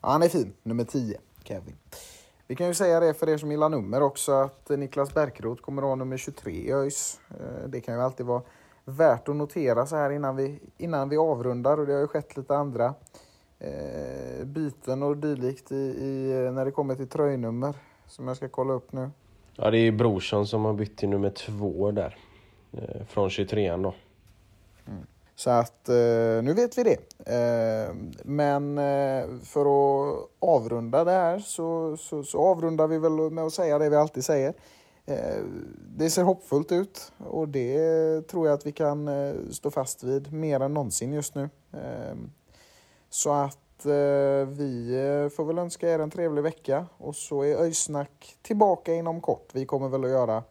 Ja, 0.02 0.08
han 0.08 0.22
är 0.22 0.28
fin, 0.28 0.52
nummer 0.62 0.84
10, 0.84 1.18
Kevin. 1.44 1.76
Vi 2.46 2.56
kan 2.56 2.66
ju 2.66 2.74
säga 2.74 3.00
det 3.00 3.14
för 3.14 3.28
er 3.28 3.38
som 3.38 3.50
gillar 3.50 3.68
nummer 3.68 4.02
också 4.02 4.32
att 4.32 4.68
Niklas 4.68 5.14
Bärkroth 5.14 5.62
kommer 5.62 5.82
att 5.82 5.88
ha 5.88 5.94
nummer 5.94 6.16
23 6.16 6.52
i 6.52 6.72
ÖIS. 6.72 7.20
Eh, 7.30 7.68
det 7.68 7.80
kan 7.80 7.94
ju 7.94 8.00
alltid 8.00 8.26
vara 8.26 8.42
värt 8.84 9.28
att 9.28 9.36
notera 9.36 9.86
så 9.86 9.96
här 9.96 10.10
innan 10.10 10.36
vi, 10.36 10.60
innan 10.78 11.08
vi 11.08 11.16
avrundar 11.16 11.78
och 11.78 11.86
det 11.86 11.92
har 11.92 12.00
ju 12.00 12.06
skett 12.06 12.36
lite 12.36 12.56
andra 12.56 12.94
eh, 13.58 14.44
byten 14.44 15.02
och 15.02 15.16
dylikt 15.16 15.72
i, 15.72 15.76
i, 15.76 16.50
när 16.52 16.64
det 16.64 16.70
kommer 16.70 16.94
till 16.94 17.08
tröjnummer 17.08 17.74
som 18.06 18.28
jag 18.28 18.36
ska 18.36 18.48
kolla 18.48 18.72
upp 18.72 18.92
nu. 18.92 19.10
Ja, 19.56 19.70
det 19.70 19.78
är 19.78 19.92
Brorsson 19.92 20.46
som 20.46 20.64
har 20.64 20.72
bytt 20.72 20.96
till 20.96 21.08
nummer 21.08 21.30
två 21.30 21.90
där. 21.90 22.16
Eh, 22.72 23.04
från 23.08 23.28
23an 23.28 23.82
då. 23.82 23.94
Så 25.36 25.50
att 25.50 25.88
eh, 25.88 26.42
nu 26.42 26.54
vet 26.56 26.78
vi 26.78 26.82
det. 26.82 26.98
Eh, 27.32 27.94
men 28.24 28.78
eh, 28.78 29.24
för 29.42 29.60
att 29.60 30.28
avrunda 30.38 31.04
det 31.04 31.10
här 31.10 31.38
så, 31.38 31.96
så, 31.96 32.22
så, 32.22 32.38
avrundar 32.38 32.86
vi 32.86 32.98
väl 32.98 33.12
med 33.12 33.44
att 33.44 33.52
säga 33.52 33.78
det 33.78 33.88
vi 33.88 33.96
alltid 33.96 34.24
säger. 34.24 34.54
Eh, 35.06 35.42
det 35.96 36.10
ser 36.10 36.22
hoppfullt 36.22 36.72
ut 36.72 37.12
och 37.18 37.48
det 37.48 38.28
tror 38.28 38.46
jag 38.46 38.54
att 38.54 38.66
vi 38.66 38.72
kan 38.72 39.08
eh, 39.08 39.34
stå 39.50 39.70
fast 39.70 40.02
vid 40.02 40.32
mer 40.32 40.60
än 40.60 40.74
någonsin 40.74 41.12
just 41.12 41.34
nu. 41.34 41.48
Eh, 41.72 42.16
så 43.10 43.32
att 43.32 43.86
eh, 43.86 44.48
vi 44.48 44.94
eh, 44.94 45.28
får 45.36 45.44
väl 45.44 45.58
önska 45.58 45.90
er 45.90 45.98
en 45.98 46.10
trevlig 46.10 46.42
vecka 46.42 46.86
och 46.98 47.16
så 47.16 47.42
är 47.42 47.56
Öjsnack 47.56 48.36
tillbaka 48.42 48.94
inom 48.94 49.20
kort. 49.20 49.48
Vi 49.52 49.66
kommer 49.66 49.88
väl 49.88 50.04
att 50.04 50.10
göra 50.10 50.42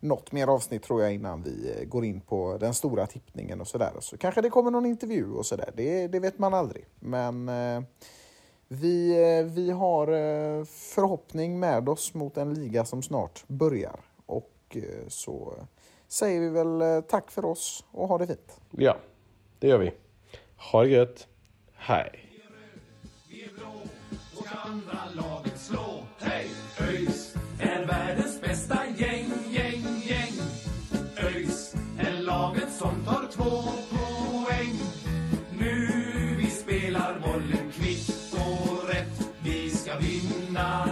något 0.00 0.32
mer 0.32 0.46
avsnitt 0.46 0.82
tror 0.82 1.02
jag 1.02 1.14
innan 1.14 1.42
vi 1.42 1.74
eh, 1.76 1.84
går 1.84 2.04
in 2.04 2.20
på 2.20 2.58
den 2.60 2.74
stora 2.74 3.06
tippningen 3.06 3.60
och 3.60 3.68
sådär. 3.68 3.92
Så 4.00 4.18
kanske 4.18 4.40
det 4.40 4.50
kommer 4.50 4.70
någon 4.70 4.86
intervju 4.86 5.32
och 5.32 5.46
sådär. 5.46 5.70
Det, 5.76 6.06
det 6.06 6.20
vet 6.20 6.38
man 6.38 6.54
aldrig. 6.54 6.84
Men 6.98 7.48
eh, 7.48 7.82
vi, 8.68 9.10
eh, 9.10 9.44
vi 9.44 9.70
har 9.70 10.06
förhoppning 10.64 11.60
med 11.60 11.88
oss 11.88 12.14
mot 12.14 12.36
en 12.36 12.54
liga 12.54 12.84
som 12.84 13.02
snart 13.02 13.44
börjar. 13.46 14.00
Och 14.26 14.76
så 15.08 15.54
säger 16.08 16.40
vi 16.40 16.48
väl 16.48 17.02
tack 17.02 17.30
för 17.30 17.44
oss 17.44 17.84
och 17.90 18.08
ha 18.08 18.18
det 18.18 18.26
fint. 18.26 18.60
Ja, 18.70 18.96
det 19.58 19.68
gör 19.68 19.78
vi. 19.78 19.92
Ha 20.72 20.82
det 20.82 20.88
gött. 20.88 21.26
Hej! 21.72 22.24
Är 23.30 24.68
andra 24.68 24.98
laget 25.14 25.58
slå. 25.58 26.04
Hej! 26.18 26.50
ÖIS 26.80 27.34
som 32.78 33.04
tar 33.04 33.26
två 33.32 33.62
poäng. 33.90 34.74
Nu 35.58 35.88
vi 36.38 36.50
spelar 36.50 37.20
bollen 37.20 37.72
kvitt 37.72 38.34
och 38.34 38.88
rätt. 38.88 39.30
Vi 39.42 39.70
ska 39.70 39.92
vinna 39.98 40.84